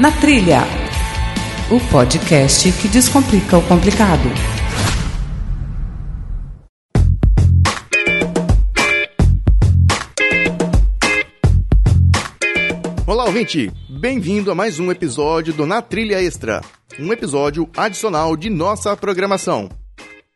Na 0.00 0.10
Trilha, 0.10 0.62
o 1.70 1.78
podcast 1.90 2.72
que 2.80 2.88
descomplica 2.88 3.58
o 3.58 3.68
complicado. 3.68 4.22
Olá, 13.06 13.26
ouvinte! 13.26 13.70
Bem-vindo 13.90 14.50
a 14.50 14.54
mais 14.54 14.80
um 14.80 14.90
episódio 14.90 15.52
do 15.52 15.66
Na 15.66 15.82
Trilha 15.82 16.18
Extra, 16.22 16.62
um 16.98 17.12
episódio 17.12 17.68
adicional 17.76 18.38
de 18.38 18.48
nossa 18.48 18.96
programação. 18.96 19.68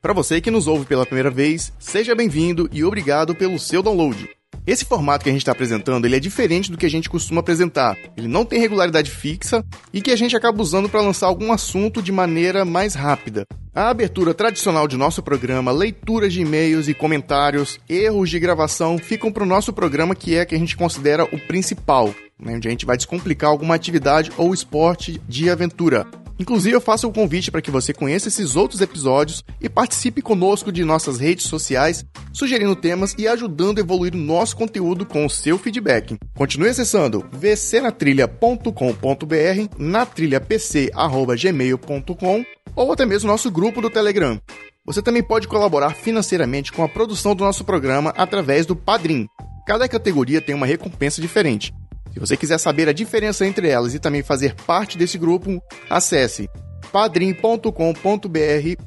Para 0.03 0.13
você 0.13 0.43
que 0.43 0.51
nos 0.51 0.67
ouve 0.67 0.85
pela 0.85 1.07
primeira 1.07 1.31
vez, 1.31 1.73
seja 1.79 2.15
bem-vindo 2.15 2.69
e 2.71 2.85
obrigado 2.85 3.35
pelo 3.35 3.59
seu 3.59 3.83
download. 3.83 4.29
Esse 4.67 4.87
formato 4.87 5.25
que 5.25 5.29
a 5.29 5.33
gente 5.33 5.43
está 5.43 5.53
apresentando 5.53 6.07
ele 6.07 6.17
é 6.17 6.21
diferente 6.21 6.71
do 6.71 6.79
que 6.79 6.87
a 6.87 6.91
gente 6.91 7.11
costuma 7.11 7.41
apresentar. 7.41 7.99
Ele 8.17 8.27
não 8.27 8.47
tem 8.47 8.59
regularidade 8.59 9.11
fixa 9.11 9.63
e 9.93 10.01
que 10.01 10.11
a 10.11 10.17
gente 10.17 10.35
acaba 10.35 10.63
usando 10.63 10.89
para 10.89 11.03
lançar 11.03 11.27
algum 11.27 11.53
assunto 11.53 12.01
de 12.01 12.11
maneira 12.11 12.65
mais 12.65 12.95
rápida. 12.95 13.47
A 13.75 13.91
abertura 13.91 14.33
tradicional 14.33 14.89
de 14.89 14.97
nosso 14.97 15.23
programa, 15.23 15.71
leituras 15.71 16.33
de 16.33 16.41
e-mails 16.41 16.89
e 16.89 16.95
comentários, 16.95 17.79
erros 17.87 18.31
de 18.31 18.39
gravação 18.39 18.97
ficam 18.97 19.31
para 19.31 19.43
o 19.43 19.47
nosso 19.47 19.71
programa 19.71 20.15
que 20.15 20.35
é 20.35 20.47
que 20.47 20.55
a 20.55 20.59
gente 20.59 20.79
considera 20.79 21.25
o 21.25 21.39
principal, 21.39 22.15
né, 22.41 22.55
onde 22.55 22.67
a 22.67 22.71
gente 22.71 22.87
vai 22.87 22.97
descomplicar 22.97 23.51
alguma 23.51 23.75
atividade 23.75 24.33
ou 24.39 24.55
esporte 24.55 25.21
de 25.29 25.51
aventura. 25.51 26.07
Inclusive, 26.39 26.75
eu 26.75 26.81
faço 26.81 27.07
o 27.09 27.13
convite 27.13 27.51
para 27.51 27.61
que 27.63 27.71
você 27.71 27.93
conheça 27.93 28.29
esses 28.29 28.57
outros 28.57 28.81
episódios 28.81 29.45
e 29.61 29.69
participe 29.69 30.23
conosco 30.23 30.73
de 30.73 30.83
nossas 30.85 31.19
redes 31.19 31.45
sociais, 31.47 32.03
sugerindo 32.33 32.75
temas 32.75 33.15
e 33.17 33.29
ajudando 33.29 33.79
a 33.79 33.81
evoluir 33.81 34.15
o 34.15 34.19
nosso 34.19 34.57
conteúdo 34.57 35.07
com 35.07 35.25
o 35.25 35.31
seu 35.31 35.57
feedback. 35.59 36.19
Continue 36.35 36.71
acessando 36.71 37.25
vcnatrilha.com.br, 37.33 39.79
natrilhapc.gmail.com 39.79 42.45
ou 42.77 42.93
até 42.93 43.07
mesmo 43.07 43.31
nosso 43.31 43.49
grupo 43.51 43.81
do 43.81 43.89
Telegram. 43.89 44.39
Você 44.85 45.01
também 45.01 45.23
pode 45.23 45.49
colaborar 45.49 45.95
financeiramente 45.95 46.71
com 46.73 46.85
a 46.85 46.89
produção 46.89 47.35
do 47.35 47.43
nosso 47.45 47.65
programa 47.65 48.13
através 48.17 48.67
do 48.67 48.77
Padrim. 48.77 49.27
Cada 49.67 49.89
categoria 49.89 50.43
tem 50.43 50.55
uma 50.55 50.67
recompensa 50.67 51.23
diferente. 51.23 51.73
Se 52.15 52.21
você 52.21 52.37
quiser 52.37 52.59
saber 52.59 52.89
a 52.89 52.93
diferença 52.93 53.45
entre 53.45 53.69
elas 53.69 53.93
e 53.93 53.99
também 53.99 54.23
fazer 54.23 54.55
parte 54.55 54.97
desse 54.97 55.19
grupo, 55.19 55.61
acesse 55.91 56.49
padrim.com.br 56.93 57.69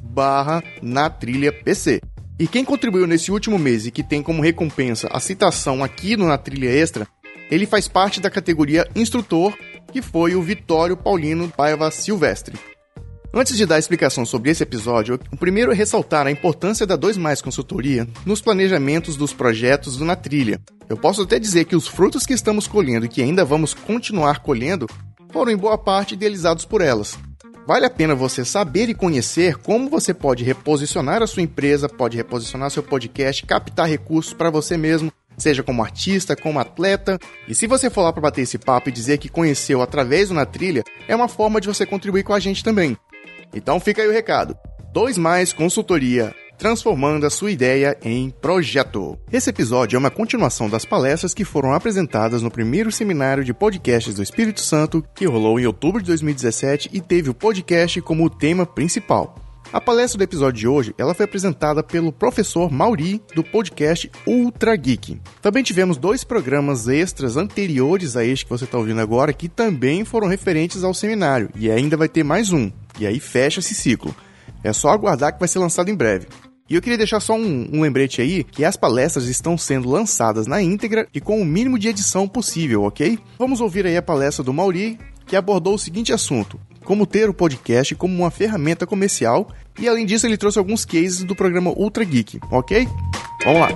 barra 0.00 0.64
na 0.80 1.10
trilha 1.10 1.52
PC. 1.52 2.00
E 2.38 2.46
quem 2.46 2.64
contribuiu 2.64 3.06
nesse 3.06 3.30
último 3.30 3.58
mês 3.58 3.84
e 3.84 3.90
que 3.90 4.02
tem 4.02 4.22
como 4.22 4.40
recompensa 4.40 5.08
a 5.12 5.20
citação 5.20 5.84
aqui 5.84 6.16
no 6.16 6.26
Na 6.26 6.38
Trilha 6.38 6.70
Extra, 6.70 7.06
ele 7.50 7.66
faz 7.66 7.86
parte 7.86 8.18
da 8.18 8.30
categoria 8.30 8.88
Instrutor, 8.96 9.52
que 9.92 10.00
foi 10.00 10.34
o 10.34 10.42
Vitório 10.42 10.96
Paulino 10.96 11.50
Paiva 11.50 11.90
Silvestre. 11.90 12.56
Antes 13.32 13.58
de 13.58 13.66
dar 13.66 13.78
explicação 13.78 14.24
sobre 14.24 14.50
esse 14.50 14.62
episódio, 14.62 15.20
o 15.30 15.36
primeiro 15.36 15.70
é 15.70 15.74
ressaltar 15.74 16.26
a 16.26 16.30
importância 16.30 16.86
da 16.86 16.96
2 16.96 17.18
Mais 17.18 17.42
Consultoria 17.42 18.08
nos 18.24 18.40
planejamentos 18.40 19.16
dos 19.16 19.34
projetos 19.34 19.98
do 19.98 20.04
Na 20.04 20.16
Trilha. 20.16 20.58
Eu 20.88 20.96
posso 20.96 21.22
até 21.22 21.38
dizer 21.38 21.66
que 21.66 21.76
os 21.76 21.86
frutos 21.86 22.24
que 22.24 22.32
estamos 22.32 22.66
colhendo 22.66 23.04
e 23.04 23.08
que 23.08 23.22
ainda 23.22 23.44
vamos 23.44 23.74
continuar 23.74 24.40
colhendo 24.40 24.86
foram 25.30 25.52
em 25.52 25.56
boa 25.56 25.76
parte 25.76 26.14
idealizados 26.14 26.64
por 26.64 26.80
elas. 26.80 27.18
Vale 27.66 27.84
a 27.84 27.90
pena 27.90 28.14
você 28.14 28.46
saber 28.46 28.88
e 28.88 28.94
conhecer 28.94 29.58
como 29.58 29.90
você 29.90 30.14
pode 30.14 30.42
reposicionar 30.42 31.22
a 31.22 31.26
sua 31.26 31.42
empresa, 31.42 31.86
pode 31.86 32.16
reposicionar 32.16 32.70
seu 32.70 32.82
podcast, 32.82 33.44
captar 33.44 33.86
recursos 33.86 34.32
para 34.32 34.48
você 34.48 34.78
mesmo, 34.78 35.12
seja 35.36 35.62
como 35.62 35.82
artista, 35.82 36.34
como 36.34 36.58
atleta. 36.58 37.18
E 37.46 37.54
se 37.54 37.66
você 37.66 37.90
for 37.90 38.02
lá 38.02 38.12
para 38.12 38.22
bater 38.22 38.40
esse 38.40 38.56
papo 38.56 38.88
e 38.88 38.92
dizer 38.92 39.18
que 39.18 39.28
conheceu 39.28 39.82
através 39.82 40.28
do 40.28 40.34
Na 40.34 40.46
Trilha, 40.46 40.82
é 41.06 41.14
uma 41.14 41.28
forma 41.28 41.60
de 41.60 41.68
você 41.68 41.84
contribuir 41.84 42.22
com 42.22 42.32
a 42.32 42.40
gente 42.40 42.64
também. 42.64 42.96
Então 43.54 43.80
fica 43.80 44.02
aí 44.02 44.08
o 44.08 44.12
recado. 44.12 44.56
2 44.92 45.18
Mais 45.18 45.52
Consultoria 45.52 46.34
transformando 46.58 47.24
a 47.24 47.30
sua 47.30 47.52
ideia 47.52 47.96
em 48.02 48.30
projeto. 48.30 49.16
Esse 49.32 49.48
episódio 49.48 49.96
é 49.96 49.98
uma 49.98 50.10
continuação 50.10 50.68
das 50.68 50.84
palestras 50.84 51.32
que 51.32 51.44
foram 51.44 51.72
apresentadas 51.72 52.42
no 52.42 52.50
primeiro 52.50 52.90
seminário 52.90 53.44
de 53.44 53.54
podcasts 53.54 54.16
do 54.16 54.22
Espírito 54.22 54.60
Santo, 54.60 55.02
que 55.14 55.24
rolou 55.24 55.58
em 55.60 55.66
outubro 55.66 56.02
de 56.02 56.08
2017 56.08 56.90
e 56.92 57.00
teve 57.00 57.30
o 57.30 57.34
podcast 57.34 58.00
como 58.02 58.28
tema 58.28 58.66
principal. 58.66 59.47
A 59.70 59.82
palestra 59.82 60.16
do 60.16 60.24
episódio 60.24 60.60
de 60.60 60.66
hoje, 60.66 60.94
ela 60.96 61.12
foi 61.12 61.26
apresentada 61.26 61.82
pelo 61.82 62.10
professor 62.10 62.72
Mauri 62.72 63.20
do 63.34 63.44
podcast 63.44 64.10
Ultra 64.26 64.74
Geek. 64.74 65.20
Também 65.42 65.62
tivemos 65.62 65.98
dois 65.98 66.24
programas 66.24 66.88
extras 66.88 67.36
anteriores 67.36 68.16
a 68.16 68.24
este 68.24 68.46
que 68.46 68.50
você 68.50 68.64
está 68.64 68.78
ouvindo 68.78 69.02
agora 69.02 69.30
que 69.30 69.46
também 69.46 70.06
foram 70.06 70.26
referentes 70.26 70.82
ao 70.82 70.94
seminário 70.94 71.50
e 71.54 71.70
ainda 71.70 71.98
vai 71.98 72.08
ter 72.08 72.24
mais 72.24 72.50
um. 72.50 72.72
E 72.98 73.06
aí 73.06 73.20
fecha 73.20 73.60
esse 73.60 73.74
ciclo. 73.74 74.16
É 74.64 74.72
só 74.72 74.88
aguardar 74.88 75.34
que 75.34 75.38
vai 75.38 75.48
ser 75.48 75.58
lançado 75.58 75.90
em 75.90 75.94
breve. 75.94 76.28
E 76.68 76.74
eu 76.74 76.80
queria 76.80 76.98
deixar 76.98 77.20
só 77.20 77.34
um, 77.34 77.68
um, 77.70 77.82
lembrete 77.82 78.22
aí 78.22 78.44
que 78.44 78.64
as 78.64 78.76
palestras 78.76 79.26
estão 79.26 79.58
sendo 79.58 79.90
lançadas 79.90 80.46
na 80.46 80.62
íntegra 80.62 81.06
e 81.14 81.20
com 81.20 81.40
o 81.40 81.44
mínimo 81.44 81.78
de 81.78 81.88
edição 81.88 82.26
possível, 82.26 82.84
ok? 82.84 83.18
Vamos 83.38 83.60
ouvir 83.60 83.84
aí 83.84 83.96
a 83.98 84.02
palestra 84.02 84.42
do 84.42 84.52
Mauri, 84.52 84.98
que 85.28 85.36
abordou 85.36 85.74
o 85.74 85.78
seguinte 85.78 86.12
assunto: 86.12 86.58
como 86.84 87.06
ter 87.06 87.28
o 87.28 87.34
podcast 87.34 87.94
como 87.94 88.14
uma 88.14 88.30
ferramenta 88.30 88.86
comercial. 88.86 89.52
E 89.78 89.86
além 89.86 90.04
disso, 90.04 90.26
ele 90.26 90.36
trouxe 90.36 90.58
alguns 90.58 90.84
cases 90.84 91.22
do 91.22 91.36
programa 91.36 91.70
Ultra 91.70 92.02
Geek, 92.02 92.40
ok? 92.50 92.88
Vamos 93.44 93.60
lá! 93.60 93.68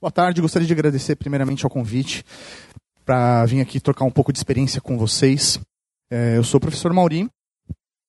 Boa 0.00 0.10
tarde, 0.10 0.40
gostaria 0.40 0.66
de 0.66 0.72
agradecer 0.72 1.16
primeiramente 1.16 1.64
ao 1.64 1.70
convite 1.70 2.24
para 3.04 3.44
vir 3.46 3.60
aqui 3.60 3.78
trocar 3.78 4.04
um 4.04 4.10
pouco 4.10 4.32
de 4.32 4.38
experiência 4.38 4.80
com 4.80 4.98
vocês. 4.98 5.60
É, 6.10 6.36
eu 6.36 6.44
sou 6.44 6.58
o 6.58 6.60
professor 6.60 6.92
Mauri. 6.92 7.28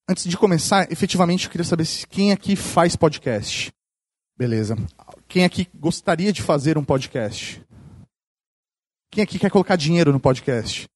Antes 0.10 0.26
de 0.26 0.38
começar, 0.38 0.92
efetivamente 0.92 1.46
eu 1.46 1.52
queria 1.52 1.66
saber 1.66 1.86
quem 2.10 2.32
aqui 2.32 2.56
faz 2.56 2.96
podcast. 2.96 3.72
Beleza. 4.38 4.78
Quem 5.28 5.44
aqui 5.44 5.68
gostaria 5.76 6.32
de 6.32 6.42
fazer 6.42 6.78
um 6.78 6.84
podcast? 6.84 7.62
Quem 9.12 9.24
aqui 9.24 9.40
quer 9.40 9.50
colocar 9.50 9.76
dinheiro 9.76 10.12
no 10.12 10.20
podcast? 10.20 10.88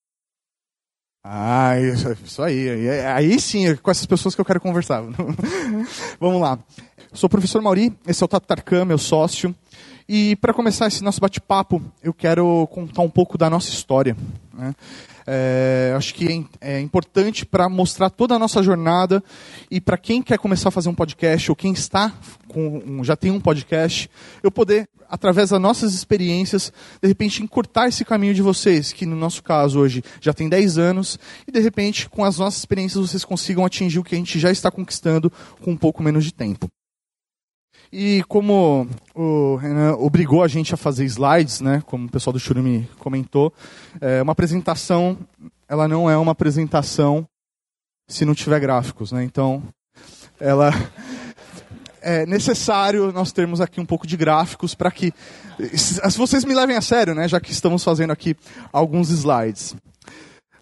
Ah, 1.24 1.74
isso 1.80 2.42
aí. 2.42 2.90
Aí 2.90 3.40
sim, 3.40 3.68
é 3.68 3.76
com 3.76 3.92
essas 3.92 4.06
pessoas 4.06 4.34
que 4.34 4.42
eu 4.42 4.46
quero 4.46 4.60
conversar. 4.60 5.04
Vamos 6.20 6.42
lá. 6.42 6.58
Sou 7.14 7.28
o 7.28 7.30
professor 7.30 7.62
Mauri, 7.62 7.96
esse 8.08 8.24
é 8.24 8.26
o 8.26 8.28
Tato 8.28 8.48
Tarkan, 8.48 8.86
meu 8.86 8.98
sócio. 8.98 9.54
E 10.10 10.36
para 10.38 10.54
começar 10.54 10.88
esse 10.88 11.04
nosso 11.04 11.22
bate-papo, 11.22 11.82
eu 12.02 12.14
quero 12.14 12.68
contar 12.68 13.02
um 13.02 13.10
pouco 13.10 13.38
da 13.38 13.50
nossa 13.50 13.70
história. 13.70 14.16
Né? 14.54 14.74
É, 15.34 15.94
acho 15.96 16.14
que 16.14 16.46
é, 16.60 16.76
é 16.76 16.82
importante 16.82 17.46
para 17.46 17.70
mostrar 17.70 18.10
toda 18.10 18.36
a 18.36 18.40
nossa 18.40 18.62
jornada 18.62 19.24
e 19.70 19.80
para 19.80 19.98
quem 19.98 20.22
quer 20.22 20.38
começar 20.38 20.68
a 20.68 20.72
fazer 20.74 20.90
um 20.90 20.94
podcast 20.94 21.50
ou 21.50 21.56
quem 21.56 21.72
está 21.72 22.14
com, 22.50 23.02
já 23.02 23.16
tem 23.16 23.32
um 23.32 23.40
podcast, 23.40 24.10
eu 24.44 24.52
poder, 24.52 24.90
através 25.08 25.52
das 25.52 25.62
nossas 25.62 25.94
experiências, 25.94 26.74
de 27.02 27.08
repente 27.08 27.42
encurtar 27.42 27.88
esse 27.88 28.04
caminho 28.04 28.34
de 28.34 28.42
vocês, 28.42 28.92
que 28.92 29.06
no 29.06 29.16
nosso 29.16 29.42
caso 29.42 29.80
hoje 29.80 30.04
já 30.20 30.34
tem 30.34 30.50
10 30.50 30.78
anos, 30.78 31.18
e 31.48 31.52
de 31.52 31.62
repente 31.62 32.10
com 32.10 32.26
as 32.26 32.38
nossas 32.38 32.60
experiências 32.60 33.10
vocês 33.10 33.24
consigam 33.24 33.66
atingir 33.66 34.00
o 34.00 34.04
que 34.04 34.16
a 34.16 34.18
gente 34.18 34.38
já 34.38 34.52
está 34.52 34.70
conquistando 34.70 35.32
com 35.62 35.72
um 35.72 35.78
pouco 35.78 36.04
menos 36.04 36.26
de 36.26 36.34
tempo. 36.34 36.70
E 37.92 38.24
como 38.30 38.88
o 39.14 39.58
Renan 39.58 39.96
obrigou 39.98 40.42
a 40.42 40.48
gente 40.48 40.74
a 40.74 40.78
fazer 40.78 41.04
slides, 41.06 41.60
né, 41.60 41.84
como 41.86 42.08
o 42.08 42.10
pessoal 42.10 42.32
do 42.32 42.40
Churume 42.40 42.90
comentou, 42.98 43.54
é, 44.00 44.22
uma 44.22 44.32
apresentação, 44.32 45.18
ela 45.68 45.88
não 45.90 46.10
é 46.10 46.18
uma 46.18 46.32
apresentação 46.32 47.28
se 48.08 48.24
não 48.24 48.34
tiver 48.34 48.60
gráficos, 48.60 49.12
né? 49.12 49.24
Então, 49.24 49.64
ela 50.40 50.72
é 52.02 52.26
necessário 52.26 53.12
nós 53.12 53.34
termos 53.34 53.60
aqui 53.60 53.82
um 53.82 53.86
pouco 53.86 54.08
de 54.08 54.16
gráficos 54.16 54.74
para 54.74 54.90
que 54.90 55.14
se 55.74 56.18
vocês 56.18 56.46
me 56.46 56.56
levem 56.56 56.78
a 56.78 56.82
sério, 56.82 57.14
né, 57.14 57.28
já 57.28 57.42
que 57.42 57.52
estamos 57.52 57.84
fazendo 57.84 58.12
aqui 58.12 58.36
alguns 58.72 59.10
slides. 59.10 59.76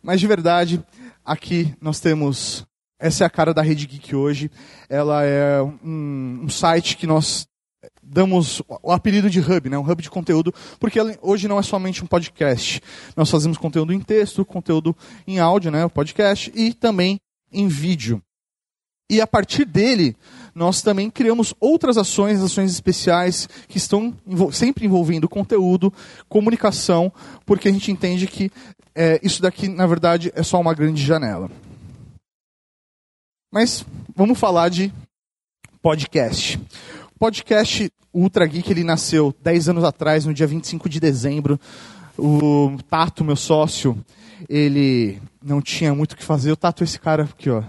Mas 0.01 0.19
de 0.19 0.25
verdade, 0.27 0.83
aqui 1.23 1.75
nós 1.79 1.99
temos 1.99 2.65
essa 2.99 3.23
é 3.23 3.27
a 3.27 3.29
cara 3.29 3.53
da 3.53 3.61
Rede 3.61 3.87
Geek 3.87 4.15
hoje. 4.15 4.51
Ela 4.89 5.23
é 5.23 5.61
um, 5.61 6.41
um 6.43 6.49
site 6.49 6.97
que 6.97 7.07
nós 7.07 7.47
damos 8.03 8.61
o 8.83 8.91
apelido 8.91 9.29
de 9.29 9.39
hub, 9.39 9.69
né? 9.69 9.77
um 9.77 9.89
hub 9.89 10.01
de 10.01 10.09
conteúdo, 10.09 10.53
porque 10.79 10.99
hoje 11.21 11.47
não 11.47 11.59
é 11.59 11.63
somente 11.63 12.03
um 12.03 12.07
podcast. 12.07 12.81
Nós 13.15 13.29
fazemos 13.29 13.57
conteúdo 13.57 13.93
em 13.93 13.99
texto, 14.01 14.43
conteúdo 14.43 14.95
em 15.25 15.39
áudio, 15.39 15.71
né? 15.71 15.85
o 15.85 15.89
podcast, 15.89 16.51
e 16.53 16.73
também 16.73 17.19
em 17.51 17.67
vídeo. 17.67 18.21
E 19.11 19.21
a 19.21 19.25
partir 19.25 19.65
dele, 19.65 20.15
nós 20.53 20.81
também 20.81 21.09
criamos 21.09 21.53
outras 21.59 21.97
ações, 21.97 22.41
ações 22.41 22.71
especiais, 22.71 23.47
que 23.67 23.77
estão 23.77 24.13
sempre 24.51 24.85
envolvendo 24.85 25.27
conteúdo, 25.27 25.91
comunicação, 26.27 27.11
porque 27.45 27.69
a 27.69 27.71
gente 27.71 27.91
entende 27.91 28.27
que 28.27 28.51
é, 28.93 29.19
isso 29.23 29.41
daqui, 29.41 29.67
na 29.67 29.87
verdade, 29.87 30.31
é 30.35 30.43
só 30.43 30.59
uma 30.59 30.73
grande 30.73 31.01
janela. 31.01 31.49
Mas 33.51 33.83
vamos 34.15 34.39
falar 34.39 34.69
de 34.69 34.93
podcast. 35.81 36.59
O 37.15 37.19
podcast 37.19 37.91
Ultra 38.13 38.45
Geek 38.45 38.69
ele 38.69 38.83
nasceu 38.83 39.33
10 39.41 39.69
anos 39.69 39.83
atrás, 39.83 40.23
no 40.23 40.33
dia 40.35 40.45
25 40.45 40.87
de 40.87 40.99
dezembro 40.99 41.59
O 42.15 42.77
Tato, 42.87 43.23
meu 43.23 43.35
sócio, 43.35 43.97
ele 44.47 45.19
não 45.43 45.63
tinha 45.63 45.95
muito 45.95 46.11
o 46.11 46.15
que 46.15 46.23
fazer. 46.23 46.51
O 46.51 46.55
Tato 46.55 46.83
é 46.83 46.85
esse 46.85 46.99
cara 46.99 47.23
aqui, 47.23 47.49
ó. 47.49 47.63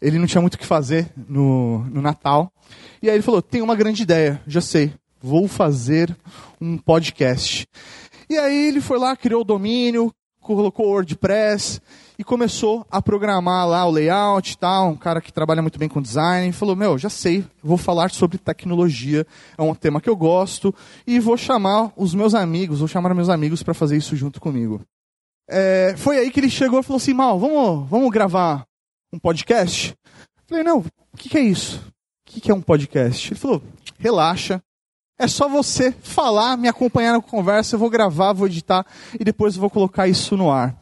Ele 0.00 0.20
não 0.20 0.26
tinha 0.28 0.40
muito 0.40 0.54
o 0.54 0.58
que 0.58 0.66
fazer 0.66 1.10
no, 1.16 1.80
no 1.86 2.00
Natal. 2.00 2.52
E 3.02 3.10
aí 3.10 3.16
ele 3.16 3.24
falou: 3.24 3.42
tem 3.42 3.60
uma 3.60 3.74
grande 3.74 4.04
ideia, 4.04 4.40
já 4.46 4.60
sei. 4.60 4.92
Vou 5.20 5.48
fazer 5.48 6.16
um 6.60 6.78
podcast. 6.78 7.66
E 8.30 8.38
aí 8.38 8.68
ele 8.68 8.80
foi 8.80 9.00
lá, 9.00 9.16
criou 9.16 9.40
o 9.40 9.44
domínio, 9.44 10.14
colocou 10.40 10.86
o 10.86 10.90
WordPress 10.90 11.80
e 12.18 12.24
começou 12.24 12.84
a 12.90 13.00
programar 13.00 13.66
lá 13.68 13.86
o 13.86 13.92
layout 13.92 14.52
e 14.52 14.58
tal. 14.58 14.90
Um 14.90 14.96
cara 14.96 15.20
que 15.20 15.32
trabalha 15.32 15.62
muito 15.62 15.78
bem 15.78 15.88
com 15.88 16.02
design. 16.02 16.52
Falou: 16.52 16.74
Meu, 16.74 16.98
já 16.98 17.08
sei, 17.08 17.44
vou 17.62 17.76
falar 17.76 18.10
sobre 18.10 18.36
tecnologia. 18.36 19.24
É 19.56 19.62
um 19.62 19.74
tema 19.74 20.00
que 20.00 20.10
eu 20.10 20.16
gosto. 20.16 20.74
E 21.06 21.20
vou 21.20 21.36
chamar 21.36 21.92
os 21.96 22.14
meus 22.14 22.34
amigos, 22.34 22.80
vou 22.80 22.88
chamar 22.88 23.14
meus 23.14 23.28
amigos 23.28 23.62
para 23.62 23.72
fazer 23.72 23.96
isso 23.96 24.16
junto 24.16 24.40
comigo. 24.40 24.80
É, 25.48 25.94
foi 25.96 26.18
aí 26.18 26.30
que 26.30 26.40
ele 26.40 26.50
chegou 26.50 26.80
e 26.80 26.82
falou 26.82 26.96
assim: 26.96 27.14
Mal, 27.14 27.38
vamos, 27.38 27.88
vamos 27.88 28.10
gravar 28.10 28.66
um 29.12 29.18
podcast? 29.18 29.94
Falei: 30.46 30.64
Não, 30.64 30.84
o 31.12 31.16
que, 31.16 31.28
que 31.28 31.38
é 31.38 31.42
isso? 31.42 31.78
O 32.26 32.32
que, 32.32 32.40
que 32.40 32.50
é 32.50 32.54
um 32.54 32.60
podcast? 32.60 33.32
Ele 33.32 33.38
falou: 33.38 33.62
Relaxa, 33.96 34.60
é 35.18 35.26
só 35.26 35.48
você 35.48 35.90
falar, 35.90 36.56
me 36.56 36.68
acompanhar 36.68 37.12
na 37.12 37.20
conversa, 37.20 37.74
eu 37.74 37.78
vou 37.78 37.90
gravar, 37.90 38.32
vou 38.32 38.46
editar 38.46 38.86
e 39.18 39.24
depois 39.24 39.54
eu 39.54 39.60
vou 39.60 39.68
colocar 39.70 40.06
isso 40.06 40.36
no 40.36 40.50
ar. 40.50 40.77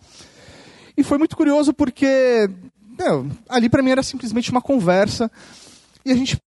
E 0.97 1.03
foi 1.03 1.19
muito 1.19 1.37
curioso 1.37 1.73
porque 1.73 2.49
meu, 2.99 3.29
ali 3.49 3.69
para 3.69 3.83
mim 3.83 3.91
era 3.91 4.03
simplesmente 4.03 4.51
uma 4.51 4.63
conversa 4.63 5.31
e 6.05 6.11
a 6.11 6.15
gente 6.17 6.39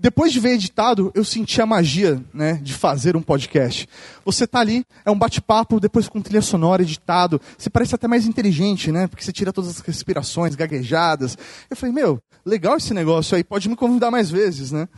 depois 0.00 0.32
de 0.32 0.38
ver 0.38 0.50
editado, 0.50 1.10
eu 1.12 1.24
senti 1.24 1.60
a 1.60 1.66
magia 1.66 2.22
né, 2.32 2.54
de 2.62 2.72
fazer 2.72 3.16
um 3.16 3.22
podcast. 3.22 3.88
Você 4.24 4.46
tá 4.46 4.60
ali, 4.60 4.84
é 5.04 5.10
um 5.10 5.18
bate-papo, 5.18 5.80
depois 5.80 6.08
com 6.08 6.22
trilha 6.22 6.40
sonora, 6.40 6.82
editado. 6.82 7.40
Você 7.58 7.68
parece 7.68 7.96
até 7.96 8.06
mais 8.06 8.24
inteligente, 8.24 8.92
né? 8.92 9.08
Porque 9.08 9.24
você 9.24 9.32
tira 9.32 9.52
todas 9.52 9.70
as 9.70 9.80
respirações, 9.80 10.54
gaguejadas. 10.54 11.36
Eu 11.68 11.76
falei, 11.76 11.92
meu, 11.92 12.20
legal 12.46 12.76
esse 12.76 12.94
negócio 12.94 13.36
aí, 13.36 13.42
pode 13.42 13.68
me 13.68 13.74
convidar 13.74 14.08
mais 14.08 14.30
vezes, 14.30 14.70
né? 14.70 14.88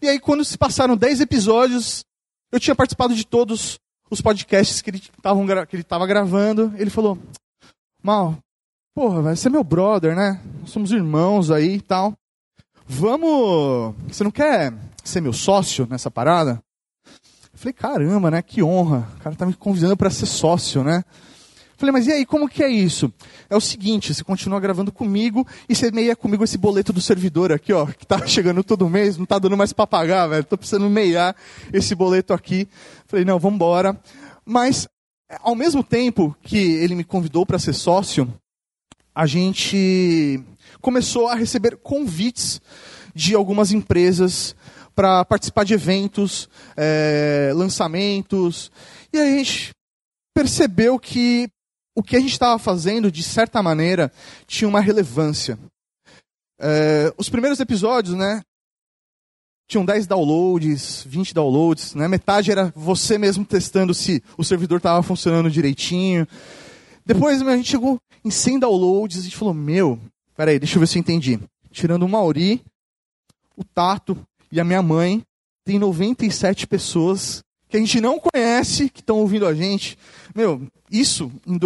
E 0.00 0.08
aí, 0.08 0.18
quando 0.18 0.42
se 0.42 0.56
passaram 0.56 0.96
10 0.96 1.20
episódios, 1.20 2.02
eu 2.50 2.58
tinha 2.58 2.74
participado 2.74 3.14
de 3.14 3.26
todos 3.26 3.78
os 4.10 4.22
podcasts 4.22 4.80
que 4.80 4.88
ele 4.88 5.02
estava 5.78 6.06
gravando. 6.06 6.72
Ele 6.78 6.88
falou: 6.88 7.18
Mal, 8.02 8.36
porra, 8.94 9.22
vai 9.22 9.36
ser 9.36 9.50
meu 9.50 9.64
brother, 9.64 10.14
né? 10.14 10.40
Nós 10.60 10.70
somos 10.70 10.92
irmãos 10.92 11.50
aí 11.50 11.76
e 11.76 11.80
tal. 11.80 12.14
Vamos. 12.86 13.94
Você 14.06 14.24
não 14.24 14.30
quer 14.30 14.72
ser 15.04 15.20
meu 15.20 15.32
sócio 15.32 15.86
nessa 15.90 16.10
parada? 16.10 16.62
Eu 17.04 17.58
falei: 17.58 17.72
caramba, 17.72 18.30
né? 18.30 18.40
Que 18.40 18.62
honra. 18.62 19.08
O 19.16 19.22
cara 19.22 19.36
tá 19.36 19.44
me 19.44 19.54
convidando 19.54 19.96
para 19.96 20.10
ser 20.10 20.26
sócio, 20.26 20.82
né? 20.84 21.04
Falei, 21.78 21.92
mas 21.92 22.08
e 22.08 22.12
aí, 22.12 22.26
como 22.26 22.48
que 22.48 22.64
é 22.64 22.68
isso? 22.68 23.12
É 23.48 23.56
o 23.56 23.60
seguinte, 23.60 24.12
você 24.12 24.24
continua 24.24 24.58
gravando 24.58 24.90
comigo 24.90 25.46
e 25.68 25.76
você 25.76 25.92
meia 25.92 26.16
comigo 26.16 26.42
esse 26.42 26.58
boleto 26.58 26.92
do 26.92 27.00
servidor 27.00 27.52
aqui, 27.52 27.72
ó, 27.72 27.86
que 27.86 28.04
tá 28.04 28.18
chegando 28.26 28.64
todo 28.64 28.88
mês, 28.88 29.16
não 29.16 29.24
tá 29.24 29.38
dando 29.38 29.56
mais 29.56 29.72
para 29.72 29.86
pagar, 29.86 30.26
velho. 30.26 30.42
Tô 30.42 30.58
precisando 30.58 30.90
meiar 30.90 31.36
esse 31.72 31.94
boleto 31.94 32.34
aqui. 32.34 32.68
Falei, 33.06 33.24
não, 33.24 33.38
vamos 33.38 33.54
embora. 33.54 33.96
Mas 34.44 34.88
ao 35.40 35.54
mesmo 35.54 35.84
tempo 35.84 36.36
que 36.42 36.56
ele 36.56 36.94
me 36.94 37.04
convidou 37.04 37.44
para 37.44 37.58
ser 37.58 37.74
sócio, 37.74 38.32
a 39.14 39.26
gente 39.26 40.42
começou 40.80 41.28
a 41.28 41.34
receber 41.34 41.76
convites 41.76 42.60
de 43.14 43.34
algumas 43.34 43.72
empresas 43.72 44.54
para 44.94 45.24
participar 45.24 45.64
de 45.64 45.74
eventos, 45.74 46.48
é, 46.76 47.52
lançamentos. 47.54 48.70
E 49.12 49.18
aí 49.18 49.34
a 49.34 49.38
gente 49.38 49.70
percebeu 50.34 50.98
que 50.98 51.48
o 51.96 52.02
que 52.02 52.16
a 52.16 52.20
gente 52.20 52.32
estava 52.32 52.58
fazendo, 52.58 53.10
de 53.10 53.22
certa 53.22 53.62
maneira, 53.62 54.12
tinha 54.46 54.68
uma 54.68 54.80
relevância. 54.80 55.58
É, 56.60 57.12
os 57.18 57.28
primeiros 57.28 57.60
episódios, 57.60 58.14
né? 58.16 58.42
Tinham 59.68 59.84
10 59.84 60.06
downloads, 60.06 61.04
20 61.06 61.34
downloads, 61.34 61.94
né? 61.94 62.08
Metade 62.08 62.50
era 62.50 62.72
você 62.74 63.18
mesmo 63.18 63.44
testando 63.44 63.92
se 63.92 64.22
o 64.38 64.42
servidor 64.42 64.78
estava 64.78 65.02
funcionando 65.02 65.50
direitinho. 65.50 66.26
Depois 67.04 67.42
a 67.42 67.56
gente 67.56 67.70
chegou 67.70 68.00
em 68.24 68.30
100 68.30 68.60
downloads 68.60 69.18
a 69.18 69.22
gente 69.22 69.36
falou: 69.36 69.52
Meu, 69.52 70.00
peraí, 70.34 70.58
deixa 70.58 70.76
eu 70.76 70.80
ver 70.80 70.86
se 70.86 70.96
eu 70.96 71.00
entendi. 71.00 71.38
Tirando 71.70 72.04
o 72.04 72.08
Mauri, 72.08 72.62
o 73.54 73.62
Tato 73.62 74.16
e 74.50 74.58
a 74.58 74.64
minha 74.64 74.82
mãe, 74.82 75.22
tem 75.64 75.78
97 75.78 76.66
pessoas 76.66 77.44
que 77.68 77.76
a 77.76 77.80
gente 77.80 78.00
não 78.00 78.18
conhece, 78.18 78.88
que 78.88 79.00
estão 79.00 79.18
ouvindo 79.18 79.46
a 79.46 79.54
gente. 79.54 79.98
Meu, 80.34 80.62
isso 80.90 81.30
em 81.46 81.58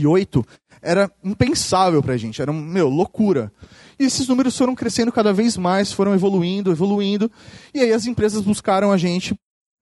2008 0.00 0.46
era 0.82 1.10
impensável 1.22 2.02
pra 2.02 2.16
gente, 2.16 2.40
era, 2.40 2.52
meu, 2.52 2.88
loucura. 2.88 3.52
E 3.98 4.04
esses 4.04 4.26
números 4.26 4.56
foram 4.56 4.74
crescendo 4.74 5.12
cada 5.12 5.32
vez 5.32 5.56
mais, 5.56 5.92
foram 5.92 6.14
evoluindo, 6.14 6.70
evoluindo, 6.70 7.30
e 7.74 7.80
aí 7.80 7.92
as 7.92 8.06
empresas 8.06 8.42
buscaram 8.42 8.90
a 8.90 8.96
gente, 8.96 9.34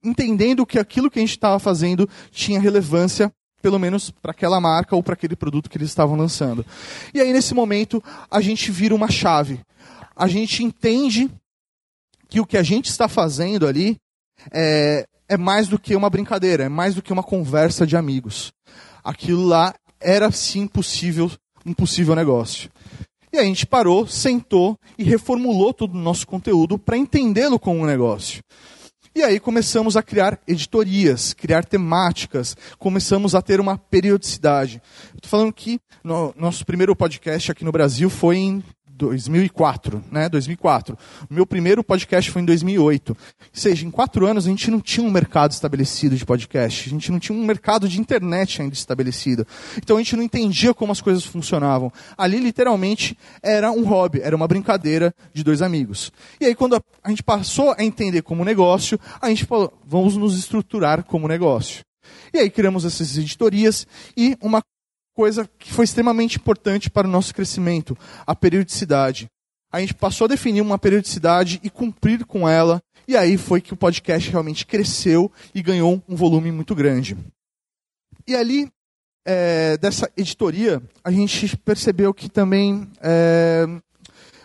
entendendo 0.02 0.66
que 0.66 0.78
aquilo 0.78 1.10
que 1.10 1.18
a 1.18 1.22
gente 1.22 1.30
estava 1.30 1.58
fazendo 1.58 2.08
tinha 2.32 2.60
relevância, 2.60 3.32
pelo 3.62 3.78
menos 3.78 4.10
para 4.10 4.32
aquela 4.32 4.60
marca 4.60 4.96
ou 4.96 5.02
para 5.02 5.14
aquele 5.14 5.36
produto 5.36 5.70
que 5.70 5.78
eles 5.78 5.88
estavam 5.88 6.16
lançando. 6.16 6.66
E 7.14 7.20
aí, 7.20 7.32
nesse 7.32 7.54
momento, 7.54 8.02
a 8.30 8.40
gente 8.40 8.70
vira 8.70 8.94
uma 8.94 9.10
chave. 9.10 9.60
A 10.16 10.26
gente 10.26 10.64
entende 10.64 11.30
que 12.28 12.40
o 12.40 12.46
que 12.46 12.56
a 12.56 12.62
gente 12.62 12.86
está 12.86 13.08
fazendo 13.08 13.66
ali 13.66 13.96
é, 14.52 15.06
é 15.28 15.36
mais 15.36 15.68
do 15.68 15.78
que 15.78 15.94
uma 15.94 16.10
brincadeira, 16.10 16.64
é 16.64 16.68
mais 16.68 16.94
do 16.94 17.02
que 17.02 17.12
uma 17.12 17.22
conversa 17.22 17.86
de 17.86 17.96
amigos. 17.96 18.52
Aquilo 19.04 19.44
lá 19.44 19.74
era 20.00 20.30
sim 20.30 20.66
possível, 20.66 21.30
um 21.64 21.72
possível 21.72 22.14
negócio. 22.14 22.70
E 23.32 23.38
a 23.38 23.44
gente 23.44 23.66
parou, 23.66 24.06
sentou 24.06 24.78
e 24.96 25.04
reformulou 25.04 25.74
todo 25.74 25.94
o 25.94 26.00
nosso 26.00 26.26
conteúdo 26.26 26.78
para 26.78 26.96
entendê-lo 26.96 27.58
como 27.58 27.80
um 27.80 27.86
negócio. 27.86 28.42
E 29.14 29.22
aí 29.22 29.40
começamos 29.40 29.96
a 29.96 30.02
criar 30.02 30.38
editorias, 30.46 31.32
criar 31.32 31.64
temáticas, 31.64 32.56
começamos 32.78 33.34
a 33.34 33.42
ter 33.42 33.60
uma 33.60 33.76
periodicidade. 33.76 34.80
Estou 35.14 35.28
falando 35.28 35.52
que 35.52 35.80
no, 36.04 36.32
nosso 36.36 36.64
primeiro 36.64 36.94
podcast 36.94 37.50
aqui 37.50 37.64
no 37.64 37.72
Brasil 37.72 38.08
foi 38.08 38.36
em 38.36 38.64
2004, 38.98 40.04
né? 40.10 40.28
2004. 40.28 40.98
O 41.30 41.34
meu 41.34 41.46
primeiro 41.46 41.84
podcast 41.84 42.30
foi 42.30 42.42
em 42.42 42.44
2008. 42.44 43.10
Ou 43.10 43.16
seja, 43.52 43.86
em 43.86 43.90
quatro 43.90 44.26
anos 44.26 44.46
a 44.46 44.50
gente 44.50 44.70
não 44.70 44.80
tinha 44.80 45.06
um 45.06 45.10
mercado 45.10 45.52
estabelecido 45.52 46.16
de 46.16 46.26
podcast. 46.26 46.88
A 46.88 46.92
gente 46.92 47.12
não 47.12 47.18
tinha 47.18 47.36
um 47.36 47.44
mercado 47.44 47.88
de 47.88 48.00
internet 48.00 48.60
ainda 48.60 48.74
estabelecido. 48.74 49.46
Então 49.76 49.96
a 49.96 50.00
gente 50.00 50.16
não 50.16 50.22
entendia 50.22 50.74
como 50.74 50.92
as 50.92 51.00
coisas 51.00 51.24
funcionavam. 51.24 51.92
Ali, 52.16 52.38
literalmente, 52.38 53.16
era 53.42 53.70
um 53.70 53.84
hobby, 53.84 54.20
era 54.20 54.34
uma 54.34 54.48
brincadeira 54.48 55.14
de 55.32 55.44
dois 55.44 55.62
amigos. 55.62 56.12
E 56.40 56.46
aí, 56.46 56.54
quando 56.54 56.82
a 57.02 57.08
gente 57.08 57.22
passou 57.22 57.74
a 57.78 57.84
entender 57.84 58.22
como 58.22 58.44
negócio, 58.44 58.98
a 59.20 59.28
gente 59.28 59.44
falou, 59.44 59.72
vamos 59.86 60.16
nos 60.16 60.36
estruturar 60.36 61.04
como 61.04 61.28
negócio. 61.28 61.84
E 62.32 62.38
aí 62.38 62.50
criamos 62.50 62.84
essas 62.84 63.16
editorias 63.16 63.86
e 64.16 64.36
uma 64.40 64.62
coisa 65.18 65.50
que 65.58 65.72
foi 65.72 65.84
extremamente 65.84 66.36
importante 66.36 66.88
para 66.88 67.08
o 67.08 67.10
nosso 67.10 67.34
crescimento, 67.34 67.98
a 68.24 68.36
periodicidade. 68.36 69.26
A 69.72 69.80
gente 69.80 69.92
passou 69.92 70.26
a 70.26 70.28
definir 70.28 70.60
uma 70.60 70.78
periodicidade 70.78 71.58
e 71.60 71.68
cumprir 71.68 72.24
com 72.24 72.48
ela, 72.48 72.80
e 73.08 73.16
aí 73.16 73.36
foi 73.36 73.60
que 73.60 73.74
o 73.74 73.76
podcast 73.76 74.30
realmente 74.30 74.64
cresceu 74.64 75.28
e 75.52 75.60
ganhou 75.60 76.00
um 76.08 76.14
volume 76.14 76.52
muito 76.52 76.72
grande. 76.72 77.16
E 78.28 78.36
ali, 78.36 78.70
é, 79.26 79.76
dessa 79.78 80.08
editoria, 80.16 80.80
a 81.02 81.10
gente 81.10 81.56
percebeu 81.56 82.14
que 82.14 82.28
também 82.28 82.88
é, 83.02 83.66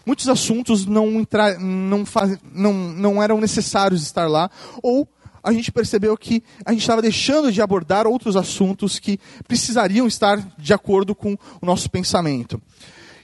muitos 0.03 0.27
assuntos 0.27 0.87
não, 0.87 1.19
entra, 1.19 1.55
não, 1.59 2.03
faz, 2.03 2.35
não, 2.51 2.73
não 2.73 3.21
eram 3.21 3.39
necessários 3.39 4.01
estar 4.01 4.27
lá, 4.27 4.49
ou 4.81 5.07
a 5.43 5.51
gente 5.51 5.71
percebeu 5.71 6.17
que 6.17 6.41
a 6.65 6.71
gente 6.71 6.81
estava 6.81 7.01
deixando 7.01 7.51
de 7.51 7.62
abordar 7.62 8.07
outros 8.07 8.38
assuntos 8.38 8.97
que 8.97 9.19
precisariam 9.47 10.07
estar 10.07 10.38
de 10.57 10.73
acordo 10.73 11.13
com 11.13 11.38
o 11.62 11.65
nosso 11.65 11.89
pensamento. 11.89 12.62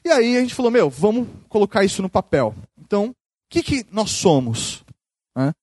E 0.03 0.09
aí 0.09 0.37
a 0.37 0.41
gente 0.41 0.53
falou, 0.53 0.69
meu, 0.69 0.89
vamos 0.89 1.27
colocar 1.47 1.83
isso 1.83 2.01
no 2.01 2.09
papel. 2.09 2.53
Então, 2.77 3.09
o 3.09 3.15
que, 3.49 3.63
que 3.63 3.85
nós 3.91 4.11
somos? 4.11 4.83
Né? 5.35 5.53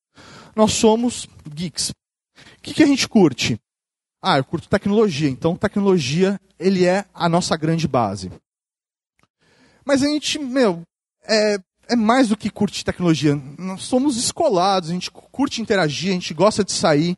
Nós 0.55 0.73
somos 0.73 1.27
geeks. 1.47 1.89
O 1.89 2.61
que, 2.61 2.73
que 2.73 2.83
a 2.83 2.87
gente 2.87 3.07
curte? 3.07 3.59
Ah, 4.21 4.37
eu 4.37 4.43
curto 4.43 4.67
tecnologia. 4.67 5.29
Então, 5.29 5.55
tecnologia, 5.55 6.39
ele 6.59 6.85
é 6.85 7.05
a 7.13 7.29
nossa 7.29 7.55
grande 7.55 7.87
base. 7.87 8.31
Mas 9.85 10.03
a 10.03 10.07
gente, 10.07 10.39
meu, 10.39 10.81
é, 11.23 11.57
é 11.89 11.95
mais 11.95 12.29
do 12.29 12.37
que 12.37 12.49
curtir 12.49 12.83
tecnologia. 12.83 13.35
Nós 13.57 13.83
somos 13.83 14.17
escolados, 14.17 14.89
a 14.89 14.93
gente 14.93 15.11
curte 15.11 15.61
interagir, 15.61 16.11
a 16.11 16.13
gente 16.13 16.33
gosta 16.33 16.63
de 16.63 16.71
sair. 16.71 17.15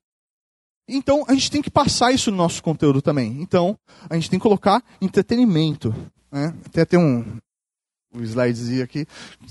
Então, 0.87 1.23
a 1.27 1.33
gente 1.33 1.51
tem 1.51 1.61
que 1.61 1.69
passar 1.69 2.11
isso 2.11 2.31
no 2.31 2.37
nosso 2.37 2.63
conteúdo 2.63 3.01
também. 3.01 3.41
Então, 3.41 3.77
a 4.09 4.15
gente 4.15 4.29
tem 4.29 4.39
que 4.39 4.43
colocar 4.43 4.83
entretenimento. 5.01 5.93
Né? 6.31 6.53
Até 6.65 6.83
tem 6.83 6.99
um, 6.99 7.37
um 8.13 8.23
slidezinho 8.23 8.83
aqui. 8.83 9.05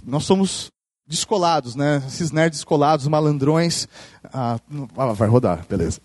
Nós 0.04 0.24
somos 0.24 0.70
descolados, 1.06 1.74
né? 1.74 2.02
Esses 2.06 2.30
nerds 2.30 2.58
descolados, 2.58 3.06
malandrões. 3.06 3.88
Ah, 4.24 4.58
ah 4.96 5.12
vai 5.12 5.28
rodar, 5.28 5.64
beleza. 5.66 6.00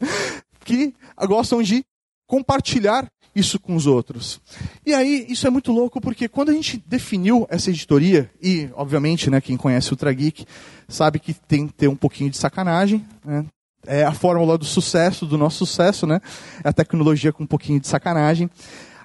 que 0.64 0.94
gostam 1.26 1.62
de 1.62 1.84
compartilhar 2.26 3.08
isso 3.38 3.58
com 3.58 3.76
os 3.76 3.86
outros. 3.86 4.40
E 4.84 4.92
aí, 4.92 5.26
isso 5.28 5.46
é 5.46 5.50
muito 5.50 5.72
louco, 5.72 6.00
porque 6.00 6.28
quando 6.28 6.50
a 6.50 6.52
gente 6.52 6.82
definiu 6.86 7.46
essa 7.48 7.70
editoria, 7.70 8.30
e, 8.42 8.68
obviamente, 8.74 9.30
né, 9.30 9.40
quem 9.40 9.56
conhece 9.56 9.90
o 9.90 9.92
Ultra 9.92 10.12
Geek 10.12 10.44
sabe 10.88 11.18
que 11.18 11.32
tem 11.34 11.66
que 11.66 11.74
ter 11.74 11.88
um 11.88 11.96
pouquinho 11.96 12.30
de 12.30 12.36
sacanagem, 12.36 13.06
né? 13.24 13.46
É 13.86 14.04
a 14.04 14.12
fórmula 14.12 14.58
do 14.58 14.64
sucesso, 14.64 15.24
do 15.24 15.38
nosso 15.38 15.64
sucesso, 15.64 16.06
né? 16.06 16.20
É 16.64 16.68
a 16.68 16.72
tecnologia 16.72 17.32
com 17.32 17.44
um 17.44 17.46
pouquinho 17.46 17.80
de 17.80 17.86
sacanagem. 17.86 18.50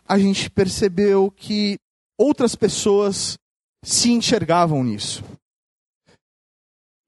A 0.08 0.18
gente 0.18 0.50
percebeu 0.50 1.32
que 1.32 1.78
outras 2.18 2.56
pessoas 2.56 3.38
se 3.86 4.12
enxergavam 4.12 4.84
nisso. 4.84 5.24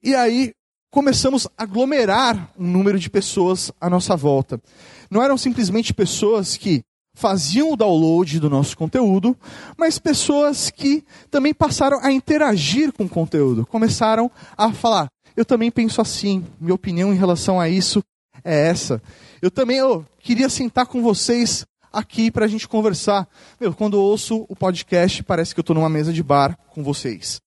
E 0.03 0.13
aí 0.13 0.51
começamos 0.91 1.47
a 1.57 1.63
aglomerar 1.63 2.53
um 2.57 2.67
número 2.67 2.99
de 2.99 3.09
pessoas 3.09 3.71
à 3.81 3.89
nossa 3.89 4.15
volta. 4.15 4.61
Não 5.09 5.21
eram 5.21 5.37
simplesmente 5.37 5.93
pessoas 5.93 6.55
que 6.55 6.83
faziam 7.15 7.71
o 7.71 7.77
download 7.77 8.39
do 8.39 8.49
nosso 8.49 8.77
conteúdo, 8.77 9.35
mas 9.77 9.97
pessoas 9.97 10.69
que 10.69 11.03
também 11.31 11.53
passaram 11.53 11.99
a 12.03 12.11
interagir 12.11 12.91
com 12.91 13.05
o 13.05 13.09
conteúdo, 13.09 13.65
começaram 13.65 14.29
a 14.55 14.71
falar: 14.71 15.07
eu 15.35 15.45
também 15.45 15.71
penso 15.71 16.01
assim, 16.01 16.45
minha 16.59 16.75
opinião 16.75 17.13
em 17.13 17.17
relação 17.17 17.59
a 17.59 17.67
isso 17.67 18.03
é 18.43 18.67
essa. 18.67 19.01
Eu 19.41 19.49
também 19.49 19.81
oh, 19.81 20.03
queria 20.19 20.49
sentar 20.49 20.85
com 20.85 21.01
vocês 21.01 21.65
aqui 21.91 22.29
para 22.29 22.45
a 22.45 22.47
gente 22.47 22.67
conversar. 22.67 23.27
Meu, 23.59 23.73
quando 23.73 23.95
eu 23.95 24.01
ouço 24.01 24.45
o 24.49 24.55
podcast, 24.55 25.23
parece 25.23 25.53
que 25.53 25.59
eu 25.59 25.63
estou 25.63 25.75
numa 25.75 25.89
mesa 25.89 26.11
de 26.11 26.21
bar 26.21 26.57
com 26.69 26.83
vocês. 26.83 27.39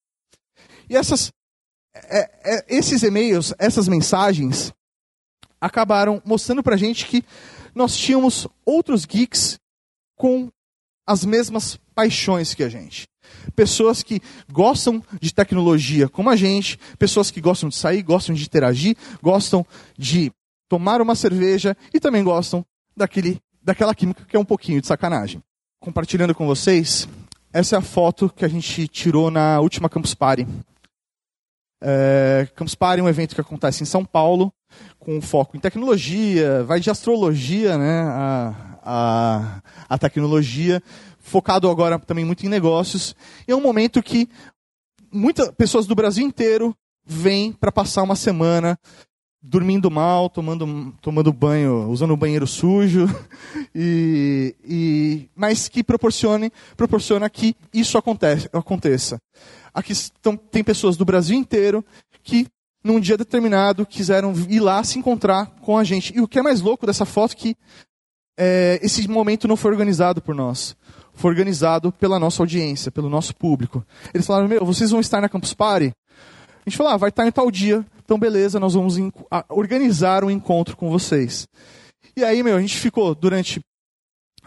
E 0.88 0.96
essas, 0.96 1.30
é, 1.94 2.30
é, 2.44 2.64
esses 2.68 3.02
e-mails, 3.02 3.52
essas 3.58 3.86
mensagens, 3.86 4.72
acabaram 5.60 6.22
mostrando 6.24 6.62
para 6.62 6.74
a 6.74 6.78
gente 6.78 7.04
que 7.04 7.22
nós 7.78 7.96
tínhamos 7.96 8.48
outros 8.66 9.04
geeks 9.04 9.58
com 10.16 10.50
as 11.06 11.24
mesmas 11.24 11.78
paixões 11.94 12.52
que 12.52 12.64
a 12.64 12.68
gente. 12.68 13.06
Pessoas 13.54 14.02
que 14.02 14.20
gostam 14.50 15.02
de 15.20 15.32
tecnologia 15.32 16.08
como 16.08 16.28
a 16.28 16.36
gente, 16.36 16.76
pessoas 16.98 17.30
que 17.30 17.40
gostam 17.40 17.68
de 17.68 17.76
sair, 17.76 18.02
gostam 18.02 18.34
de 18.34 18.42
interagir, 18.42 18.96
gostam 19.22 19.64
de 19.96 20.32
tomar 20.68 21.00
uma 21.00 21.14
cerveja 21.14 21.76
e 21.94 22.00
também 22.00 22.24
gostam 22.24 22.66
daquele, 22.96 23.40
daquela 23.62 23.94
química 23.94 24.24
que 24.24 24.36
é 24.36 24.40
um 24.40 24.44
pouquinho 24.44 24.80
de 24.80 24.86
sacanagem. 24.86 25.40
Compartilhando 25.80 26.34
com 26.34 26.46
vocês, 26.46 27.08
essa 27.52 27.76
é 27.76 27.78
a 27.78 27.82
foto 27.82 28.28
que 28.28 28.44
a 28.44 28.48
gente 28.48 28.88
tirou 28.88 29.30
na 29.30 29.60
última 29.60 29.88
Campus 29.88 30.14
Party. 30.14 30.46
É, 31.80 32.48
Campus 32.56 32.74
Party 32.74 33.00
é 33.00 33.04
um 33.04 33.08
evento 33.08 33.36
que 33.36 33.40
acontece 33.40 33.84
em 33.84 33.86
São 33.86 34.04
Paulo, 34.04 34.52
com 35.08 35.22
foco 35.22 35.56
em 35.56 35.60
tecnologia, 35.60 36.62
vai 36.64 36.80
de 36.80 36.90
astrologia, 36.90 37.78
né, 37.78 38.02
a, 38.02 38.54
a, 38.84 39.62
a 39.88 39.96
tecnologia, 39.96 40.82
focado 41.18 41.70
agora 41.70 41.98
também 41.98 42.26
muito 42.26 42.44
em 42.44 42.48
negócios. 42.50 43.16
É 43.46 43.54
um 43.54 43.60
momento 43.62 44.02
que 44.02 44.28
muitas 45.10 45.50
pessoas 45.52 45.86
do 45.86 45.94
Brasil 45.94 46.26
inteiro 46.26 46.76
vêm 47.06 47.52
para 47.52 47.72
passar 47.72 48.02
uma 48.02 48.14
semana 48.14 48.78
dormindo 49.40 49.90
mal, 49.90 50.28
tomando, 50.28 50.94
tomando 51.00 51.32
banho, 51.32 51.88
usando 51.88 52.10
o 52.10 52.16
banheiro 52.16 52.46
sujo, 52.46 53.06
e, 53.74 54.54
e, 54.62 55.28
mas 55.34 55.68
que 55.68 55.82
proporcione, 55.82 56.52
proporciona 56.76 57.30
que 57.30 57.56
isso 57.72 57.96
acontece, 57.96 58.46
aconteça. 58.52 59.18
Aqui 59.72 59.92
estão, 59.92 60.36
tem 60.36 60.62
pessoas 60.62 60.98
do 60.98 61.04
Brasil 61.06 61.38
inteiro 61.38 61.82
que, 62.22 62.46
num 62.82 63.00
dia 63.00 63.16
determinado, 63.16 63.84
quiseram 63.84 64.32
ir 64.48 64.60
lá 64.60 64.82
se 64.84 64.98
encontrar 64.98 65.46
com 65.60 65.76
a 65.76 65.84
gente. 65.84 66.16
E 66.16 66.20
o 66.20 66.28
que 66.28 66.38
é 66.38 66.42
mais 66.42 66.60
louco 66.60 66.86
dessa 66.86 67.04
foto 67.04 67.32
é 67.32 67.36
que 67.36 67.56
é, 68.38 68.78
esse 68.82 69.06
momento 69.08 69.48
não 69.48 69.56
foi 69.56 69.72
organizado 69.72 70.22
por 70.22 70.34
nós. 70.34 70.76
Foi 71.12 71.30
organizado 71.30 71.90
pela 71.90 72.18
nossa 72.18 72.42
audiência, 72.42 72.92
pelo 72.92 73.10
nosso 73.10 73.34
público. 73.34 73.84
Eles 74.14 74.26
falaram, 74.26 74.46
meu, 74.46 74.64
vocês 74.64 74.90
vão 74.90 75.00
estar 75.00 75.20
na 75.20 75.28
Campus 75.28 75.52
Party? 75.52 75.92
A 76.64 76.70
gente 76.70 76.76
falou, 76.76 76.92
ah, 76.92 76.96
vai 76.96 77.08
estar 77.08 77.26
em 77.26 77.32
tal 77.32 77.50
dia. 77.50 77.84
Então, 78.04 78.18
beleza, 78.18 78.60
nós 78.60 78.74
vamos 78.74 78.96
organizar 79.48 80.22
um 80.22 80.30
encontro 80.30 80.76
com 80.76 80.88
vocês. 80.88 81.48
E 82.16 82.24
aí, 82.24 82.42
meu, 82.42 82.56
a 82.56 82.60
gente 82.60 82.78
ficou 82.78 83.14
durante 83.14 83.60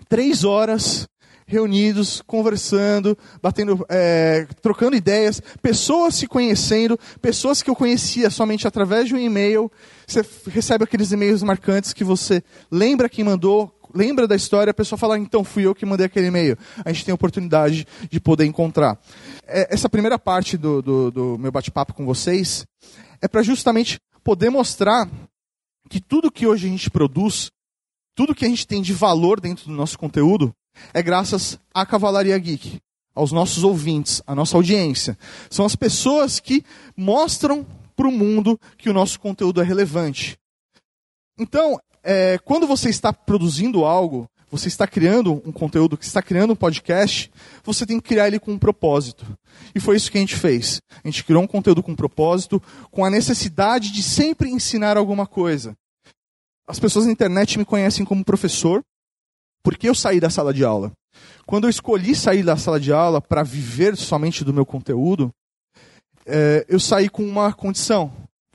três 0.07 0.43
horas 0.43 1.07
reunidos, 1.51 2.23
conversando, 2.25 3.17
batendo, 3.41 3.85
é, 3.89 4.47
trocando 4.61 4.95
ideias, 4.95 5.41
pessoas 5.61 6.15
se 6.15 6.25
conhecendo, 6.25 6.97
pessoas 7.21 7.61
que 7.61 7.69
eu 7.69 7.75
conhecia 7.75 8.29
somente 8.29 8.65
através 8.65 9.09
de 9.09 9.13
um 9.13 9.19
e-mail. 9.19 9.69
Você 10.07 10.25
recebe 10.47 10.85
aqueles 10.85 11.11
e-mails 11.11 11.43
marcantes 11.43 11.91
que 11.91 12.05
você 12.05 12.41
lembra 12.71 13.09
quem 13.09 13.25
mandou, 13.25 13.69
lembra 13.93 14.25
da 14.25 14.35
história, 14.35 14.71
a 14.71 14.73
pessoa 14.73 14.97
fala, 14.97 15.19
então 15.19 15.43
fui 15.43 15.65
eu 15.65 15.75
que 15.75 15.85
mandei 15.85 16.05
aquele 16.05 16.27
e-mail. 16.27 16.57
A 16.85 16.91
gente 16.93 17.03
tem 17.03 17.11
a 17.11 17.15
oportunidade 17.15 17.85
de 18.09 18.19
poder 18.21 18.45
encontrar. 18.45 18.97
É, 19.45 19.73
essa 19.73 19.89
primeira 19.89 20.17
parte 20.17 20.57
do, 20.57 20.81
do, 20.81 21.11
do 21.11 21.37
meu 21.37 21.51
bate-papo 21.51 21.93
com 21.93 22.05
vocês 22.05 22.65
é 23.21 23.27
para 23.27 23.43
justamente 23.43 23.99
poder 24.23 24.49
mostrar 24.49 25.09
que 25.89 25.99
tudo 25.99 26.31
que 26.31 26.47
hoje 26.47 26.67
a 26.67 26.69
gente 26.69 26.89
produz, 26.89 27.51
tudo 28.15 28.33
que 28.33 28.45
a 28.45 28.47
gente 28.47 28.65
tem 28.65 28.81
de 28.81 28.93
valor 28.93 29.41
dentro 29.41 29.65
do 29.65 29.73
nosso 29.73 29.99
conteúdo, 29.99 30.55
é 30.93 31.01
graças 31.01 31.59
à 31.73 31.85
Cavalaria 31.85 32.37
Geek, 32.37 32.79
aos 33.13 33.31
nossos 33.31 33.63
ouvintes, 33.63 34.21
à 34.25 34.33
nossa 34.33 34.57
audiência. 34.57 35.17
São 35.49 35.65
as 35.65 35.75
pessoas 35.75 36.39
que 36.39 36.63
mostram 36.95 37.65
para 37.95 38.07
o 38.07 38.11
mundo 38.11 38.59
que 38.77 38.89
o 38.89 38.93
nosso 38.93 39.19
conteúdo 39.19 39.61
é 39.61 39.63
relevante. 39.63 40.37
Então, 41.37 41.79
é, 42.03 42.37
quando 42.43 42.67
você 42.67 42.89
está 42.89 43.13
produzindo 43.13 43.85
algo, 43.85 44.27
você 44.51 44.67
está 44.67 44.85
criando 44.85 45.41
um 45.45 45.51
conteúdo, 45.51 45.97
que 45.97 46.03
está 46.03 46.21
criando 46.21 46.51
um 46.51 46.55
podcast, 46.55 47.31
você 47.63 47.85
tem 47.85 47.99
que 47.99 48.09
criar 48.09 48.27
ele 48.27 48.39
com 48.39 48.51
um 48.51 48.59
propósito. 48.59 49.25
E 49.73 49.79
foi 49.79 49.95
isso 49.95 50.11
que 50.11 50.17
a 50.17 50.21
gente 50.21 50.35
fez. 50.35 50.81
A 51.03 51.07
gente 51.07 51.23
criou 51.23 51.41
um 51.41 51.47
conteúdo 51.47 51.81
com 51.81 51.93
um 51.93 51.95
propósito, 51.95 52.61
com 52.91 53.05
a 53.05 53.09
necessidade 53.09 53.91
de 53.93 54.03
sempre 54.03 54.49
ensinar 54.49 54.97
alguma 54.97 55.25
coisa. 55.25 55.73
As 56.67 56.79
pessoas 56.79 57.05
na 57.05 57.11
internet 57.13 57.57
me 57.57 57.65
conhecem 57.65 58.05
como 58.05 58.25
professor, 58.25 58.83
porque 59.63 59.87
eu 59.87 59.95
saí 59.95 60.19
da 60.19 60.29
sala 60.29 60.53
de 60.53 60.63
aula. 60.63 60.91
Quando 61.45 61.65
eu 61.65 61.69
escolhi 61.69 62.15
sair 62.15 62.43
da 62.43 62.57
sala 62.57 62.79
de 62.79 62.93
aula 62.93 63.21
para 63.21 63.43
viver 63.43 63.95
somente 63.97 64.43
do 64.43 64.53
meu 64.53 64.65
conteúdo, 64.65 65.31
é, 66.25 66.65
eu 66.69 66.79
saí 66.79 67.09
com 67.09 67.23
uma 67.23 67.51
condição 67.53 68.11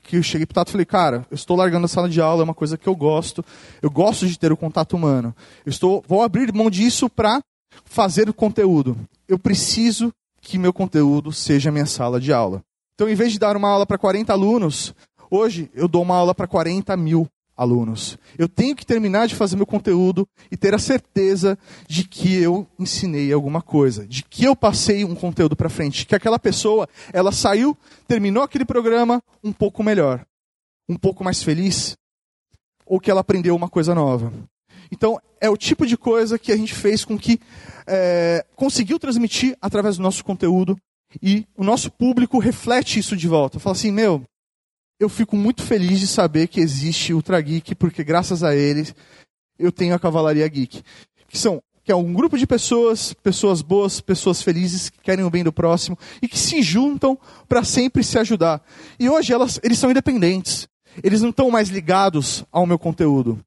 que 0.07 0.15
eu 0.15 0.23
cheguei 0.23 0.45
pro 0.45 0.55
Tato 0.55 0.69
e 0.69 0.71
falei, 0.71 0.85
cara, 0.85 1.25
eu 1.29 1.35
estou 1.35 1.57
largando 1.57 1.85
a 1.85 1.89
sala 1.89 2.09
de 2.09 2.21
aula, 2.21 2.41
é 2.41 2.45
uma 2.45 2.53
coisa 2.53 2.77
que 2.77 2.87
eu 2.87 2.95
gosto, 2.95 3.43
eu 3.81 3.91
gosto 3.91 4.25
de 4.25 4.39
ter 4.39 4.51
o 4.51 4.57
contato 4.57 4.95
humano. 4.95 5.35
Eu 5.65 5.69
estou, 5.69 6.03
vou 6.07 6.23
abrir 6.23 6.53
mão 6.53 6.69
disso 6.69 7.09
para 7.09 7.41
fazer 7.83 8.29
o 8.29 8.33
conteúdo. 8.33 8.97
Eu 9.27 9.37
preciso 9.37 10.11
que 10.41 10.57
meu 10.57 10.71
conteúdo 10.71 11.31
seja 11.33 11.71
minha 11.71 11.85
sala 11.85 12.21
de 12.21 12.31
aula. 12.31 12.63
Então, 12.95 13.09
em 13.09 13.15
vez 13.15 13.33
de 13.33 13.39
dar 13.39 13.55
uma 13.57 13.69
aula 13.69 13.85
para 13.85 13.97
40 13.97 14.31
alunos, 14.31 14.95
hoje 15.29 15.69
eu 15.73 15.87
dou 15.87 16.01
uma 16.01 16.15
aula 16.15 16.33
para 16.33 16.47
40 16.47 16.95
mil 16.95 17.27
alunos. 17.57 18.17
Eu 18.37 18.47
tenho 18.47 18.75
que 18.75 18.85
terminar 18.85 19.27
de 19.27 19.35
fazer 19.35 19.55
meu 19.55 19.65
conteúdo 19.65 20.27
e 20.51 20.55
ter 20.55 20.75
a 20.75 20.79
certeza 20.79 21.57
de 21.87 22.07
que 22.07 22.35
eu 22.35 22.67
ensinei 22.77 23.33
alguma 23.33 23.61
coisa, 23.61 24.05
de 24.05 24.23
que 24.23 24.45
eu 24.45 24.55
passei 24.55 25.03
um 25.03 25.15
conteúdo 25.15 25.55
para 25.55 25.69
frente, 25.69 26.05
que 26.05 26.15
aquela 26.15 26.37
pessoa, 26.37 26.87
ela 27.11 27.31
saiu, 27.31 27.75
terminou 28.07 28.43
aquele 28.43 28.63
programa 28.63 29.21
um 29.43 29.51
pouco 29.51 29.83
melhor, 29.83 30.23
um 30.87 30.95
pouco 30.95 31.23
mais 31.23 31.41
feliz, 31.41 31.97
ou 32.85 32.99
que 32.99 33.09
ela 33.09 33.21
aprendeu 33.21 33.55
uma 33.55 33.67
coisa 33.67 33.95
nova. 33.95 34.31
Então, 34.91 35.19
é 35.41 35.49
o 35.49 35.57
tipo 35.57 35.85
de 35.85 35.97
coisa 35.97 36.39
que 36.39 36.51
a 36.51 36.57
gente 36.57 36.73
fez 36.73 37.03
com 37.03 37.17
que 37.17 37.39
é, 37.85 38.45
conseguiu 38.55 38.99
transmitir 38.99 39.57
através 39.61 39.97
do 39.97 40.03
nosso 40.03 40.23
conteúdo 40.23 40.77
e 41.21 41.45
o 41.57 41.63
nosso 41.63 41.91
público 41.91 42.39
reflete 42.39 42.99
isso 42.99 43.15
de 43.15 43.27
volta. 43.27 43.59
Fala 43.59 43.75
assim, 43.75 43.91
meu, 43.91 44.23
eu 44.99 45.09
fico 45.09 45.35
muito 45.35 45.63
feliz 45.63 45.99
de 45.99 46.07
saber 46.07 46.47
que 46.47 46.59
existe 46.59 47.13
Ultra 47.13 47.39
Geek, 47.39 47.75
porque 47.75 48.03
graças 48.03 48.43
a 48.43 48.55
eles 48.55 48.95
eu 49.57 49.71
tenho 49.71 49.93
a 49.95 49.99
Cavalaria 49.99 50.47
Geek. 50.47 50.83
Que 51.27 51.37
são 51.37 51.61
que 51.83 51.91
é 51.93 51.95
um 51.95 52.11
grupo 52.11 52.37
de 52.37 52.45
pessoas, 52.45 53.13
pessoas 53.13 53.61
boas, 53.61 54.01
pessoas 54.01 54.41
felizes, 54.41 54.89
que 54.89 54.99
querem 54.99 55.23
o 55.23 55.29
bem 55.29 55.41
do 55.41 55.53
próximo 55.53 55.97
e 56.21 56.27
que 56.27 56.37
se 56.37 56.61
juntam 56.61 57.17
para 57.47 57.63
sempre 57.63 58.03
se 58.03 58.19
ajudar. 58.19 58.61
E 58.99 59.09
hoje 59.09 59.31
elas, 59.31 59.57
eles 59.63 59.79
são 59.79 59.89
independentes. 59.89 60.67
Eles 61.01 61.21
não 61.21 61.29
estão 61.29 61.49
mais 61.49 61.69
ligados 61.69 62.43
ao 62.51 62.65
meu 62.65 62.77
conteúdo. 62.77 63.39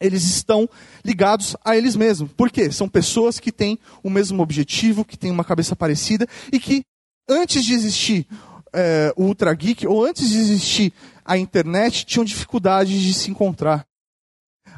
Eles 0.00 0.24
estão 0.24 0.68
ligados 1.04 1.56
a 1.64 1.76
eles 1.76 1.94
mesmos. 1.94 2.32
Por 2.32 2.50
quê? 2.50 2.72
São 2.72 2.88
pessoas 2.88 3.38
que 3.38 3.52
têm 3.52 3.78
o 4.02 4.10
mesmo 4.10 4.42
objetivo, 4.42 5.04
que 5.04 5.16
têm 5.16 5.30
uma 5.30 5.44
cabeça 5.44 5.76
parecida 5.76 6.26
e 6.52 6.58
que, 6.58 6.82
antes 7.28 7.64
de 7.64 7.72
existir 7.72 8.26
é, 8.74 9.12
o 9.16 9.24
Ultra 9.24 9.54
Geek, 9.54 9.86
ou 9.86 10.04
antes 10.04 10.28
de 10.28 10.38
existir 10.38 10.92
a 11.24 11.38
internet, 11.38 12.04
tinham 12.04 12.24
dificuldades 12.24 13.00
de 13.00 13.14
se 13.14 13.30
encontrar. 13.30 13.86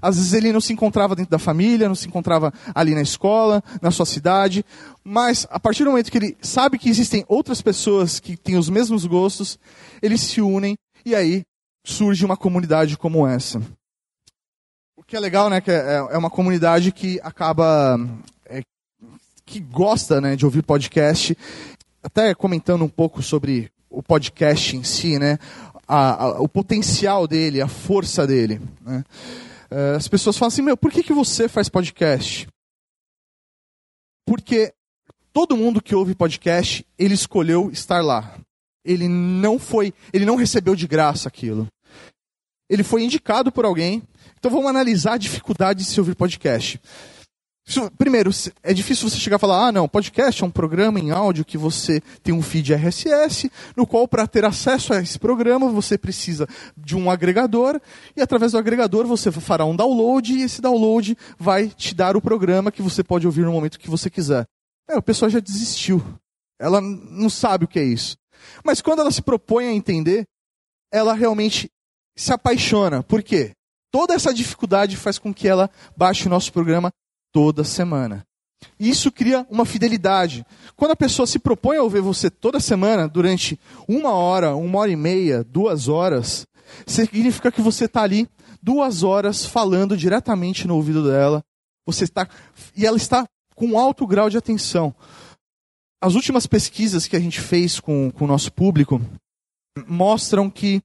Às 0.01 0.17
vezes 0.17 0.33
ele 0.35 0.53
não 0.53 0.61
se 0.61 0.73
encontrava 0.73 1.17
dentro 1.17 1.31
da 1.31 1.39
família, 1.39 1.89
não 1.89 1.95
se 1.95 2.07
encontrava 2.07 2.53
ali 2.75 2.95
na 2.95 3.01
escola, 3.01 3.63
na 3.81 3.91
sua 3.91 4.07
cidade, 4.07 4.65
mas 5.03 5.47
a 5.51 5.59
partir 5.59 5.85
do 5.85 5.91
momento 5.91 6.11
que 6.11 6.19
ele 6.19 6.37
sabe 6.41 6.79
que 6.79 6.89
existem 6.89 7.25
outras 7.29 7.63
pessoas 7.63 8.21
que 8.21 8.37
têm 8.37 8.57
os 8.57 8.69
mesmos 8.69 9.07
gostos, 9.07 9.59
eles 10.03 10.21
se 10.21 10.41
unem 10.41 10.77
e 11.05 11.15
aí 11.15 11.43
surge 11.85 12.25
uma 12.25 12.37
comunidade 12.37 12.99
como 12.99 13.27
essa. 13.27 13.63
que 15.07 15.17
é 15.17 15.21
legal, 15.21 15.49
né? 15.49 15.61
Que 15.61 15.71
é, 15.71 15.97
é 16.11 16.19
uma 16.19 16.31
comunidade 16.31 16.93
que 16.93 17.19
acaba. 17.23 17.99
É, 18.45 18.61
que 19.45 19.61
gosta 19.61 20.21
né, 20.21 20.35
de 20.35 20.45
ouvir 20.45 20.63
podcast. 20.63 21.37
Até 22.03 22.35
comentando 22.35 22.85
um 22.85 22.89
pouco 22.89 23.23
sobre 23.23 23.71
o 23.97 24.03
podcast 24.03 24.77
em 24.77 24.85
si, 24.85 25.19
né? 25.19 25.39
A, 25.89 26.25
a, 26.25 26.41
o 26.43 26.49
potencial 26.49 27.27
dele, 27.27 27.63
a 27.63 27.69
força 27.69 28.27
dele. 28.27 28.61
Né? 28.83 29.03
É, 29.71 29.95
as 29.97 30.07
pessoas 30.07 30.37
falam 30.37 30.49
assim, 30.49 30.61
meu, 30.61 30.77
por 30.77 30.93
que, 30.93 31.03
que 31.03 31.15
você 31.15 31.49
faz 31.49 31.71
podcast? 31.71 32.47
Porque 34.27 34.75
todo 35.33 35.57
mundo 35.57 35.83
que 35.83 35.95
ouve 35.95 36.15
podcast, 36.15 36.85
ele 36.99 37.15
escolheu 37.15 37.71
estar 37.71 38.05
lá. 38.05 38.39
Ele 38.85 39.09
não 39.09 39.59
foi, 39.59 39.95
ele 40.13 40.27
não 40.27 40.37
recebeu 40.37 40.77
de 40.77 40.87
graça 40.87 41.27
aquilo. 41.27 41.67
Ele 42.69 42.85
foi 42.85 43.03
indicado 43.03 43.51
por 43.51 43.65
alguém. 43.65 44.03
Então 44.39 44.51
vamos 44.51 44.69
analisar 44.69 45.15
a 45.15 45.19
dificuldade 45.19 45.85
de 45.85 45.89
se 45.89 45.99
ouvir 45.99 46.15
podcast. 46.15 46.79
Primeiro, 47.99 48.31
é 48.63 48.73
difícil 48.73 49.11
você 49.11 49.19
chegar 49.19 49.39
e 49.39 49.41
falar: 49.41 49.67
ah, 49.67 49.73
não, 49.73 49.89
podcast 49.89 50.41
é 50.41 50.47
um 50.47 50.51
programa 50.51 51.01
em 51.01 51.11
áudio 51.11 51.45
que 51.45 51.59
você 51.59 52.01
tem 52.23 52.33
um 52.33 52.41
feed 52.41 52.73
RSS, 52.73 53.51
no 53.77 53.85
qual, 53.85 54.07
para 54.07 54.27
ter 54.27 54.45
acesso 54.45 54.93
a 54.95 55.01
esse 55.01 55.19
programa, 55.19 55.69
você 55.69 55.99
precisa 55.99 56.47
de 56.77 56.97
um 56.97 57.11
agregador, 57.11 57.81
e 58.17 58.23
através 58.23 58.53
do 58.53 58.59
agregador 58.59 59.05
você 59.05 59.33
fará 59.33 59.65
um 59.65 59.75
download, 59.75 60.33
e 60.33 60.43
esse 60.43 60.63
download 60.63 61.19
vai 61.37 61.69
te 61.69 61.93
dar 61.93 62.17
o 62.17 62.21
programa 62.21 62.71
que 62.71 62.83
você 62.83 63.03
pode 63.03 63.27
ouvir 63.27 63.45
no 63.45 63.53
momento 63.53 63.81
que 63.81 63.91
você 63.91 64.09
quiser. 64.09 64.47
É, 64.89 64.97
o 64.97 65.03
pessoal 65.03 65.29
já 65.29 65.41
desistiu. 65.41 66.01
Ela 66.61 66.81
não 66.81 67.29
sabe 67.29 67.65
o 67.65 67.69
que 67.69 67.81
é 67.81 67.85
isso. 67.85 68.17
Mas 68.65 68.81
quando 68.81 69.01
ela 69.01 69.11
se 69.11 69.21
propõe 69.21 69.67
a 69.67 69.73
entender, 69.73 70.25
ela 70.93 71.15
realmente 71.15 71.69
se 72.17 72.33
apaixona. 72.33 73.03
Por 73.03 73.25
quê? 73.25 73.51
Toda 73.91 74.15
essa 74.15 74.33
dificuldade 74.33 74.97
faz 74.97 75.19
com 75.19 75.35
que 75.35 75.49
ela 75.49 75.69
baixe 75.97 76.27
o 76.27 76.31
nosso 76.31 76.53
programa 76.53 76.93
toda 77.37 77.65
semana. 77.65 78.27
Isso 78.81 79.13
cria 79.13 79.47
uma 79.51 79.67
fidelidade. 79.67 80.43
Quando 80.75 80.93
a 80.93 80.97
pessoa 80.97 81.27
se 81.27 81.39
propõe 81.39 81.77
a 81.77 81.83
ouvir 81.83 82.01
você 82.01 82.31
toda 82.31 82.59
semana, 82.59 83.07
durante 83.07 83.61
uma 83.87 84.09
hora, 84.13 84.57
uma 84.57 84.79
hora 84.79 84.91
e 84.91 84.97
meia, 84.97 85.45
duas 85.45 85.87
horas, 85.87 86.47
significa 86.87 87.53
que 87.53 87.61
você 87.61 87.85
está 87.85 88.01
ali 88.01 88.27
duas 88.63 89.03
horas 89.03 89.45
falando 89.45 89.99
diretamente 89.99 90.67
no 90.67 90.77
ouvido 90.77 91.07
dela. 91.07 91.45
Você 91.85 92.05
está 92.05 92.27
e 92.75 92.87
ela 92.87 92.97
está 92.97 93.29
com 93.55 93.79
alto 93.79 94.07
grau 94.07 94.31
de 94.31 94.39
atenção. 94.39 94.95
As 96.03 96.15
últimas 96.15 96.47
pesquisas 96.47 97.07
que 97.07 97.17
a 97.17 97.21
gente 97.21 97.39
fez 97.39 97.79
com, 97.79 98.11
com 98.11 98.25
o 98.25 98.29
nosso 98.29 98.51
público 98.51 98.99
mostram 99.87 100.49
que 100.49 100.81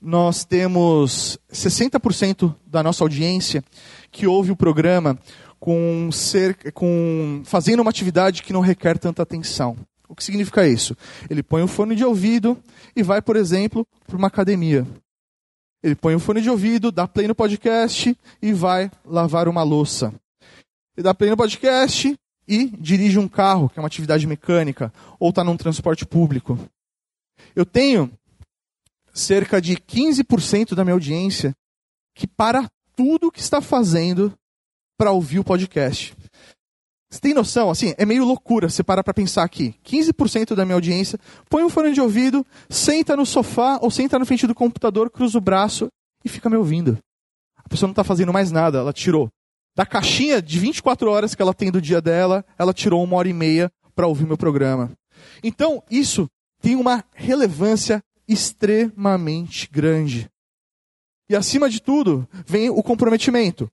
nós 0.00 0.44
temos 0.44 1.38
60% 1.52 2.54
da 2.66 2.82
nossa 2.82 3.04
audiência 3.04 3.62
que 4.10 4.26
ouve 4.26 4.50
o 4.50 4.56
programa 4.56 5.18
com 5.58 6.10
ser, 6.10 6.72
com 6.72 7.42
fazendo 7.44 7.80
uma 7.80 7.90
atividade 7.90 8.42
que 8.42 8.52
não 8.52 8.60
requer 8.60 8.98
tanta 8.98 9.22
atenção. 9.22 9.76
O 10.08 10.14
que 10.14 10.24
significa 10.24 10.66
isso? 10.66 10.96
Ele 11.28 11.42
põe 11.42 11.62
o 11.62 11.68
fone 11.68 11.94
de 11.94 12.04
ouvido 12.04 12.58
e 12.96 13.02
vai, 13.02 13.22
por 13.22 13.36
exemplo, 13.36 13.86
para 14.06 14.16
uma 14.16 14.26
academia. 14.26 14.86
Ele 15.82 15.94
põe 15.94 16.14
o 16.14 16.20
fone 16.20 16.40
de 16.40 16.50
ouvido, 16.50 16.90
dá 16.90 17.06
play 17.06 17.28
no 17.28 17.34
podcast 17.34 18.16
e 18.42 18.52
vai 18.52 18.90
lavar 19.04 19.48
uma 19.48 19.62
louça. 19.62 20.12
Ele 20.96 21.04
dá 21.04 21.14
play 21.14 21.30
no 21.30 21.36
podcast 21.36 22.14
e 22.48 22.66
dirige 22.78 23.18
um 23.18 23.28
carro, 23.28 23.68
que 23.68 23.78
é 23.78 23.82
uma 23.82 23.86
atividade 23.86 24.26
mecânica, 24.26 24.92
ou 25.18 25.30
está 25.30 25.44
num 25.44 25.56
transporte 25.56 26.04
público. 26.04 26.58
Eu 27.54 27.64
tenho 27.64 28.10
cerca 29.12 29.60
de 29.60 29.76
15% 29.76 30.74
da 30.74 30.84
minha 30.84 30.94
audiência 30.94 31.54
que 32.14 32.26
para 32.26 32.68
tudo 32.96 33.30
que 33.30 33.40
está 33.40 33.60
fazendo 33.60 34.32
para 34.98 35.12
ouvir 35.12 35.38
o 35.38 35.44
podcast. 35.44 36.14
Você 37.10 37.20
tem 37.20 37.34
noção? 37.34 37.70
Assim, 37.70 37.92
é 37.98 38.06
meio 38.06 38.24
loucura 38.24 38.68
você 38.68 38.84
parar 38.84 39.02
para 39.02 39.12
pensar 39.14 39.42
aqui. 39.42 39.74
15% 39.84 40.54
da 40.54 40.64
minha 40.64 40.76
audiência 40.76 41.18
põe 41.48 41.64
um 41.64 41.68
fone 41.68 41.92
de 41.92 42.00
ouvido, 42.00 42.46
senta 42.68 43.16
no 43.16 43.26
sofá 43.26 43.78
ou 43.82 43.90
senta 43.90 44.18
na 44.18 44.24
frente 44.24 44.46
do 44.46 44.54
computador, 44.54 45.10
cruza 45.10 45.36
o 45.36 45.40
braço 45.40 45.88
e 46.24 46.28
fica 46.28 46.48
me 46.48 46.56
ouvindo. 46.56 46.98
A 47.56 47.68
pessoa 47.68 47.88
não 47.88 47.92
está 47.92 48.04
fazendo 48.04 48.32
mais 48.32 48.52
nada, 48.52 48.78
ela 48.78 48.92
tirou. 48.92 49.28
Da 49.76 49.86
caixinha 49.86 50.40
de 50.40 50.58
24 50.58 51.10
horas 51.10 51.34
que 51.34 51.42
ela 51.42 51.54
tem 51.54 51.70
do 51.70 51.80
dia 51.80 52.00
dela, 52.00 52.44
ela 52.58 52.72
tirou 52.72 53.02
uma 53.02 53.16
hora 53.16 53.28
e 53.28 53.32
meia 53.32 53.70
para 53.94 54.06
ouvir 54.06 54.26
meu 54.26 54.36
programa. 54.36 54.90
Então, 55.42 55.82
isso 55.90 56.28
tem 56.60 56.76
uma 56.76 57.04
relevância 57.14 58.02
extremamente 58.32 59.68
grande. 59.70 60.30
E 61.28 61.36
acima 61.36 61.68
de 61.68 61.80
tudo, 61.80 62.28
vem 62.46 62.70
o 62.70 62.82
comprometimento. 62.82 63.68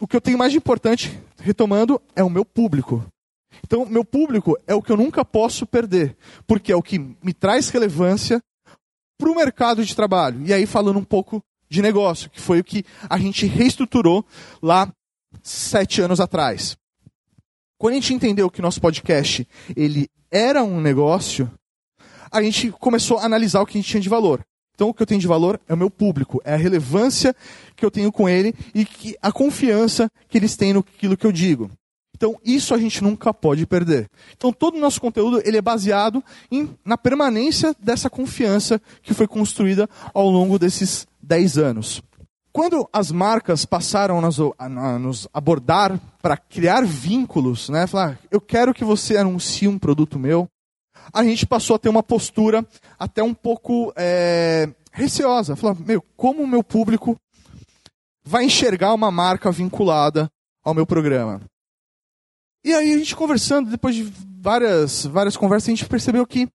O 0.00 0.06
que 0.06 0.16
eu 0.16 0.20
tenho 0.20 0.38
mais 0.38 0.52
de 0.52 0.58
importante, 0.58 1.20
retomando, 1.38 2.00
é 2.14 2.22
o 2.22 2.30
meu 2.30 2.44
público. 2.44 3.04
Então, 3.64 3.84
meu 3.86 4.04
público 4.04 4.56
é 4.66 4.74
o 4.74 4.82
que 4.82 4.92
eu 4.92 4.96
nunca 4.96 5.24
posso 5.24 5.66
perder, 5.66 6.16
porque 6.46 6.72
é 6.72 6.76
o 6.76 6.82
que 6.82 6.98
me 6.98 7.32
traz 7.32 7.68
relevância 7.70 8.40
para 9.18 9.30
o 9.30 9.34
mercado 9.34 9.84
de 9.84 9.96
trabalho. 9.96 10.46
E 10.46 10.52
aí, 10.52 10.66
falando 10.66 10.98
um 10.98 11.04
pouco 11.04 11.42
de 11.68 11.82
negócio, 11.82 12.30
que 12.30 12.40
foi 12.40 12.60
o 12.60 12.64
que 12.64 12.84
a 13.08 13.18
gente 13.18 13.46
reestruturou 13.46 14.24
lá 14.62 14.92
sete 15.42 16.00
anos 16.00 16.20
atrás. 16.20 16.76
Quando 17.78 17.92
a 17.92 17.96
gente 17.96 18.14
entendeu 18.14 18.50
que 18.50 18.62
nosso 18.62 18.80
podcast 18.80 19.46
ele 19.76 20.08
era 20.30 20.62
um 20.62 20.80
negócio, 20.80 21.50
a 22.30 22.42
gente 22.42 22.70
começou 22.72 23.18
a 23.18 23.24
analisar 23.24 23.60
o 23.60 23.66
que 23.66 23.78
a 23.78 23.80
gente 23.80 23.90
tinha 23.90 24.00
de 24.00 24.08
valor. 24.08 24.40
Então, 24.74 24.90
o 24.90 24.94
que 24.94 25.02
eu 25.02 25.06
tenho 25.06 25.20
de 25.20 25.26
valor 25.26 25.60
é 25.68 25.74
o 25.74 25.76
meu 25.76 25.90
público, 25.90 26.40
é 26.44 26.54
a 26.54 26.56
relevância 26.56 27.34
que 27.74 27.84
eu 27.84 27.90
tenho 27.90 28.12
com 28.12 28.28
ele 28.28 28.54
e 28.72 28.84
que, 28.84 29.16
a 29.20 29.32
confiança 29.32 30.08
que 30.28 30.38
eles 30.38 30.56
têm 30.56 30.72
no 30.72 30.84
que 30.84 31.26
eu 31.26 31.32
digo. 31.32 31.68
Então, 32.14 32.36
isso 32.44 32.74
a 32.74 32.78
gente 32.78 33.02
nunca 33.02 33.32
pode 33.32 33.64
perder. 33.64 34.08
Então, 34.36 34.52
todo 34.52 34.76
o 34.76 34.80
nosso 34.80 35.00
conteúdo 35.00 35.40
ele 35.44 35.56
é 35.56 35.62
baseado 35.62 36.22
em, 36.50 36.76
na 36.84 36.98
permanência 36.98 37.74
dessa 37.78 38.10
confiança 38.10 38.80
que 39.02 39.14
foi 39.14 39.26
construída 39.26 39.88
ao 40.12 40.28
longo 40.28 40.58
desses 40.58 41.06
10 41.22 41.58
anos. 41.58 42.02
Quando 42.52 42.88
as 42.92 43.12
marcas 43.12 43.64
passaram 43.64 44.18
a 44.58 44.98
nos, 44.98 45.28
abordar 45.32 46.00
para 46.20 46.36
criar 46.36 46.84
vínculos, 46.84 47.68
né, 47.68 47.86
falar, 47.86 48.18
eu 48.32 48.40
quero 48.40 48.74
que 48.74 48.84
você 48.84 49.16
anuncie 49.16 49.68
um 49.68 49.78
produto 49.78 50.18
meu, 50.18 50.48
a 51.12 51.24
gente 51.24 51.46
passou 51.46 51.76
a 51.76 51.78
ter 51.78 51.88
uma 51.88 52.02
postura 52.02 52.66
até 52.98 53.22
um 53.22 53.34
pouco 53.34 53.92
é, 53.96 54.68
receosa. 54.92 55.56
Falar, 55.56 55.74
meu, 55.74 56.02
como 56.16 56.42
o 56.42 56.46
meu 56.46 56.62
público 56.62 57.18
vai 58.22 58.44
enxergar 58.44 58.94
uma 58.94 59.10
marca 59.10 59.50
vinculada 59.50 60.30
ao 60.62 60.74
meu 60.74 60.86
programa? 60.86 61.40
E 62.64 62.74
aí 62.74 62.92
a 62.94 62.98
gente 62.98 63.16
conversando, 63.16 63.70
depois 63.70 63.94
de 63.94 64.12
várias, 64.40 65.06
várias 65.06 65.36
conversas, 65.36 65.68
a 65.68 65.70
gente 65.72 65.86
percebeu 65.86 66.26
que 66.26 66.48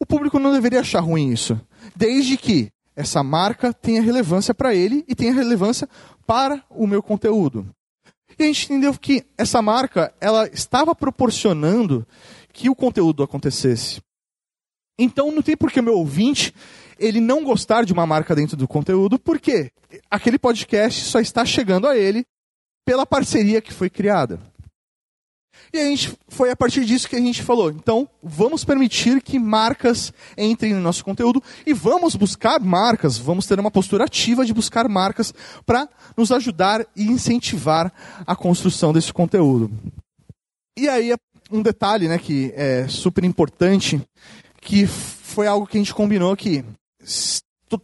o 0.00 0.06
público 0.06 0.38
não 0.38 0.52
deveria 0.52 0.80
achar 0.80 1.00
ruim 1.00 1.30
isso. 1.30 1.60
Desde 1.94 2.36
que 2.36 2.70
essa 2.96 3.22
marca 3.22 3.72
tenha 3.72 4.02
relevância 4.02 4.54
para 4.54 4.74
ele 4.74 5.04
e 5.08 5.14
tenha 5.14 5.32
relevância 5.32 5.88
para 6.26 6.62
o 6.70 6.86
meu 6.86 7.02
conteúdo. 7.02 7.66
E 8.38 8.42
a 8.42 8.46
gente 8.46 8.64
entendeu 8.64 8.92
que 8.94 9.24
essa 9.38 9.62
marca 9.62 10.12
ela 10.20 10.48
estava 10.48 10.94
proporcionando 10.94 12.06
que 12.54 12.70
o 12.70 12.74
conteúdo 12.74 13.22
acontecesse. 13.22 14.00
Então 14.98 15.30
não 15.32 15.42
tem 15.42 15.56
por 15.56 15.70
que 15.70 15.82
meu 15.82 15.98
ouvinte 15.98 16.54
ele 16.98 17.20
não 17.20 17.42
gostar 17.42 17.84
de 17.84 17.92
uma 17.92 18.06
marca 18.06 18.34
dentro 18.34 18.56
do 18.56 18.68
conteúdo, 18.68 19.18
porque 19.18 19.72
aquele 20.08 20.38
podcast 20.38 21.04
só 21.04 21.18
está 21.18 21.44
chegando 21.44 21.88
a 21.88 21.98
ele 21.98 22.24
pela 22.86 23.04
parceria 23.04 23.60
que 23.60 23.72
foi 23.72 23.90
criada. 23.90 24.38
E 25.72 25.78
a 25.78 25.84
gente 25.84 26.16
foi 26.28 26.50
a 26.50 26.56
partir 26.56 26.84
disso 26.84 27.08
que 27.08 27.16
a 27.16 27.20
gente 27.20 27.42
falou. 27.42 27.70
Então, 27.70 28.08
vamos 28.22 28.64
permitir 28.64 29.20
que 29.20 29.40
marcas 29.40 30.12
entrem 30.38 30.72
no 30.72 30.80
nosso 30.80 31.04
conteúdo 31.04 31.42
e 31.66 31.72
vamos 31.72 32.14
buscar 32.14 32.60
marcas, 32.60 33.18
vamos 33.18 33.46
ter 33.46 33.58
uma 33.58 33.70
postura 33.70 34.04
ativa 34.04 34.46
de 34.46 34.54
buscar 34.54 34.88
marcas 34.88 35.34
para 35.66 35.88
nos 36.16 36.30
ajudar 36.30 36.86
e 36.94 37.04
incentivar 37.04 37.92
a 38.24 38.36
construção 38.36 38.92
desse 38.92 39.12
conteúdo. 39.12 39.70
E 40.76 40.88
aí, 40.88 41.12
um 41.50 41.62
detalhe, 41.62 42.08
né, 42.08 42.18
que 42.18 42.52
é 42.56 42.86
super 42.88 43.24
importante, 43.24 44.00
que 44.60 44.86
foi 44.86 45.46
algo 45.46 45.66
que 45.66 45.76
a 45.76 45.80
gente 45.80 45.94
combinou 45.94 46.36
que 46.36 46.64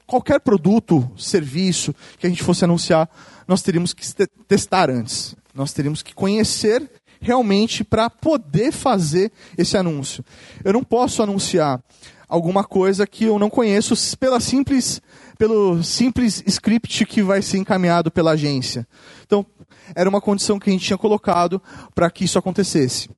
qualquer 0.07 0.41
produto, 0.41 1.11
serviço 1.17 1.95
que 2.19 2.27
a 2.27 2.31
gente 2.31 2.43
fosse 2.43 2.65
anunciar, 2.65 3.09
nós 3.47 3.63
teríamos 3.63 3.93
que 3.93 4.05
testar 4.47 4.91
antes. 4.91 5.35
Nós 5.55 5.73
teríamos 5.73 6.03
que 6.03 6.15
conhecer 6.15 6.89
realmente 7.21 7.85
para 7.85 8.09
poder 8.09 8.73
fazer 8.73 9.31
esse 9.59 9.77
anúncio. 9.77 10.25
Eu 10.65 10.73
não 10.73 10.83
posso 10.83 11.23
anunciar 11.23 11.83
alguma 12.29 12.63
coisa 12.63 13.07
que 13.07 13.25
eu 13.25 13.39
não 13.39 13.51
conheço 13.51 13.95
pela 14.17 14.39
simples, 14.39 15.03
pelo 15.37 15.83
simples 15.83 16.43
script 16.47 17.05
que 17.05 17.23
vai 17.23 17.43
ser 17.43 17.59
encaminhado 17.59 18.11
pela 18.11 18.33
agência. 18.33 18.87
Então, 19.27 19.45
era 19.95 20.09
uma 20.09 20.21
condição 20.21 20.59
que 20.59 20.71
a 20.71 20.73
gente 20.73 20.87
tinha 20.87 20.99
colocado 20.99 21.61
para 21.95 22.11
que 22.11 22.25
isso 22.25 22.39
acontecesse. 22.39 23.09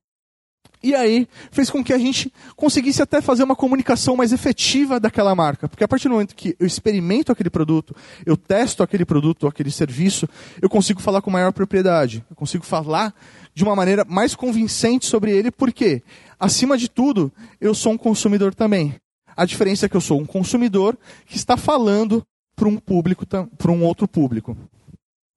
E 0.83 0.93
aí 0.93 1.29
fez 1.49 1.69
com 1.69 1.81
que 1.81 1.93
a 1.93 1.97
gente 1.97 2.31
conseguisse 2.57 3.01
até 3.01 3.21
fazer 3.21 3.43
uma 3.43 3.55
comunicação 3.55 4.17
mais 4.17 4.33
efetiva 4.33 4.99
daquela 4.99 5.33
marca. 5.33 5.69
Porque 5.69 5.83
a 5.83 5.87
partir 5.87 6.09
do 6.09 6.15
momento 6.15 6.35
que 6.35 6.57
eu 6.59 6.67
experimento 6.67 7.31
aquele 7.31 7.49
produto, 7.49 7.95
eu 8.25 8.35
testo 8.35 8.83
aquele 8.83 9.05
produto, 9.05 9.47
aquele 9.47 9.71
serviço, 9.71 10.27
eu 10.61 10.69
consigo 10.69 11.01
falar 11.01 11.21
com 11.21 11.31
maior 11.31 11.53
propriedade. 11.53 12.25
Eu 12.29 12.35
consigo 12.35 12.65
falar 12.65 13.15
de 13.53 13.63
uma 13.63 13.77
maneira 13.77 14.03
mais 14.03 14.35
convincente 14.35 15.05
sobre 15.05 15.31
ele, 15.31 15.51
porque, 15.51 16.03
acima 16.37 16.77
de 16.77 16.89
tudo, 16.89 17.31
eu 17.61 17.73
sou 17.73 17.93
um 17.93 17.97
consumidor 17.97 18.53
também. 18.53 18.95
A 19.37 19.45
diferença 19.45 19.85
é 19.85 19.89
que 19.89 19.95
eu 19.95 20.01
sou 20.01 20.19
um 20.19 20.25
consumidor 20.25 20.97
que 21.25 21.37
está 21.37 21.55
falando 21.55 22.23
para 22.55 22.67
um 22.67 22.77
público, 22.77 23.25
para 23.25 23.71
um 23.71 23.83
outro 23.83 24.05
público. 24.05 24.57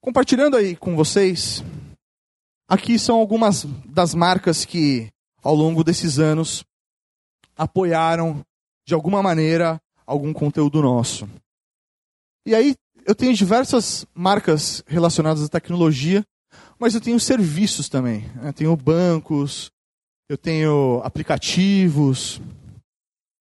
Compartilhando 0.01 0.57
aí 0.57 0.75
com 0.75 0.97
vocês, 0.97 1.63
aqui 2.69 2.99
são 2.99 3.17
algumas 3.17 3.65
das 3.85 4.15
marcas 4.15 4.65
que 4.65 5.09
ao 5.47 5.55
longo 5.55 5.85
desses 5.85 6.19
anos 6.19 6.65
apoiaram 7.57 8.45
de 8.85 8.95
alguma 8.95 9.23
maneira 9.23 9.81
algum 10.05 10.33
conteúdo 10.33 10.83
nosso. 10.83 11.29
E 12.45 12.53
aí 12.53 12.75
eu 13.07 13.15
tenho 13.15 13.33
diversas 13.33 14.05
marcas 14.13 14.83
relacionadas 14.89 15.45
à 15.45 15.49
tecnologia, 15.49 16.25
mas 16.81 16.95
eu 16.95 17.01
tenho 17.01 17.21
serviços 17.21 17.89
também. 17.89 18.29
Eu 18.43 18.53
tenho 18.53 18.77
bancos, 18.77 19.71
eu 20.29 20.37
tenho 20.37 21.01
aplicativos, 21.05 22.41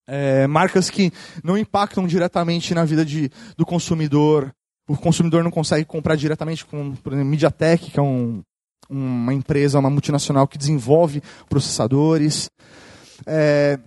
é, 0.08 0.46
marcas 0.46 0.92
que 0.92 1.12
não 1.44 1.58
impactam 1.58 2.06
diretamente 2.06 2.76
na 2.76 2.86
vida 2.86 3.04
de, 3.04 3.32
do 3.58 3.66
consumidor. 3.66 4.54
O 4.88 4.96
consumidor 4.96 5.44
não 5.44 5.50
consegue 5.50 5.86
comprar 5.86 6.16
diretamente 6.16 6.64
com, 6.66 6.96
por 6.98 7.14
exemplo, 7.14 7.32
MediaTek, 7.32 7.90
que 7.90 8.00
é 8.00 8.04
um, 8.04 8.44
uma 8.90 9.34
empresa, 9.34 9.80
uma 9.80 9.90
multinacional 9.90 10.48
que 10.48 10.58
desenvolve 10.58 11.22
processadores. 11.50 12.50
É, 13.26 13.80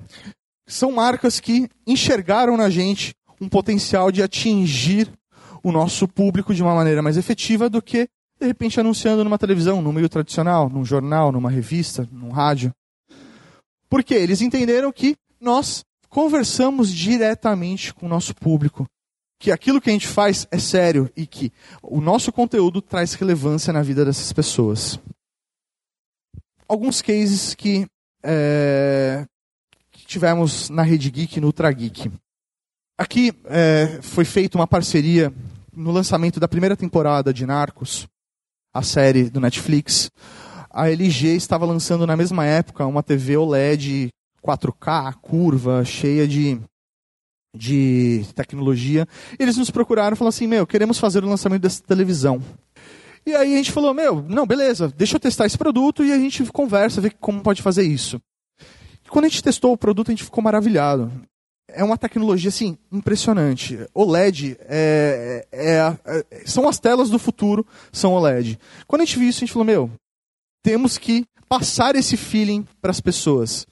são 0.66 0.92
marcas 0.92 1.40
que 1.40 1.68
enxergaram 1.86 2.56
na 2.56 2.68
gente 2.68 3.14
um 3.40 3.48
potencial 3.48 4.10
de 4.10 4.22
atingir 4.22 5.10
o 5.62 5.72
nosso 5.72 6.06
público 6.06 6.54
de 6.54 6.62
uma 6.62 6.74
maneira 6.74 7.02
mais 7.02 7.16
efetiva 7.16 7.68
do 7.68 7.82
que, 7.82 8.08
de 8.40 8.46
repente, 8.46 8.78
anunciando 8.78 9.24
numa 9.24 9.38
televisão, 9.38 9.82
no 9.82 9.92
meio 9.92 10.08
tradicional, 10.08 10.68
num 10.68 10.84
jornal, 10.84 11.32
numa 11.32 11.50
revista, 11.50 12.08
num 12.12 12.30
rádio. 12.30 12.72
Porque 13.88 14.14
eles 14.14 14.40
entenderam 14.40 14.92
que 14.92 15.16
nós 15.40 15.84
conversamos 16.08 16.92
diretamente 16.92 17.94
com 17.94 18.06
o 18.06 18.08
nosso 18.08 18.34
público 18.34 18.86
que 19.38 19.52
aquilo 19.52 19.80
que 19.80 19.88
a 19.88 19.92
gente 19.92 20.08
faz 20.08 20.46
é 20.50 20.58
sério 20.58 21.10
e 21.16 21.26
que 21.26 21.52
o 21.82 22.00
nosso 22.00 22.32
conteúdo 22.32 22.82
traz 22.82 23.14
relevância 23.14 23.72
na 23.72 23.82
vida 23.82 24.04
dessas 24.04 24.32
pessoas. 24.32 24.98
Alguns 26.66 27.00
cases 27.00 27.54
que, 27.54 27.86
é, 28.22 29.24
que 29.90 30.04
tivemos 30.04 30.68
na 30.68 30.82
Rede 30.82 31.10
Geek, 31.10 31.40
no 31.40 31.46
Ultra 31.46 31.70
Geek. 31.72 32.10
Aqui 32.98 33.32
é, 33.44 34.00
foi 34.02 34.24
feita 34.24 34.58
uma 34.58 34.66
parceria 34.66 35.32
no 35.72 35.92
lançamento 35.92 36.40
da 36.40 36.48
primeira 36.48 36.76
temporada 36.76 37.32
de 37.32 37.46
Narcos, 37.46 38.08
a 38.74 38.82
série 38.82 39.30
do 39.30 39.40
Netflix. 39.40 40.10
A 40.68 40.90
LG 40.90 41.36
estava 41.36 41.64
lançando 41.64 42.06
na 42.06 42.16
mesma 42.16 42.44
época 42.44 42.84
uma 42.84 43.02
TV 43.02 43.36
OLED 43.36 44.08
4K, 44.44 45.14
curva, 45.22 45.84
cheia 45.84 46.26
de 46.26 46.60
de 47.54 48.24
tecnologia. 48.34 49.06
Eles 49.38 49.56
nos 49.56 49.70
procuraram 49.70 50.14
e 50.14 50.16
falaram 50.16 50.28
assim: 50.28 50.46
Meu, 50.46 50.66
queremos 50.66 50.98
fazer 50.98 51.24
o 51.24 51.28
lançamento 51.28 51.62
dessa 51.62 51.82
televisão. 51.82 52.42
E 53.26 53.34
aí 53.34 53.54
a 53.54 53.56
gente 53.56 53.72
falou: 53.72 53.92
Meu, 53.94 54.22
não, 54.22 54.46
beleza, 54.46 54.92
deixa 54.96 55.16
eu 55.16 55.20
testar 55.20 55.46
esse 55.46 55.58
produto 55.58 56.04
e 56.04 56.12
a 56.12 56.18
gente 56.18 56.44
conversa, 56.46 57.00
vê 57.00 57.10
como 57.10 57.42
pode 57.42 57.62
fazer 57.62 57.82
isso. 57.82 58.20
E 59.04 59.08
quando 59.08 59.26
a 59.26 59.28
gente 59.28 59.42
testou 59.42 59.72
o 59.72 59.78
produto, 59.78 60.08
a 60.08 60.12
gente 60.12 60.24
ficou 60.24 60.42
maravilhado. 60.42 61.10
É 61.70 61.84
uma 61.84 61.98
tecnologia 61.98 62.48
assim 62.48 62.78
impressionante. 62.90 63.78
OLED 63.92 64.56
é, 64.60 65.46
é, 65.52 65.96
é, 66.06 66.42
são 66.46 66.66
as 66.66 66.78
telas 66.78 67.10
do 67.10 67.18
futuro, 67.18 67.66
são 67.92 68.14
OLED. 68.14 68.58
Quando 68.86 69.02
a 69.02 69.04
gente 69.04 69.18
viu 69.18 69.28
isso, 69.28 69.38
a 69.38 69.40
gente 69.40 69.52
falou: 69.52 69.66
Meu, 69.66 69.90
temos 70.62 70.96
que 70.96 71.26
passar 71.48 71.96
esse 71.96 72.16
feeling 72.16 72.66
para 72.80 72.90
as 72.90 73.00
pessoas. 73.00 73.66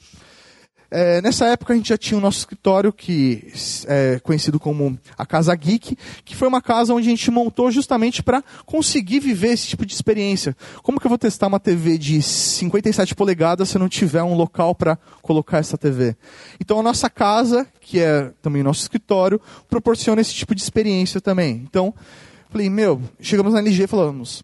É, 0.90 1.20
nessa 1.20 1.46
época 1.46 1.72
a 1.72 1.76
gente 1.76 1.88
já 1.88 1.98
tinha 1.98 2.16
o 2.16 2.20
nosso 2.20 2.38
escritório, 2.38 2.92
que 2.92 3.52
é 3.86 4.20
conhecido 4.20 4.60
como 4.60 4.98
a 5.18 5.26
Casa 5.26 5.54
Geek, 5.54 5.96
que 6.24 6.36
foi 6.36 6.46
uma 6.46 6.62
casa 6.62 6.94
onde 6.94 7.08
a 7.08 7.10
gente 7.10 7.30
montou 7.30 7.70
justamente 7.70 8.22
para 8.22 8.42
conseguir 8.64 9.20
viver 9.20 9.48
esse 9.48 9.66
tipo 9.66 9.84
de 9.84 9.92
experiência. 9.92 10.56
Como 10.82 11.00
que 11.00 11.06
eu 11.06 11.08
vou 11.08 11.18
testar 11.18 11.48
uma 11.48 11.58
TV 11.58 11.98
de 11.98 12.22
57 12.22 13.14
polegadas 13.14 13.68
se 13.68 13.76
eu 13.76 13.80
não 13.80 13.88
tiver 13.88 14.22
um 14.22 14.34
local 14.34 14.74
para 14.74 14.96
colocar 15.22 15.58
essa 15.58 15.76
TV? 15.76 16.16
Então 16.60 16.78
a 16.78 16.82
nossa 16.82 17.10
casa, 17.10 17.66
que 17.80 18.00
é 18.00 18.32
também 18.40 18.62
o 18.62 18.64
nosso 18.64 18.82
escritório, 18.82 19.40
proporciona 19.68 20.20
esse 20.20 20.34
tipo 20.34 20.54
de 20.54 20.62
experiência 20.62 21.20
também. 21.20 21.64
Então, 21.68 21.92
falei, 22.48 22.70
meu, 22.70 23.02
chegamos 23.20 23.54
na 23.54 23.58
LG 23.58 23.84
e 23.84 23.86
falamos, 23.88 24.40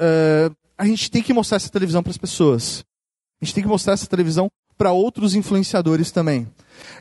uh, 0.00 0.54
a 0.76 0.84
gente 0.84 1.10
tem 1.10 1.22
que 1.22 1.32
mostrar 1.32 1.56
essa 1.56 1.70
televisão 1.70 2.02
para 2.02 2.10
as 2.10 2.18
pessoas. 2.18 2.84
A 3.40 3.44
gente 3.44 3.54
tem 3.54 3.62
que 3.62 3.68
mostrar 3.68 3.92
essa 3.92 4.06
televisão 4.06 4.50
para 4.78 4.92
outros 4.92 5.34
influenciadores 5.34 6.12
também. 6.12 6.46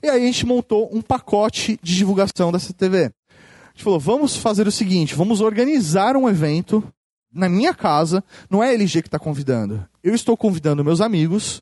E 0.02 0.10
aí 0.10 0.24
a 0.24 0.26
gente 0.26 0.46
montou 0.46 0.90
um 0.92 1.02
pacote 1.02 1.80
de 1.82 1.96
divulgação 1.96 2.52
dessa 2.52 2.74
TV. 2.74 3.06
A 3.06 3.70
gente 3.74 3.84
falou, 3.84 4.00
vamos 4.00 4.36
fazer 4.36 4.68
o 4.68 4.72
seguinte, 4.72 5.14
vamos 5.14 5.40
organizar 5.40 6.18
um 6.18 6.28
evento 6.28 6.84
na 7.32 7.48
minha 7.48 7.74
casa, 7.74 8.24
não 8.50 8.64
é 8.64 8.70
a 8.70 8.74
LG 8.74 9.04
que 9.04 9.08
está 9.08 9.20
convidando. 9.20 9.88
Eu 10.04 10.16
estou 10.16 10.36
convidando 10.36 10.84
meus 10.84 11.00
amigos 11.00 11.62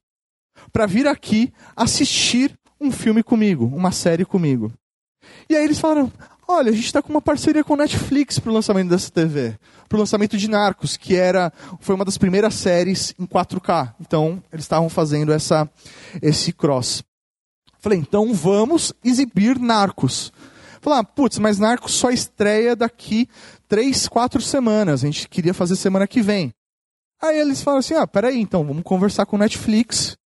para 0.71 0.85
vir 0.85 1.05
aqui 1.05 1.51
assistir 1.75 2.57
um 2.79 2.91
filme 2.91 3.21
comigo, 3.21 3.65
uma 3.65 3.91
série 3.91 4.23
comigo. 4.23 4.71
E 5.49 5.55
aí 5.55 5.63
eles 5.63 5.79
falaram, 5.79 6.11
olha, 6.47 6.69
a 6.69 6.73
gente 6.73 6.85
está 6.85 7.01
com 7.01 7.09
uma 7.09 7.21
parceria 7.21 7.63
com 7.63 7.75
Netflix 7.75 8.39
para 8.39 8.51
o 8.51 8.53
lançamento 8.53 8.89
dessa 8.89 9.11
TV 9.11 9.57
para 9.87 9.97
o 9.97 9.99
lançamento 9.99 10.37
de 10.37 10.49
Narcos, 10.49 10.97
que 10.97 11.15
era 11.15 11.51
foi 11.79 11.95
uma 11.95 12.05
das 12.05 12.17
primeiras 12.17 12.55
séries 12.55 13.13
em 13.19 13.25
4K. 13.25 13.95
Então, 13.99 14.43
eles 14.51 14.65
estavam 14.65 14.89
fazendo 14.89 15.31
essa, 15.31 15.69
esse 16.21 16.51
cross. 16.51 17.03
Falei, 17.79 17.99
então 17.99 18.33
vamos 18.33 18.93
exibir 19.03 19.59
Narcos. 19.59 20.33
Falei, 20.81 20.99
ah, 20.99 21.03
putz, 21.03 21.39
mas 21.39 21.59
Narcos 21.59 21.93
só 21.93 22.09
estreia 22.09 22.75
daqui 22.75 23.27
três, 23.67 24.07
quatro 24.07 24.41
semanas. 24.41 25.03
A 25.03 25.07
gente 25.07 25.27
queria 25.29 25.53
fazer 25.53 25.75
semana 25.75 26.07
que 26.07 26.21
vem. 26.21 26.51
Aí 27.21 27.39
eles 27.39 27.61
falaram 27.61 27.79
assim, 27.79 27.93
ah, 27.93 28.05
peraí, 28.05 28.39
então, 28.39 28.65
vamos 28.65 28.83
conversar 28.83 29.25
com 29.25 29.35
o 29.35 29.39
Netflix. 29.39 30.17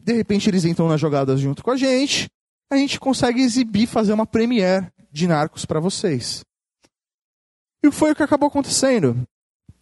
De 0.00 0.12
repente 0.12 0.48
eles 0.48 0.64
entram 0.64 0.88
nas 0.88 1.00
jogadas 1.00 1.40
junto 1.40 1.62
com 1.62 1.70
a 1.70 1.76
gente. 1.76 2.28
A 2.70 2.76
gente 2.76 2.98
consegue 2.98 3.42
exibir, 3.42 3.86
fazer 3.86 4.12
uma 4.12 4.26
premiere 4.26 4.88
de 5.14 5.28
Narcos 5.28 5.64
para 5.64 5.78
vocês. 5.78 6.44
E 7.84 7.90
foi 7.92 8.10
o 8.10 8.16
que 8.16 8.22
acabou 8.22 8.48
acontecendo. 8.48 9.22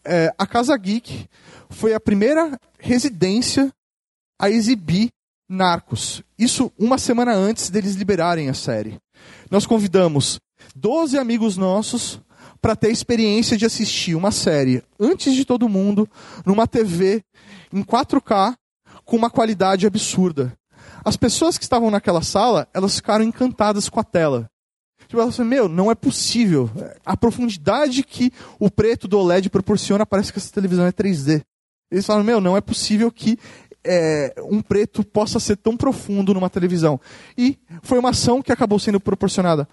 É, 0.04 0.32
a 0.36 0.46
Casa 0.46 0.76
Geek 0.76 1.26
foi 1.70 1.94
a 1.94 2.00
primeira 2.00 2.58
residência 2.78 3.72
a 4.38 4.50
exibir 4.50 5.08
Narcos. 5.48 6.22
Isso 6.38 6.70
uma 6.78 6.98
semana 6.98 7.32
antes 7.32 7.70
deles 7.70 7.94
liberarem 7.94 8.50
a 8.50 8.54
série. 8.54 8.98
Nós 9.50 9.64
convidamos 9.64 10.38
12 10.76 11.18
amigos 11.18 11.56
nossos 11.56 12.20
para 12.60 12.76
ter 12.76 12.88
a 12.88 12.92
experiência 12.92 13.56
de 13.56 13.64
assistir 13.64 14.14
uma 14.14 14.30
série 14.30 14.82
antes 15.00 15.34
de 15.34 15.46
todo 15.46 15.68
mundo, 15.68 16.06
numa 16.44 16.66
TV 16.66 17.24
em 17.72 17.82
4K, 17.82 18.54
com 19.04 19.16
uma 19.16 19.30
qualidade 19.30 19.86
absurda. 19.86 20.52
As 21.04 21.16
pessoas 21.16 21.56
que 21.56 21.64
estavam 21.64 21.90
naquela 21.90 22.22
sala, 22.22 22.68
elas 22.74 22.96
ficaram 22.96 23.24
encantadas 23.24 23.88
com 23.88 23.98
a 23.98 24.04
tela. 24.04 24.51
Tipo, 25.12 25.20
ela 25.20 25.28
assim, 25.28 25.44
meu, 25.44 25.68
não 25.68 25.90
é 25.90 25.94
possível. 25.94 26.70
A 27.04 27.14
profundidade 27.14 28.02
que 28.02 28.32
o 28.58 28.70
preto 28.70 29.06
do 29.06 29.18
OLED 29.18 29.50
proporciona, 29.50 30.06
parece 30.06 30.32
que 30.32 30.38
essa 30.38 30.50
televisão 30.50 30.86
é 30.86 30.90
3D. 30.90 31.42
Eles 31.90 32.06
falam, 32.06 32.24
meu, 32.24 32.40
não 32.40 32.56
é 32.56 32.62
possível 32.62 33.12
que 33.12 33.38
é, 33.84 34.34
um 34.42 34.62
preto 34.62 35.04
possa 35.04 35.38
ser 35.38 35.58
tão 35.58 35.76
profundo 35.76 36.32
numa 36.32 36.48
televisão. 36.48 36.98
E 37.36 37.58
foi 37.82 37.98
uma 37.98 38.08
ação 38.08 38.40
que 38.40 38.50
acabou 38.50 38.78
sendo 38.78 38.98
proporcionada 38.98 39.68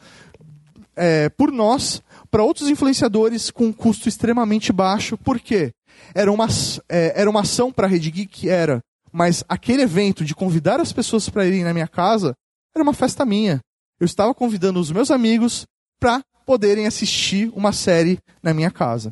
é, 0.93 1.29
por 1.29 1.53
nós 1.53 2.03
para 2.29 2.43
outros 2.43 2.67
influenciadores 2.67 3.49
com 3.49 3.67
um 3.67 3.71
custo 3.71 4.09
extremamente 4.09 4.73
baixo. 4.73 5.17
Por 5.17 5.39
quê? 5.39 5.71
Era 6.13 6.29
uma, 6.29 6.47
é, 6.89 7.13
era 7.15 7.29
uma 7.29 7.43
ação 7.43 7.71
para 7.71 7.87
a 7.87 7.89
Rede 7.89 8.11
Geek, 8.11 8.49
era. 8.49 8.81
Mas 9.09 9.41
aquele 9.47 9.83
evento 9.83 10.25
de 10.25 10.35
convidar 10.35 10.81
as 10.81 10.91
pessoas 10.91 11.29
para 11.29 11.45
irem 11.45 11.63
na 11.63 11.73
minha 11.73 11.87
casa 11.87 12.33
era 12.75 12.83
uma 12.83 12.93
festa 12.93 13.23
minha 13.23 13.61
eu 13.99 14.05
estava 14.05 14.33
convidando 14.33 14.79
os 14.79 14.91
meus 14.91 15.11
amigos 15.11 15.65
para 15.99 16.23
poderem 16.45 16.87
assistir 16.87 17.51
uma 17.55 17.71
série 17.71 18.19
na 18.41 18.53
minha 18.53 18.71
casa. 18.71 19.11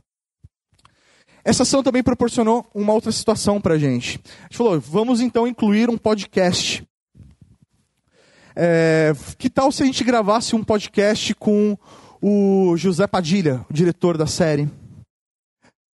Essa 1.43 1.63
ação 1.63 1.83
também 1.83 2.03
proporcionou 2.03 2.65
uma 2.73 2.93
outra 2.93 3.11
situação 3.11 3.61
para 3.61 3.75
a 3.75 3.77
gente. 3.77 4.19
A 4.39 4.43
gente 4.43 4.57
falou, 4.57 4.79
vamos 4.79 5.21
então 5.21 5.47
incluir 5.47 5.89
um 5.89 5.97
podcast. 5.97 6.85
É, 8.55 9.13
que 9.37 9.49
tal 9.49 9.71
se 9.71 9.83
a 9.83 9.85
gente 9.85 10.03
gravasse 10.03 10.55
um 10.55 10.63
podcast 10.63 11.33
com 11.35 11.77
o 12.21 12.75
José 12.75 13.05
Padilha, 13.07 13.65
o 13.69 13.73
diretor 13.73 14.17
da 14.17 14.27
série? 14.27 14.69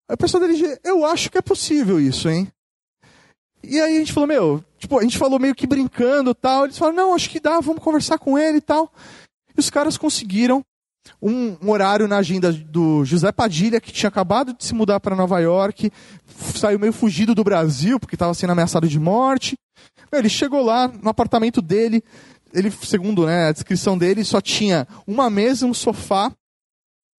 A 0.10 0.18
pessoa 0.18 0.46
dele, 0.46 0.78
eu 0.84 1.06
acho 1.06 1.30
que 1.30 1.38
é 1.38 1.42
possível 1.42 2.00
isso, 2.00 2.30
hein? 2.30 2.52
E 3.70 3.80
aí 3.80 3.98
a 3.98 4.00
gente 4.00 4.14
falou, 4.14 4.28
meu, 4.28 4.64
tipo, 4.78 4.98
a 4.98 5.04
gente 5.04 5.18
falou 5.18 5.40
meio 5.40 5.54
que 5.54 5.68
brincando 5.68 6.34
tal. 6.34 6.66
Eles 6.66 6.78
falaram, 6.78 6.98
não, 6.98 7.14
acho 7.14 7.30
que 7.30 7.40
dá, 7.40 7.60
vamos 7.60 7.84
conversar 7.84 8.18
com 8.18 8.38
ele 8.38 8.58
e 8.58 8.62
tal. 8.62 8.92
E 9.56 9.60
os 9.60 9.70
caras 9.70 9.98
conseguiram 9.98 10.64
um, 11.22 11.58
um, 11.62 11.70
horário 11.70 12.08
na 12.08 12.18
agenda 12.18 12.52
do 12.52 13.04
José 13.04 13.32
Padilha, 13.32 13.82
que 13.82 13.92
tinha 13.92 14.10
acabado 14.10 14.54
de 14.54 14.64
se 14.64 14.74
mudar 14.74 15.00
para 15.00 15.16
Nova 15.16 15.40
York, 15.40 15.92
saiu 16.56 16.80
meio 16.80 16.94
fugido 16.94 17.34
do 17.34 17.44
Brasil, 17.44 18.00
porque 18.00 18.16
estava 18.16 18.34
sendo 18.34 18.52
ameaçado 18.52 18.88
de 18.88 19.00
morte. 19.00 19.58
Ele 20.12 20.30
chegou 20.30 20.64
lá 20.64 20.88
no 20.88 21.10
apartamento 21.10 21.62
dele, 21.62 22.04
ele, 22.54 22.72
segundo 22.72 23.26
né, 23.26 23.48
a 23.48 23.52
descrição 23.52 23.98
dele, 23.98 24.24
só 24.24 24.40
tinha 24.40 24.88
uma 25.06 25.30
mesa, 25.30 25.66
um 25.66 25.74
sofá 25.74 26.32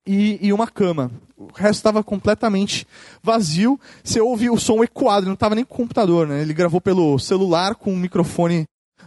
e, 0.07 0.39
e 0.41 0.53
uma 0.53 0.67
cama. 0.67 1.11
O 1.38 1.46
resto 1.55 1.79
estava 1.79 2.03
completamente 2.03 2.85
vazio. 3.22 3.79
Você 4.03 4.20
ouve 4.20 4.51
o 4.51 4.59
som 4.59 4.83
ecoado, 4.83 5.20
ele 5.20 5.29
não 5.29 5.35
estava 5.35 5.55
nem 5.55 5.64
com 5.64 5.77
computador, 5.77 6.27
né? 6.27 6.42
Ele 6.42 6.53
gravou 6.53 6.81
pelo 6.81 7.16
celular 7.16 7.77
com 7.77 7.92
o 7.92 7.96
microfone 7.96 8.64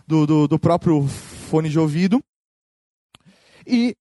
do, 0.08 0.26
do, 0.26 0.48
do 0.48 0.58
próprio 0.58 1.06
fone 1.50 1.70
de 1.70 1.78
ouvido. 1.78 2.22
E 3.68 3.94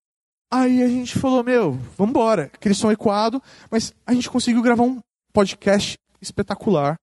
aí 0.49 0.81
a 0.81 0.87
gente 0.87 1.19
falou, 1.19 1.43
meu, 1.43 1.73
vamos 1.97 2.11
embora. 2.11 2.43
Aquele 2.53 2.73
som 2.73 2.89
ecoado, 2.89 3.43
mas 3.69 3.93
a 4.07 4.13
gente 4.13 4.29
conseguiu 4.29 4.61
gravar 4.61 4.83
um 4.83 5.01
podcast 5.33 5.97
espetacular 6.21 6.95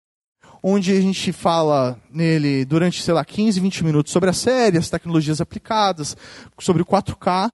onde 0.62 0.92
a 0.92 1.00
gente 1.00 1.32
fala 1.32 2.00
nele 2.10 2.64
durante, 2.64 3.02
sei 3.02 3.14
lá, 3.14 3.24
15, 3.24 3.60
20 3.60 3.84
minutos 3.84 4.12
sobre 4.12 4.30
a 4.30 4.32
série, 4.32 4.78
as 4.78 4.90
tecnologias 4.90 5.40
aplicadas, 5.40 6.16
sobre 6.58 6.82
o 6.82 6.86
4K. 6.86 7.48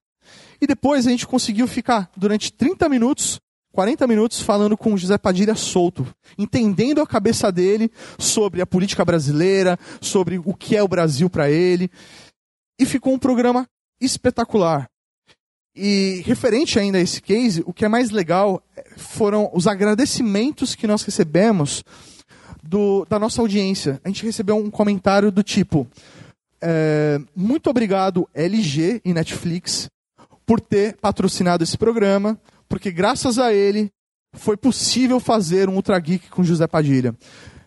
E 0.60 0.66
depois 0.66 1.06
a 1.06 1.10
gente 1.10 1.26
conseguiu 1.26 1.66
ficar 1.66 2.10
durante 2.16 2.52
30 2.52 2.88
minutos, 2.88 3.38
40 3.74 4.06
minutos 4.06 4.40
falando 4.40 4.76
com 4.76 4.94
o 4.94 4.96
José 4.96 5.18
Padilha 5.18 5.56
solto, 5.56 6.06
entendendo 6.38 7.00
a 7.00 7.06
cabeça 7.06 7.50
dele 7.50 7.90
sobre 8.16 8.62
a 8.62 8.66
política 8.66 9.04
brasileira, 9.04 9.76
sobre 10.00 10.40
o 10.44 10.54
que 10.54 10.76
é 10.76 10.82
o 10.82 10.86
Brasil 10.86 11.28
para 11.28 11.50
ele. 11.50 11.90
E 12.78 12.86
ficou 12.86 13.12
um 13.12 13.18
programa 13.18 13.68
espetacular. 14.00 14.88
E 15.74 16.22
referente 16.24 16.78
ainda 16.78 16.98
a 16.98 17.00
esse 17.00 17.20
case, 17.20 17.64
o 17.66 17.72
que 17.72 17.84
é 17.84 17.88
mais 17.88 18.10
legal 18.10 18.62
foram 18.96 19.50
os 19.52 19.66
agradecimentos 19.66 20.76
que 20.76 20.86
nós 20.86 21.02
recebemos 21.02 21.82
do, 22.62 23.04
da 23.10 23.18
nossa 23.18 23.40
audiência. 23.40 24.00
A 24.04 24.08
gente 24.08 24.24
recebeu 24.24 24.56
um 24.56 24.70
comentário 24.70 25.32
do 25.32 25.42
tipo: 25.42 25.84
é, 26.62 27.20
Muito 27.34 27.68
obrigado, 27.68 28.28
LG 28.32 29.00
e 29.04 29.12
Netflix, 29.12 29.88
por 30.46 30.60
ter 30.60 30.96
patrocinado 30.98 31.64
esse 31.64 31.76
programa, 31.76 32.38
porque 32.74 32.90
graças 32.90 33.38
a 33.38 33.54
ele 33.54 33.88
foi 34.32 34.56
possível 34.56 35.20
fazer 35.20 35.68
um 35.68 35.76
Ultra 35.76 35.96
Geek 35.96 36.28
com 36.28 36.42
José 36.42 36.66
Padilha. 36.66 37.14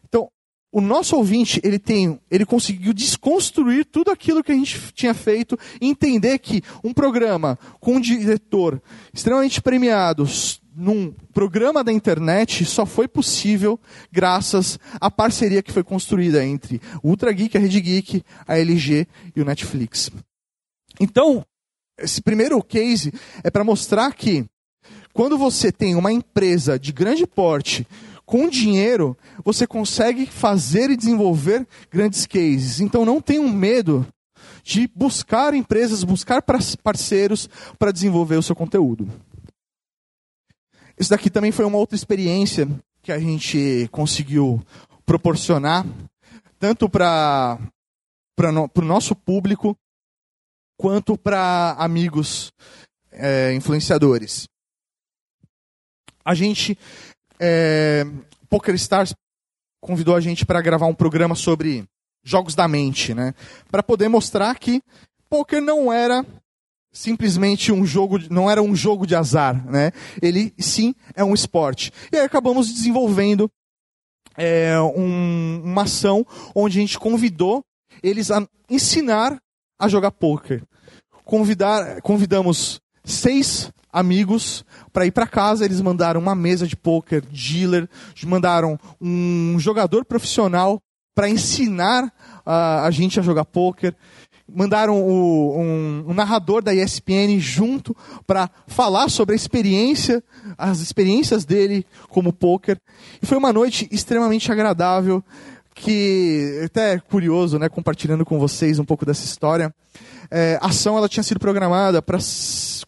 Então, 0.03 0.27
o 0.69 0.81
nosso 0.81 1.15
ouvinte, 1.15 1.61
ele 1.63 1.79
tem, 1.79 2.19
ele 2.29 2.45
conseguiu 2.45 2.93
desconstruir 2.93 3.85
tudo 3.85 4.11
aquilo 4.11 4.43
que 4.43 4.51
a 4.51 4.55
gente 4.55 4.91
tinha 4.91 5.13
feito 5.13 5.57
e 5.79 5.87
entender 5.87 6.37
que 6.39 6.61
um 6.83 6.93
programa 6.93 7.57
com 7.79 7.93
um 7.93 8.01
diretor 8.01 8.81
extremamente 9.13 9.61
premiado, 9.61 10.25
num 10.75 11.13
programa 11.33 11.85
da 11.85 11.93
internet 11.93 12.65
só 12.65 12.85
foi 12.85 13.07
possível 13.07 13.79
graças 14.11 14.77
à 14.99 15.09
parceria 15.09 15.63
que 15.63 15.71
foi 15.71 15.85
construída 15.85 16.45
entre 16.45 16.81
o 17.01 17.07
Ultra 17.07 17.31
Geek, 17.31 17.55
a 17.55 17.61
Rede 17.61 17.79
Geek, 17.79 18.23
a 18.45 18.57
LG 18.57 19.07
e 19.33 19.41
o 19.41 19.45
Netflix. 19.45 20.11
Então, 20.99 21.45
esse 21.97 22.21
primeiro 22.21 22.61
case 22.61 23.13
é 23.41 23.49
para 23.49 23.63
mostrar 23.63 24.13
que 24.13 24.45
quando 25.17 25.35
você 25.35 25.71
tem 25.71 25.95
uma 25.95 26.11
empresa 26.11 26.77
de 26.77 26.91
grande 26.91 27.25
porte 27.25 27.87
com 28.23 28.47
dinheiro, 28.47 29.17
você 29.43 29.65
consegue 29.65 30.27
fazer 30.27 30.91
e 30.91 30.95
desenvolver 30.95 31.67
grandes 31.89 32.27
cases. 32.27 32.79
Então 32.79 33.03
não 33.03 33.19
tenham 33.19 33.49
medo 33.49 34.05
de 34.61 34.87
buscar 34.93 35.55
empresas, 35.55 36.03
buscar 36.03 36.43
parceiros 36.83 37.49
para 37.79 37.91
desenvolver 37.91 38.35
o 38.35 38.43
seu 38.43 38.55
conteúdo. 38.55 39.09
Isso 40.99 41.09
daqui 41.09 41.31
também 41.31 41.51
foi 41.51 41.65
uma 41.65 41.79
outra 41.79 41.95
experiência 41.95 42.69
que 43.01 43.11
a 43.11 43.17
gente 43.17 43.89
conseguiu 43.91 44.63
proporcionar, 45.03 45.83
tanto 46.59 46.87
para 46.87 47.57
no, 48.53 48.65
o 48.65 48.81
no 48.81 48.87
nosso 48.87 49.15
público, 49.15 49.75
quanto 50.77 51.17
para 51.17 51.71
amigos 51.79 52.53
é, 53.11 53.55
influenciadores. 53.55 54.47
A 56.27 56.35
gente, 56.35 56.77
é, 57.39 58.05
PokerStars 58.49 59.13
convidou 59.81 60.13
a 60.13 60.19
gente 60.19 60.45
para 60.45 60.59
gravar 60.59 60.85
um 60.85 60.93
programa 60.93 61.35
sobre 61.35 61.85
jogos 62.21 62.53
da 62.53 62.67
mente, 62.67 63.13
né? 63.13 63.33
Para 63.71 63.81
poder 63.81 64.09
mostrar 64.09 64.53
que 64.59 64.81
poker 65.29 65.61
não 65.61 65.89
era 65.89 66.25
simplesmente 66.91 67.71
um 67.71 67.85
jogo, 67.85 68.19
não 68.29 68.51
era 68.51 68.61
um 68.61 68.75
jogo 68.75 69.07
de 69.07 69.15
azar, 69.15 69.65
né? 69.71 69.93
Ele 70.21 70.53
sim 70.59 70.93
é 71.15 71.23
um 71.23 71.33
esporte. 71.33 71.93
E 72.11 72.17
aí 72.17 72.25
acabamos 72.25 72.67
desenvolvendo 72.73 73.49
é, 74.35 74.77
um, 74.81 75.61
uma 75.63 75.83
ação 75.83 76.27
onde 76.53 76.77
a 76.77 76.81
gente 76.81 76.99
convidou 76.99 77.63
eles 78.03 78.31
a 78.31 78.45
ensinar 78.69 79.41
a 79.79 79.87
jogar 79.87 80.11
poker. 80.11 80.61
Convidar, 81.23 82.01
convidamos 82.01 82.81
seis 83.05 83.71
amigos 83.99 84.65
para 84.91 85.05
ir 85.05 85.11
para 85.11 85.27
casa. 85.27 85.65
Eles 85.65 85.81
mandaram 85.81 86.19
uma 86.19 86.35
mesa 86.35 86.67
de 86.67 86.75
poker, 86.75 87.23
dealer, 87.31 87.89
mandaram 88.25 88.79
um 88.99 89.57
jogador 89.59 90.05
profissional 90.05 90.79
para 91.15 91.29
ensinar 91.29 92.05
uh, 92.05 92.85
a 92.85 92.91
gente 92.91 93.19
a 93.19 93.23
jogar 93.23 93.45
poker 93.45 93.95
mandaram 94.49 95.01
o, 95.01 95.59
um, 95.59 96.05
um, 96.07 96.13
narrador 96.13 96.61
da 96.61 96.73
ESPN 96.73 97.37
junto 97.37 97.95
para 98.25 98.49
falar 98.65 99.09
sobre 99.09 99.33
a 99.33 99.35
experiência, 99.35 100.23
as 100.57 100.79
experiências 100.79 101.43
dele 101.43 101.85
como 102.07 102.31
poker. 102.31 102.77
E 103.21 103.25
foi 103.25 103.37
uma 103.37 103.51
noite 103.51 103.87
extremamente 103.91 104.51
agradável, 104.51 105.23
que 105.77 106.61
até 106.65 106.93
é 106.93 106.99
curioso, 106.99 107.59
né, 107.59 107.69
compartilhando 107.69 108.25
com 108.25 108.39
vocês 108.39 108.79
um 108.79 108.85
pouco 108.85 109.05
dessa 109.05 109.23
história. 109.23 109.73
É, 110.29 110.57
a 110.61 110.67
ação 110.67 110.97
ela 110.97 111.07
tinha 111.07 111.23
sido 111.23 111.39
programada 111.39 112.01
para 112.01 112.17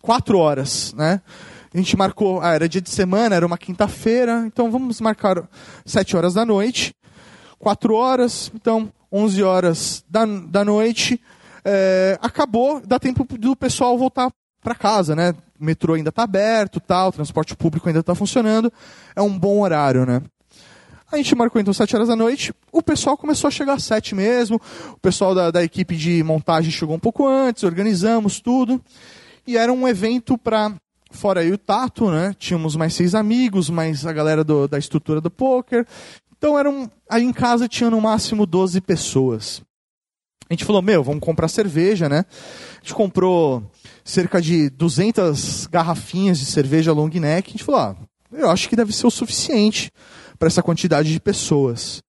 quatro 0.01 0.37
horas, 0.37 0.93
né? 0.93 1.21
A 1.71 1.77
gente 1.77 1.95
marcou, 1.95 2.41
ah, 2.41 2.53
era 2.55 2.67
dia 2.67 2.81
de 2.81 2.89
semana, 2.89 3.35
era 3.35 3.45
uma 3.45 3.57
quinta-feira, 3.57 4.43
então 4.47 4.71
vamos 4.71 4.99
marcar 4.99 5.47
sete 5.85 6.17
horas 6.17 6.33
da 6.33 6.43
noite, 6.43 6.95
quatro 7.59 7.93
horas, 7.93 8.51
então 8.55 8.91
11 9.11 9.43
horas 9.43 10.03
da, 10.09 10.25
da 10.25 10.65
noite, 10.65 11.21
é, 11.63 12.17
acabou, 12.21 12.81
dá 12.83 12.99
tempo 12.99 13.23
do 13.37 13.55
pessoal 13.55 13.97
voltar 13.99 14.31
para 14.63 14.73
casa, 14.73 15.15
né? 15.15 15.35
O 15.59 15.63
metrô 15.63 15.93
ainda 15.93 16.09
está 16.09 16.23
aberto, 16.23 16.79
tal, 16.79 17.09
o 17.09 17.13
transporte 17.13 17.55
público 17.55 17.87
ainda 17.87 17.99
está 17.99 18.15
funcionando, 18.15 18.73
é 19.15 19.21
um 19.21 19.37
bom 19.37 19.61
horário, 19.61 20.07
né? 20.07 20.23
A 21.11 21.17
gente 21.17 21.33
marcou 21.33 21.59
então 21.59 21.73
7 21.73 21.95
horas 21.95 22.07
da 22.07 22.15
noite, 22.15 22.53
o 22.71 22.83
pessoal 22.83 23.17
começou 23.17 23.47
a 23.47 23.51
chegar 23.51 23.73
às 23.73 23.83
7 23.83 24.13
mesmo, 24.13 24.61
o 24.91 24.99
pessoal 24.99 25.33
da, 25.33 25.49
da 25.49 25.63
equipe 25.63 25.95
de 25.95 26.21
montagem 26.23 26.71
chegou 26.71 26.95
um 26.95 26.99
pouco 26.99 27.27
antes, 27.27 27.63
organizamos 27.63 28.39
tudo, 28.39 28.79
e 29.47 29.57
era 29.57 29.73
um 29.73 29.87
evento 29.87 30.37
para 30.37 30.71
fora 31.09 31.41
aí 31.41 31.51
o 31.51 31.57
Tato, 31.57 32.11
né? 32.11 32.35
Tínhamos 32.37 32.75
mais 32.75 32.93
seis 32.93 33.15
amigos, 33.15 33.71
mais 33.71 34.05
a 34.05 34.13
galera 34.13 34.43
do, 34.43 34.67
da 34.67 34.77
estrutura 34.77 35.19
do 35.19 35.31
poker. 35.31 35.85
Então 36.37 36.57
eram 36.57 36.89
aí 37.09 37.23
em 37.23 37.33
casa 37.33 37.67
tinha 37.67 37.89
no 37.89 37.99
máximo 37.99 38.45
12 38.45 38.79
pessoas. 38.81 39.63
A 40.47 40.53
gente 40.53 40.65
falou, 40.65 40.81
meu, 40.81 41.03
vamos 41.03 41.21
comprar 41.21 41.47
cerveja, 41.47 42.07
né? 42.07 42.25
A 42.75 42.79
gente 42.81 42.93
comprou 42.93 43.63
cerca 44.03 44.41
de 44.41 44.69
200 44.69 45.67
garrafinhas 45.67 46.39
de 46.39 46.45
cerveja 46.45 46.93
long 46.93 47.09
neck. 47.09 47.49
A 47.49 47.51
gente 47.51 47.63
falou, 47.63 47.81
ah, 47.81 47.95
eu 48.31 48.49
acho 48.49 48.69
que 48.69 48.75
deve 48.75 48.93
ser 48.93 49.07
o 49.07 49.11
suficiente 49.11 49.91
para 50.39 50.47
essa 50.47 50.63
quantidade 50.63 51.11
de 51.11 51.19
pessoas. 51.19 52.01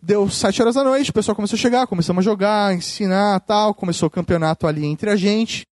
Deu 0.00 0.30
sete 0.30 0.62
horas 0.62 0.76
da 0.76 0.84
noite, 0.84 1.10
o 1.10 1.12
pessoal 1.12 1.34
começou 1.34 1.56
a 1.56 1.60
chegar, 1.60 1.86
começamos 1.88 2.20
a 2.20 2.24
jogar, 2.24 2.72
ensinar 2.72 3.40
tal, 3.40 3.74
começou 3.74 4.06
o 4.06 4.10
campeonato 4.10 4.66
ali 4.66 4.86
entre 4.86 5.10
a 5.10 5.16
gente. 5.16 5.66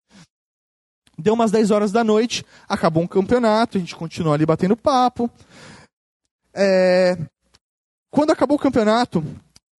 Deu 1.16 1.32
umas 1.32 1.50
10 1.50 1.70
horas 1.70 1.92
da 1.92 2.04
noite, 2.04 2.44
acabou 2.68 3.02
um 3.02 3.06
campeonato, 3.06 3.78
a 3.78 3.80
gente 3.80 3.96
continuou 3.96 4.34
ali 4.34 4.44
batendo 4.44 4.76
papo. 4.76 5.30
É... 6.52 7.16
Quando 8.10 8.32
acabou 8.32 8.56
o 8.56 8.60
campeonato, 8.60 9.24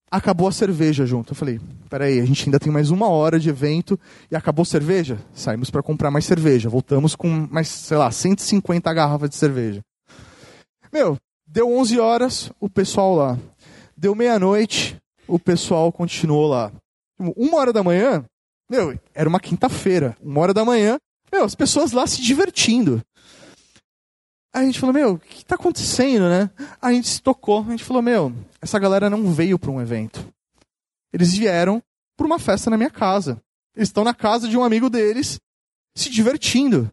acabou 0.09 0.47
a 0.47 0.51
cerveja 0.51 1.05
junto. 1.05 1.33
Eu 1.33 1.35
falei, 1.35 1.59
peraí, 1.89 2.19
a 2.19 2.25
gente 2.25 2.45
ainda 2.45 2.59
tem 2.59 2.71
mais 2.71 2.89
uma 2.89 3.07
hora 3.07 3.39
de 3.39 3.49
evento 3.49 3.99
e 4.31 4.35
acabou 4.35 4.63
a 4.63 4.65
cerveja? 4.65 5.19
Saímos 5.33 5.69
para 5.69 5.83
comprar 5.83 6.09
mais 6.09 6.25
cerveja. 6.25 6.69
Voltamos 6.69 7.15
com 7.15 7.47
mais, 7.51 7.67
sei 7.67 7.97
lá, 7.97 8.09
150 8.09 8.91
garrafas 8.93 9.29
de 9.29 9.35
cerveja. 9.35 9.81
Meu, 10.91 11.17
deu 11.47 11.71
11 11.71 11.99
horas, 11.99 12.51
o 12.59 12.69
pessoal 12.69 13.15
lá. 13.15 13.37
Deu 13.95 14.13
meia-noite, 14.13 14.97
o 15.27 15.39
pessoal 15.39 15.91
continuou 15.91 16.47
lá. 16.47 16.71
Uma 17.17 17.57
hora 17.57 17.73
da 17.73 17.83
manhã, 17.83 18.23
meu, 18.69 18.99
era 19.13 19.27
uma 19.27 19.39
quinta-feira. 19.39 20.15
Uma 20.21 20.41
hora 20.41 20.53
da 20.53 20.65
manhã, 20.65 20.99
meu, 21.31 21.43
as 21.43 21.55
pessoas 21.55 21.91
lá 21.91 22.05
se 22.05 22.21
divertindo. 22.21 23.01
Aí 24.53 24.63
a 24.63 24.65
gente 24.65 24.79
falou, 24.79 24.93
meu, 24.93 25.13
o 25.13 25.19
que 25.19 25.37
está 25.37 25.55
acontecendo, 25.55 26.29
né? 26.29 26.49
A 26.81 26.91
gente 26.91 27.07
se 27.07 27.21
tocou, 27.21 27.61
a 27.65 27.71
gente 27.71 27.83
falou, 27.83 28.01
meu, 28.01 28.33
essa 28.61 28.79
galera 28.79 29.09
não 29.09 29.31
veio 29.31 29.57
para 29.57 29.71
um 29.71 29.81
evento. 29.81 30.27
Eles 31.13 31.33
vieram 31.33 31.81
para 32.15 32.25
uma 32.25 32.39
festa 32.39 32.69
na 32.69 32.77
minha 32.77 32.89
casa. 32.89 33.41
Eles 33.75 33.89
estão 33.89 34.03
na 34.03 34.13
casa 34.13 34.47
de 34.47 34.57
um 34.57 34.63
amigo 34.63 34.89
deles, 34.89 35.39
se 35.95 36.09
divertindo. 36.09 36.91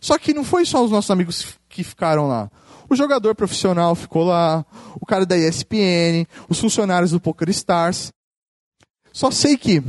Só 0.00 0.16
que 0.18 0.32
não 0.32 0.44
foi 0.44 0.64
só 0.64 0.84
os 0.84 0.90
nossos 0.90 1.10
amigos 1.10 1.58
que 1.68 1.82
ficaram 1.82 2.28
lá. 2.28 2.50
O 2.94 2.96
jogador 2.96 3.34
profissional 3.34 3.92
ficou 3.96 4.22
lá, 4.22 4.64
o 5.00 5.04
cara 5.04 5.26
da 5.26 5.36
ESPN, 5.36 6.28
os 6.48 6.60
funcionários 6.60 7.10
do 7.10 7.18
Poker 7.18 7.48
Stars. 7.48 8.12
Só 9.12 9.32
sei 9.32 9.56
que 9.56 9.82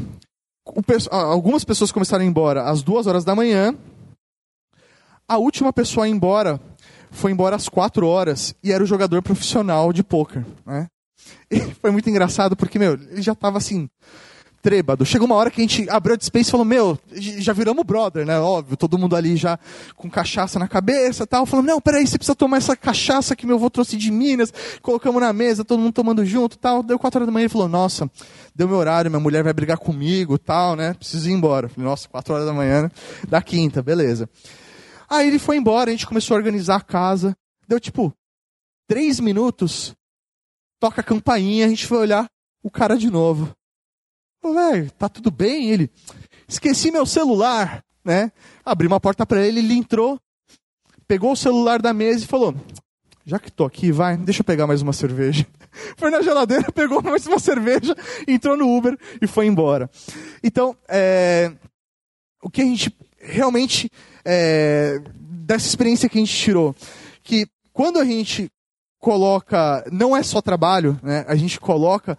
algumas 1.11 1.63
pessoas 1.63 1.91
começaram 1.91 2.23
a 2.23 2.25
ir 2.25 2.29
embora 2.29 2.63
às 2.63 2.81
duas 2.81 3.05
horas 3.05 3.23
da 3.23 3.35
manhã. 3.35 3.77
A 5.27 5.37
última 5.37 5.71
pessoa 5.71 6.07
a 6.07 6.09
ir 6.09 6.13
embora 6.13 6.59
foi 7.11 7.31
embora 7.31 7.55
às 7.55 7.69
quatro 7.69 8.07
horas 8.07 8.55
e 8.63 8.71
era 8.71 8.83
o 8.83 8.87
jogador 8.87 9.21
profissional 9.21 9.93
de 9.93 10.03
poker. 10.03 10.43
Né? 10.65 10.87
E 11.51 11.59
foi 11.75 11.91
muito 11.91 12.09
engraçado 12.09 12.55
porque, 12.55 12.79
meu, 12.79 12.93
ele 12.93 13.21
já 13.21 13.33
estava 13.33 13.59
assim, 13.59 13.87
trêbado. 14.65 15.05
Chegou 15.05 15.27
uma 15.27 15.35
hora 15.35 15.51
que 15.51 15.61
a 15.61 15.63
gente 15.63 15.87
abriu 15.91 16.15
a 16.15 16.17
dispensa 16.17 16.49
e 16.49 16.51
falou, 16.51 16.65
meu, 16.65 16.97
já 17.13 17.53
viramos 17.53 17.85
brother, 17.85 18.25
né? 18.25 18.39
Óbvio, 18.39 18.75
todo 18.75 18.97
mundo 18.97 19.15
ali 19.15 19.37
já 19.37 19.59
com 19.95 20.09
cachaça 20.09 20.57
na 20.57 20.67
cabeça 20.67 21.21
e 21.21 21.27
tal. 21.27 21.45
Falando, 21.45 21.67
não, 21.67 21.79
peraí, 21.79 22.07
você 22.07 22.17
precisa 22.17 22.33
tomar 22.33 22.57
essa 22.57 22.75
cachaça 22.75 23.35
que 23.35 23.45
meu 23.45 23.57
avô 23.57 23.69
trouxe 23.69 23.95
de 23.95 24.09
Minas. 24.09 24.51
Colocamos 24.81 25.21
na 25.21 25.31
mesa, 25.31 25.63
todo 25.63 25.79
mundo 25.79 25.93
tomando 25.93 26.25
junto 26.25 26.57
tal. 26.57 26.81
Deu 26.81 26.97
quatro 26.97 27.19
horas 27.19 27.27
da 27.27 27.31
manhã 27.31 27.43
ele 27.43 27.49
falou, 27.49 27.69
nossa, 27.69 28.09
deu 28.55 28.67
meu 28.67 28.77
horário, 28.77 29.11
minha 29.11 29.19
mulher 29.19 29.43
vai 29.43 29.53
brigar 29.53 29.77
comigo 29.77 30.35
tal, 30.39 30.75
né? 30.75 30.95
Preciso 30.95 31.29
ir 31.29 31.33
embora. 31.33 31.69
Falei, 31.69 31.87
nossa, 31.87 32.09
quatro 32.09 32.33
horas 32.33 32.47
da 32.47 32.53
manhã, 32.53 32.81
né? 32.83 32.91
Da 33.29 33.43
quinta, 33.43 33.83
beleza. 33.83 34.27
Aí 35.07 35.27
ele 35.27 35.37
foi 35.37 35.57
embora, 35.57 35.91
a 35.91 35.93
gente 35.93 36.07
começou 36.07 36.33
a 36.33 36.39
organizar 36.39 36.77
a 36.77 36.81
casa. 36.81 37.37
Deu 37.67 37.79
tipo 37.79 38.11
três 38.87 39.19
minutos, 39.19 39.93
toca 40.79 41.01
a 41.01 41.03
campainha, 41.03 41.67
a 41.67 41.69
gente 41.69 41.85
foi 41.85 41.99
olhar 41.99 42.27
o 42.63 42.71
cara 42.71 42.97
de 42.97 43.11
novo 43.11 43.55
velho, 44.53 44.91
tá 44.91 45.09
tudo 45.09 45.31
bem? 45.31 45.69
Ele, 45.69 45.89
esqueci 46.47 46.91
meu 46.91 47.05
celular, 47.05 47.83
né? 48.03 48.31
Abri 48.63 48.87
uma 48.87 48.99
porta 48.99 49.25
para 49.25 49.45
ele, 49.45 49.59
ele 49.59 49.73
entrou, 49.73 50.19
pegou 51.07 51.31
o 51.31 51.37
celular 51.37 51.81
da 51.81 51.93
mesa 51.93 52.23
e 52.23 52.27
falou: 52.27 52.55
já 53.25 53.39
que 53.39 53.51
tô 53.51 53.65
aqui, 53.65 53.91
vai, 53.91 54.15
deixa 54.15 54.41
eu 54.41 54.45
pegar 54.45 54.67
mais 54.67 54.81
uma 54.81 54.93
cerveja. 54.93 55.47
Foi 55.97 56.11
na 56.11 56.21
geladeira, 56.21 56.69
pegou 56.73 57.01
mais 57.01 57.25
uma 57.25 57.39
cerveja, 57.39 57.95
entrou 58.27 58.55
no 58.55 58.77
Uber 58.77 58.97
e 59.21 59.27
foi 59.27 59.45
embora. 59.47 59.89
Então, 60.43 60.77
é, 60.87 61.51
o 62.41 62.49
que 62.49 62.61
a 62.61 62.65
gente 62.65 62.95
realmente, 63.19 63.89
é, 64.23 65.01
dessa 65.15 65.67
experiência 65.67 66.07
que 66.07 66.17
a 66.17 66.21
gente 66.21 66.33
tirou, 66.33 66.75
que 67.23 67.47
quando 67.73 67.99
a 67.99 68.05
gente 68.05 68.49
coloca, 69.05 69.85
não 69.91 70.17
é 70.17 70.23
só 70.23 70.41
trabalho, 70.41 70.99
né? 71.03 71.23
a 71.27 71.35
gente 71.35 71.59
coloca, 71.59 72.17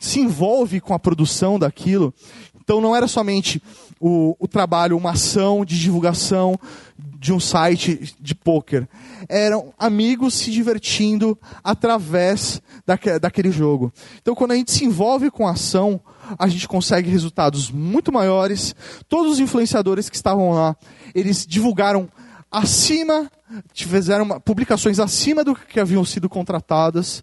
se 0.00 0.20
envolve 0.20 0.80
com 0.80 0.94
a 0.94 0.98
produção 0.98 1.58
daquilo. 1.58 2.14
Então 2.58 2.80
não 2.80 2.96
era 2.96 3.06
somente 3.06 3.62
o, 4.00 4.34
o 4.38 4.48
trabalho, 4.48 4.96
uma 4.96 5.10
ação 5.10 5.66
de 5.66 5.78
divulgação 5.78 6.58
de 6.98 7.30
um 7.30 7.38
site 7.38 8.16
de 8.18 8.34
poker. 8.34 8.88
Eram 9.28 9.74
amigos 9.78 10.32
se 10.32 10.50
divertindo 10.50 11.38
através 11.62 12.62
daque, 12.86 13.18
daquele 13.18 13.50
jogo. 13.50 13.92
Então 14.22 14.34
quando 14.34 14.52
a 14.52 14.56
gente 14.56 14.72
se 14.72 14.86
envolve 14.86 15.30
com 15.30 15.46
a 15.46 15.50
ação, 15.50 16.00
a 16.38 16.48
gente 16.48 16.66
consegue 16.66 17.10
resultados 17.10 17.70
muito 17.70 18.10
maiores. 18.10 18.74
Todos 19.10 19.32
os 19.32 19.40
influenciadores 19.40 20.08
que 20.08 20.16
estavam 20.16 20.52
lá, 20.52 20.74
eles 21.14 21.46
divulgaram 21.46 22.08
acima, 22.50 23.30
fizeram 23.74 24.40
publicações 24.40 24.98
acima 24.98 25.44
do 25.44 25.54
que 25.54 25.80
haviam 25.80 26.04
sido 26.04 26.28
contratadas, 26.28 27.22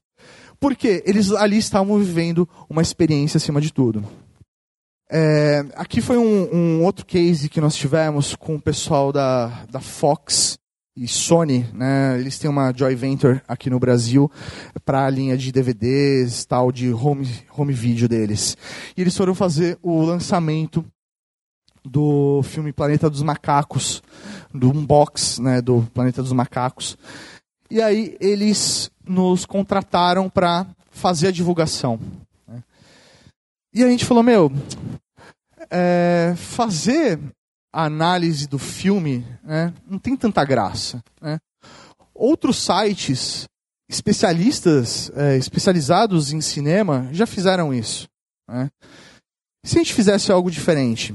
porque 0.59 1.03
eles 1.05 1.31
ali 1.31 1.57
estavam 1.57 1.97
vivendo 1.99 2.47
uma 2.69 2.81
experiência 2.81 3.38
acima 3.38 3.61
de 3.61 3.71
tudo. 3.71 4.03
É, 5.09 5.63
aqui 5.75 6.01
foi 6.01 6.17
um, 6.17 6.49
um, 6.51 6.83
outro 6.83 7.05
case 7.05 7.47
que 7.47 7.61
nós 7.61 7.75
tivemos 7.75 8.35
com 8.35 8.55
o 8.55 8.61
pessoal 8.61 9.11
da, 9.11 9.65
da 9.69 9.79
Fox 9.79 10.57
e 10.97 11.07
Sony, 11.07 11.69
né? 11.73 12.17
Eles 12.19 12.39
têm 12.39 12.49
uma 12.49 12.73
joy 12.75 12.95
venture 12.95 13.41
aqui 13.47 13.69
no 13.69 13.79
Brasil 13.79 14.31
para 14.83 15.05
a 15.05 15.09
linha 15.09 15.38
de 15.38 15.51
DVDs, 15.51 16.45
tal 16.45 16.71
de 16.71 16.91
home, 16.91 17.27
home 17.55 17.73
video 17.73 18.07
deles. 18.07 18.57
E 18.95 19.01
eles 19.01 19.15
foram 19.15 19.35
fazer 19.35 19.77
o 19.83 20.01
lançamento 20.01 20.83
do 21.83 22.41
filme 22.43 22.73
Planeta 22.73 23.09
dos 23.09 23.21
Macacos, 23.21 24.01
do 24.58 24.70
unbox 24.70 25.39
né, 25.39 25.62
do 25.62 25.82
Planeta 25.94 26.22
dos 26.22 26.32
Macacos. 26.32 26.98
E 27.70 27.82
aí 27.82 28.15
eles 28.20 28.89
nos 29.06 29.46
contrataram 29.46 30.30
para 30.30 30.65
fazer 30.91 31.28
a 31.28 31.32
divulgação. 31.32 32.00
Né. 32.48 32.63
E 33.74 33.84
a 33.84 33.89
gente 33.89 34.06
falou, 34.06 34.24
meu, 34.24 34.52
é, 35.70 36.34
fazer 36.38 37.20
a 37.74 37.86
análise 37.86 38.48
do 38.48 38.58
filme 38.58 39.26
né, 39.44 39.74
não 39.86 40.00
tem 40.00 40.15
tanta 40.15 40.44
graça. 40.46 41.04
Né? 41.22 41.39
Outros 42.13 42.58
sites 42.58 43.46
especialistas, 43.89 45.12
é, 45.15 45.38
especializados 45.38 46.32
em 46.32 46.41
cinema, 46.41 47.10
já 47.12 47.26
fizeram 47.26 47.74
isso. 47.74 48.08
Né? 48.50 48.70
Se 49.65 49.78
a 49.78 49.80
gente 49.80 49.94
fizesse 49.94 50.32
algo 50.32 50.50
diferente, 50.50 51.13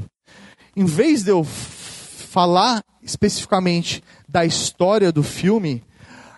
em 0.77 0.85
vez 0.85 1.23
de 1.25 1.31
eu 1.31 1.45
falar 1.45 2.83
especificamente 3.03 4.03
da 4.29 4.45
história 4.45 5.11
do 5.13 5.23
filme, 5.23 5.83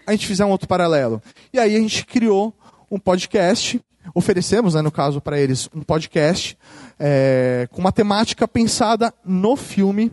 a 0.07 0.13
gente 0.13 0.27
fizer 0.27 0.45
um 0.45 0.51
outro 0.51 0.69
paralelo. 0.69 1.23
E 1.53 1.59
aí 1.59 1.77
a 1.77 1.79
gente 1.79 2.05
criou 2.05 2.55
um 2.91 2.99
podcast, 2.99 3.81
oferecemos, 4.15 4.75
né, 4.75 4.83
no 4.83 4.91
caso 4.91 5.21
para 5.21 5.41
eles, 5.41 5.69
um 5.75 5.83
podcast 5.83 6.57
é, 6.99 7.69
com 7.71 7.81
uma 7.81 7.93
temática 7.93 8.47
pensada 8.47 9.13
no 9.25 9.57
filme, 9.57 10.13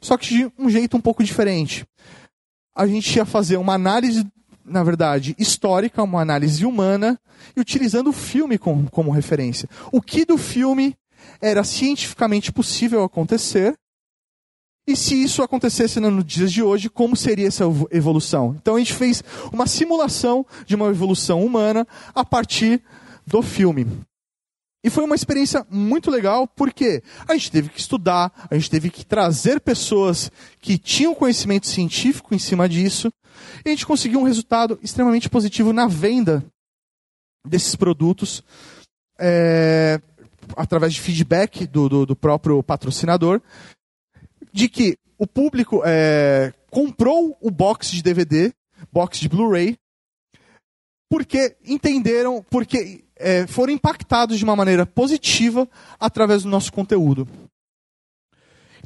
só 0.00 0.16
que 0.16 0.28
de 0.28 0.52
um 0.58 0.70
jeito 0.70 0.96
um 0.96 1.00
pouco 1.00 1.22
diferente. 1.22 1.86
A 2.74 2.86
gente 2.86 3.16
ia 3.16 3.24
fazer 3.24 3.56
uma 3.56 3.74
análise, 3.74 4.26
na 4.64 4.82
verdade, 4.82 5.34
histórica, 5.38 6.02
uma 6.02 6.20
análise 6.20 6.64
humana, 6.64 7.18
e 7.56 7.60
utilizando 7.60 8.08
o 8.08 8.12
filme 8.12 8.58
como, 8.58 8.90
como 8.90 9.10
referência. 9.10 9.68
O 9.92 10.00
que 10.00 10.24
do 10.24 10.38
filme 10.38 10.96
era 11.40 11.62
cientificamente 11.64 12.52
possível 12.52 13.02
acontecer 13.04 13.74
e 14.86 14.94
se 14.94 15.14
isso 15.22 15.42
acontecesse 15.42 15.98
nos 15.98 16.24
dias 16.24 16.52
de 16.52 16.62
hoje, 16.62 16.90
como 16.90 17.16
seria 17.16 17.48
essa 17.48 17.64
evolução? 17.90 18.54
Então 18.60 18.76
a 18.76 18.78
gente 18.78 18.92
fez 18.92 19.24
uma 19.50 19.66
simulação 19.66 20.44
de 20.66 20.74
uma 20.74 20.88
evolução 20.88 21.42
humana 21.44 21.86
a 22.14 22.24
partir 22.24 22.82
do 23.26 23.40
filme. 23.40 23.86
E 24.84 24.90
foi 24.90 25.02
uma 25.02 25.14
experiência 25.14 25.66
muito 25.70 26.10
legal, 26.10 26.46
porque 26.46 27.02
a 27.26 27.32
gente 27.32 27.50
teve 27.50 27.70
que 27.70 27.80
estudar, 27.80 28.30
a 28.50 28.54
gente 28.54 28.70
teve 28.70 28.90
que 28.90 29.06
trazer 29.06 29.58
pessoas 29.58 30.30
que 30.60 30.76
tinham 30.76 31.14
conhecimento 31.14 31.66
científico 31.66 32.34
em 32.34 32.38
cima 32.38 32.68
disso, 32.68 33.10
e 33.64 33.70
a 33.70 33.72
gente 33.72 33.86
conseguiu 33.86 34.20
um 34.20 34.24
resultado 34.24 34.78
extremamente 34.82 35.30
positivo 35.30 35.72
na 35.72 35.86
venda 35.86 36.44
desses 37.46 37.74
produtos, 37.74 38.44
é, 39.18 39.98
através 40.54 40.92
de 40.92 41.00
feedback 41.00 41.66
do, 41.66 41.88
do, 41.88 42.04
do 42.04 42.14
próprio 42.14 42.62
patrocinador, 42.62 43.40
de 44.54 44.68
que 44.68 44.96
o 45.18 45.26
público 45.26 45.82
é, 45.84 46.54
comprou 46.70 47.36
o 47.40 47.50
box 47.50 47.90
de 47.90 48.00
DVD, 48.00 48.52
box 48.92 49.18
de 49.18 49.28
Blu-ray, 49.28 49.76
porque 51.10 51.56
entenderam, 51.66 52.40
porque 52.48 53.04
é, 53.16 53.48
foram 53.48 53.72
impactados 53.72 54.38
de 54.38 54.44
uma 54.44 54.54
maneira 54.54 54.86
positiva 54.86 55.68
através 55.98 56.44
do 56.44 56.48
nosso 56.48 56.72
conteúdo. 56.72 57.26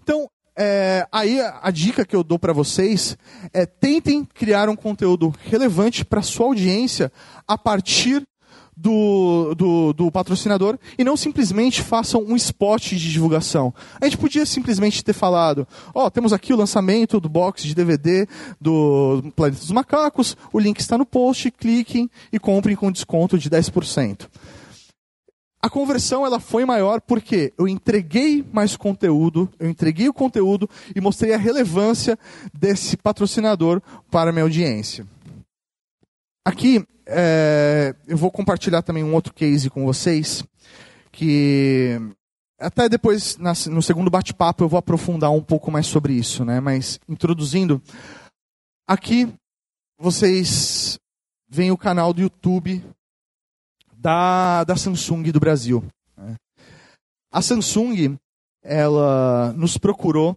Então, 0.03 0.27
é, 0.57 1.07
aí 1.13 1.39
a, 1.39 1.71
dica 1.71 2.05
que 2.05 2.17
eu 2.17 2.25
dou 2.25 2.39
para 2.39 2.55
vocês 2.55 3.17
é 3.53 3.67
tentem 3.67 4.25
criar 4.25 4.71
um 4.71 4.75
conteúdo 4.75 5.35
relevante 5.45 6.03
para 6.03 6.23
sua 6.23 6.47
audiência 6.47 7.13
a 7.47 7.59
partir 7.59 8.23
do, 8.81 9.55
do, 9.57 9.93
do, 9.93 10.11
patrocinador 10.11 10.79
e 10.97 11.03
não 11.03 11.17
simplesmente 11.17 11.83
façam 11.83 12.23
um 12.23 12.37
spot 12.37 12.91
de 12.91 13.11
divulgação. 13.11 13.75
A 14.01 14.05
gente 14.05 14.17
podia 14.17 14.47
simplesmente 14.47 15.03
ter 15.03 15.13
falado: 15.13 15.67
ó, 15.93 16.07
oh, 16.07 16.11
temos 16.11 16.33
aqui 16.33 16.53
o 16.53 16.57
lançamento 16.57 17.19
do 17.19 17.29
box 17.29 17.65
de 17.65 17.75
DVD 17.75 18.27
do 18.61 19.23
Planeta 19.35 19.61
dos 19.61 19.73
Macacos, 19.73 20.37
o 20.53 20.59
link 20.59 20.79
está 20.79 20.97
no 20.97 21.05
post, 21.05 21.51
cliquem 21.51 22.09
e 22.33 22.39
comprem 22.39 22.77
com 22.77 22.93
desconto 22.93 23.37
de 23.37 23.51
10%. 23.51 24.29
A 25.61 25.69
conversão 25.69 26.25
ela 26.25 26.39
foi 26.39 26.65
maior 26.65 27.01
porque 27.01 27.53
eu 27.59 27.67
entreguei 27.67 28.45
mais 28.53 28.77
conteúdo, 28.77 29.49
eu 29.59 29.69
entreguei 29.69 30.09
o 30.09 30.15
conteúdo 30.15 30.71
e 30.95 31.01
mostrei 31.01 31.35
a 31.35 31.39
relevância 31.39 32.17
desse 32.55 32.97
patrocinador 32.97 33.83
para 34.09 34.31
a 34.31 34.33
minha 34.33 34.45
audiência. 34.45 35.05
Aqui 36.49 36.83
é, 37.05 37.95
eu 38.07 38.17
vou 38.17 38.31
compartilhar 38.31 38.81
também 38.81 39.05
um 39.05 39.13
outro 39.13 39.35
case 39.35 39.69
com 39.69 39.85
vocês, 39.85 40.43
que 41.13 42.01
até 42.59 42.89
depois, 42.89 43.37
no 43.67 43.83
segundo 43.83 44.09
bate-papo, 44.09 44.65
eu 44.65 44.69
vou 44.69 44.79
aprofundar 44.79 45.31
um 45.31 45.43
pouco 45.43 45.71
mais 45.71 45.87
sobre 45.87 46.15
isso, 46.15 46.47
né? 46.47 46.59
Mas 46.59 46.99
introduzindo, 47.07 47.83
aqui 48.87 49.31
vocês 49.99 50.99
veem 51.51 51.71
o 51.71 51.77
canal 51.77 52.15
do 52.15 52.23
YouTube 52.23 52.83
da, 53.95 54.65
da 54.65 54.75
Samsung 54.75 55.25
do 55.25 55.39
Brasil. 55.39 55.85
Né? 56.17 56.35
A 57.31 57.43
Samsung, 57.43 58.17
ela 58.65 59.53
nos 59.53 59.77
procurou 59.77 60.35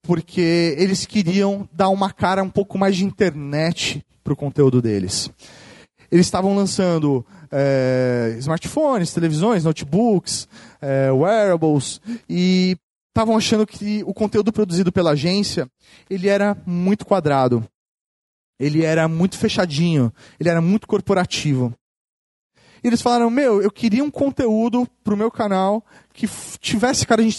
porque 0.00 0.76
eles 0.78 1.04
queriam 1.04 1.68
dar 1.72 1.88
uma 1.88 2.12
cara 2.12 2.40
um 2.40 2.50
pouco 2.50 2.78
mais 2.78 2.94
de 2.94 3.04
internet 3.04 4.00
para 4.24 4.32
o 4.32 4.36
conteúdo 4.36 4.80
deles. 4.82 5.30
Eles 6.10 6.26
estavam 6.26 6.56
lançando 6.56 7.24
é, 7.52 8.34
smartphones, 8.38 9.12
televisões, 9.12 9.64
notebooks, 9.64 10.48
é, 10.80 11.12
wearables 11.12 12.00
e 12.28 12.76
estavam 13.10 13.36
achando 13.36 13.66
que 13.66 14.02
o 14.04 14.14
conteúdo 14.14 14.52
produzido 14.52 14.90
pela 14.90 15.12
agência 15.12 15.68
ele 16.10 16.28
era 16.28 16.56
muito 16.66 17.06
quadrado, 17.06 17.64
ele 18.58 18.84
era 18.84 19.06
muito 19.06 19.38
fechadinho, 19.38 20.12
ele 20.40 20.48
era 20.48 20.60
muito 20.60 20.86
corporativo. 20.86 21.72
E 22.82 22.86
eles 22.86 23.00
falaram: 23.00 23.30
Meu, 23.30 23.62
eu 23.62 23.70
queria 23.70 24.04
um 24.04 24.10
conteúdo 24.10 24.86
para 25.02 25.14
o 25.14 25.16
meu 25.16 25.30
canal 25.30 25.84
que 26.12 26.28
tivesse 26.60 27.06
cara 27.06 27.22
de, 27.24 27.34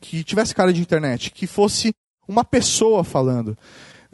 que 0.00 0.22
tivesse 0.22 0.54
cara 0.54 0.72
de 0.72 0.80
internet, 0.80 1.30
que 1.30 1.46
fosse 1.46 1.94
uma 2.28 2.44
pessoa 2.44 3.02
falando. 3.02 3.56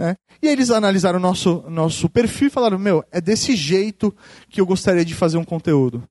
Né? 0.01 0.17
E 0.41 0.49
eles 0.49 0.71
analisaram 0.71 1.19
o 1.19 1.23
nosso, 1.23 1.63
nosso 1.69 2.09
perfil 2.09 2.49
e 2.49 2.51
falaram: 2.51 2.79
Meu, 2.79 3.05
é 3.13 3.21
desse 3.21 3.55
jeito 3.55 4.17
que 4.49 4.59
eu 4.59 4.65
gostaria 4.65 5.05
de 5.05 5.15
fazer 5.15 5.37
um 5.37 5.45
conteúdo. 5.45 6.03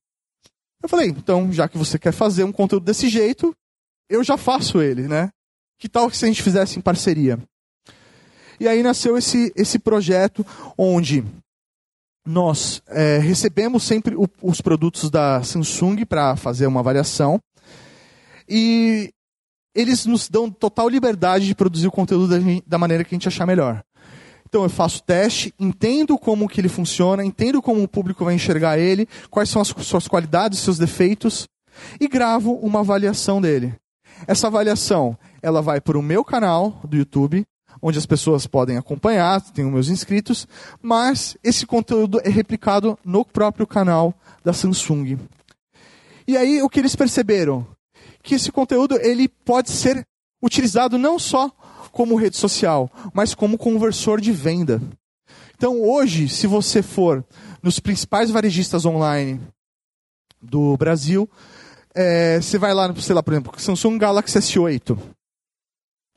Eu 0.83 0.87
falei: 0.87 1.09
Então, 1.09 1.51
já 1.51 1.67
que 1.67 1.75
você 1.75 1.97
quer 1.97 2.11
fazer 2.11 2.43
um 2.43 2.51
conteúdo 2.51 2.85
desse 2.85 3.09
jeito, 3.09 3.51
eu 4.07 4.23
já 4.23 4.37
faço 4.37 4.79
ele, 4.79 5.07
né? 5.07 5.31
Que 5.79 5.89
tal 5.89 6.07
se 6.11 6.23
a 6.23 6.27
gente 6.27 6.43
fizesse 6.43 6.77
em 6.77 6.83
parceria? 6.83 7.39
E 8.59 8.67
aí 8.67 8.83
nasceu 8.83 9.17
esse, 9.17 9.51
esse 9.55 9.79
projeto 9.79 10.45
onde 10.77 11.25
nós 12.27 12.83
é, 12.89 13.17
recebemos 13.17 13.81
sempre 13.81 14.15
o, 14.15 14.29
os 14.39 14.61
produtos 14.61 15.09
da 15.09 15.41
Samsung 15.41 16.05
para 16.05 16.35
fazer 16.35 16.67
uma 16.67 16.81
avaliação 16.81 17.41
e 18.47 19.11
eles 19.79 20.05
nos 20.05 20.27
dão 20.27 20.49
total 20.49 20.89
liberdade 20.89 21.45
de 21.45 21.55
produzir 21.55 21.87
o 21.87 21.91
conteúdo 21.91 22.27
da, 22.27 22.37
da 22.67 22.77
maneira 22.77 23.03
que 23.03 23.13
a 23.13 23.17
gente 23.17 23.27
achar 23.27 23.45
melhor. 23.45 23.83
Então 24.47 24.63
eu 24.63 24.69
faço 24.69 25.03
teste, 25.03 25.53
entendo 25.59 26.17
como 26.17 26.49
que 26.49 26.59
ele 26.59 26.67
funciona, 26.67 27.23
entendo 27.23 27.61
como 27.61 27.83
o 27.83 27.87
público 27.87 28.25
vai 28.25 28.33
enxergar 28.33 28.79
ele, 28.79 29.07
quais 29.29 29.49
são 29.49 29.61
as 29.61 29.67
suas 29.67 30.07
qualidades, 30.07 30.59
seus 30.59 30.77
defeitos 30.77 31.47
e 31.99 32.07
gravo 32.07 32.53
uma 32.53 32.79
avaliação 32.79 33.39
dele. 33.39 33.75
Essa 34.27 34.47
avaliação, 34.47 35.17
ela 35.41 35.61
vai 35.61 35.79
para 35.79 35.97
o 35.97 36.01
meu 36.01 36.25
canal 36.25 36.81
do 36.83 36.97
YouTube, 36.97 37.45
onde 37.81 37.97
as 37.97 38.05
pessoas 38.05 38.47
podem 38.47 38.75
acompanhar, 38.75 39.41
os 39.41 39.63
meus 39.63 39.87
inscritos, 39.87 40.47
mas 40.81 41.37
esse 41.43 41.65
conteúdo 41.65 42.19
é 42.23 42.29
replicado 42.29 42.97
no 43.05 43.23
próprio 43.23 43.65
canal 43.65 44.13
da 44.43 44.51
Samsung. 44.51 45.17
E 46.27 46.35
aí 46.35 46.61
o 46.61 46.67
que 46.67 46.79
eles 46.79 46.95
perceberam? 46.95 47.65
Que 48.21 48.35
esse 48.35 48.51
conteúdo 48.51 48.95
ele 49.01 49.27
pode 49.27 49.71
ser 49.71 50.05
utilizado 50.41 50.97
não 50.97 51.17
só 51.19 51.51
como 51.91 52.15
rede 52.15 52.37
social, 52.37 52.89
mas 53.13 53.33
como 53.33 53.57
conversor 53.57 54.21
de 54.21 54.31
venda. 54.31 54.81
Então 55.55 55.81
hoje, 55.81 56.29
se 56.29 56.47
você 56.47 56.81
for 56.81 57.25
nos 57.61 57.79
principais 57.79 58.31
varejistas 58.31 58.85
online 58.85 59.41
do 60.41 60.77
Brasil, 60.77 61.29
é, 61.93 62.39
você 62.39 62.57
vai 62.57 62.73
lá, 62.73 62.93
sei 62.95 63.13
lá, 63.13 63.21
por 63.21 63.33
exemplo, 63.33 63.53
Samsung 63.57 63.97
Galaxy 63.97 64.39
S8. 64.39 64.97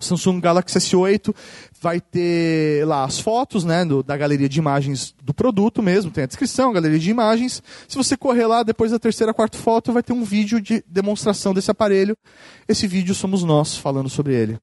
Samsung 0.03 0.41
Galaxy 0.41 0.79
S8 0.79 1.35
vai 1.81 2.01
ter 2.01 2.87
lá 2.87 3.05
as 3.05 3.19
fotos 3.19 3.65
né, 3.65 3.85
do, 3.85 4.03
da 4.03 4.17
galeria 4.17 4.49
de 4.49 4.59
imagens 4.59 5.15
do 5.23 5.33
produto 5.33 5.83
mesmo, 5.83 6.11
tem 6.11 6.25
a 6.25 6.27
descrição, 6.27 6.73
galeria 6.73 6.99
de 6.99 7.11
imagens. 7.11 7.63
Se 7.89 7.97
você 7.97 8.17
correr 8.17 8.47
lá, 8.47 8.63
depois 8.63 8.91
da 8.91 8.99
terceira, 8.99 9.35
quarta 9.35 9.59
foto, 9.59 9.93
vai 9.93 10.03
ter 10.03 10.13
um 10.13 10.25
vídeo 10.25 10.61
de 10.61 10.83
demonstração 10.87 11.55
desse 11.55 11.71
aparelho. 11.71 12.17
Esse 12.69 12.87
vídeo 12.87 13.15
somos 13.15 13.43
nós 13.43 13.77
falando 13.77 14.09
sobre 14.09 14.35
ele. 14.35 14.59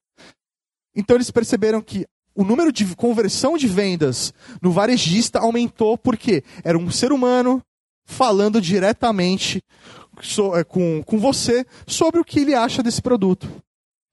Então 0.96 1.16
eles 1.16 1.32
perceberam 1.32 1.82
que 1.82 2.06
o 2.36 2.44
número 2.44 2.72
de 2.72 2.96
conversão 2.96 3.58
de 3.58 3.68
vendas 3.68 4.34
no 4.62 4.72
varejista 4.72 5.40
aumentou 5.40 5.98
porque 5.98 6.44
era 6.64 6.78
um 6.78 6.90
ser 6.90 7.12
humano 7.12 7.62
falando 8.06 8.62
diretamente 8.62 9.62
é, 10.56 10.64
com, 10.64 11.04
com 11.04 11.20
você 11.20 11.66
sobre 11.88 12.20
o 12.20 12.26
que 12.26 12.40
ele 12.40 12.56
acha 12.56 12.82
desse 12.82 13.02
produto. 13.02 13.50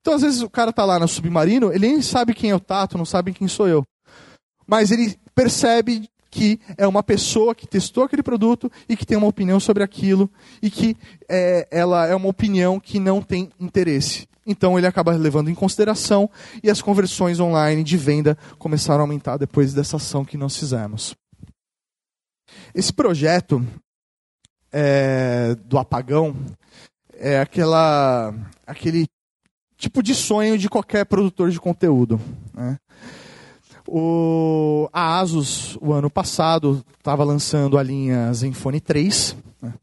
Então, 0.06 0.14
às 0.14 0.22
vezes, 0.22 0.40
o 0.40 0.48
cara 0.48 0.72
tá 0.72 0.84
lá 0.84 1.00
no 1.00 1.08
submarino, 1.08 1.72
ele 1.72 1.88
nem 1.88 2.00
sabe 2.00 2.32
quem 2.32 2.50
é 2.50 2.54
o 2.54 2.60
Tato, 2.60 2.96
não 2.96 3.04
sabe 3.04 3.32
quem 3.32 3.48
sou 3.48 3.66
eu. 3.66 3.82
Mas 4.64 4.92
ele 4.92 5.18
percebe 5.34 6.08
que 6.30 6.60
é 6.78 6.86
uma 6.86 7.02
pessoa 7.02 7.56
que 7.56 7.66
testou 7.66 8.04
aquele 8.04 8.22
produto 8.22 8.70
e 8.88 8.96
que 8.96 9.04
tem 9.04 9.18
uma 9.18 9.26
opinião 9.26 9.58
sobre 9.58 9.82
aquilo 9.82 10.30
e 10.62 10.70
que 10.70 10.96
é, 11.28 11.66
ela 11.72 12.06
é 12.06 12.14
uma 12.14 12.28
opinião 12.28 12.78
que 12.78 13.00
não 13.00 13.20
tem 13.20 13.50
interesse. 13.58 14.28
Então 14.46 14.78
ele 14.78 14.86
acaba 14.86 15.10
levando 15.10 15.50
em 15.50 15.56
consideração 15.56 16.30
e 16.62 16.70
as 16.70 16.80
conversões 16.80 17.40
online 17.40 17.82
de 17.82 17.96
venda 17.96 18.38
começaram 18.60 19.00
a 19.00 19.02
aumentar 19.02 19.38
depois 19.38 19.74
dessa 19.74 19.96
ação 19.96 20.24
que 20.24 20.36
nós 20.36 20.56
fizemos. 20.56 21.16
Esse 22.72 22.92
projeto 22.92 23.66
é, 24.70 25.56
do 25.64 25.76
apagão 25.78 26.36
é 27.12 27.40
aquela, 27.40 28.32
aquele 28.64 29.08
tipo 29.76 30.02
de 30.02 30.14
sonho 30.14 30.56
de 30.58 30.68
qualquer 30.68 31.04
produtor 31.04 31.50
de 31.50 31.60
conteúdo. 31.60 32.20
Né? 32.54 32.78
O, 33.86 34.88
a 34.92 35.18
Asus, 35.20 35.76
o 35.80 35.92
ano 35.92 36.10
passado, 36.10 36.84
estava 36.98 37.22
lançando 37.22 37.78
a 37.78 37.82
linha 37.82 38.32
Zenfone 38.32 38.80
3. 38.80 39.36
Né? 39.62 39.74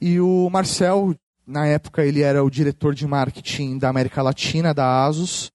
E 0.00 0.20
o 0.20 0.48
Marcel, 0.50 1.14
na 1.46 1.66
época, 1.66 2.04
ele 2.04 2.22
era 2.22 2.42
o 2.42 2.50
diretor 2.50 2.94
de 2.94 3.06
marketing 3.06 3.78
da 3.78 3.88
América 3.88 4.22
Latina, 4.22 4.74
da 4.74 5.04
Asus. 5.04 5.52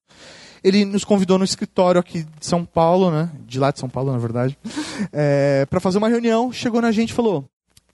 Ele 0.64 0.86
nos 0.86 1.04
convidou 1.04 1.38
no 1.38 1.46
escritório 1.46 2.00
aqui 2.00 2.24
de 2.24 2.46
São 2.46 2.66
Paulo, 2.66 3.12
né? 3.12 3.30
de 3.46 3.60
lá 3.60 3.72
de 3.72 3.80
São 3.80 3.90
Paulo, 3.90 4.12
na 4.12 4.18
verdade, 4.18 4.58
é, 5.12 5.66
para 5.70 5.80
fazer 5.80 5.98
uma 5.98 6.10
reunião. 6.10 6.52
Chegou 6.52 6.82
na 6.82 6.92
gente 6.92 7.10
e 7.10 7.14
falou: 7.14 7.46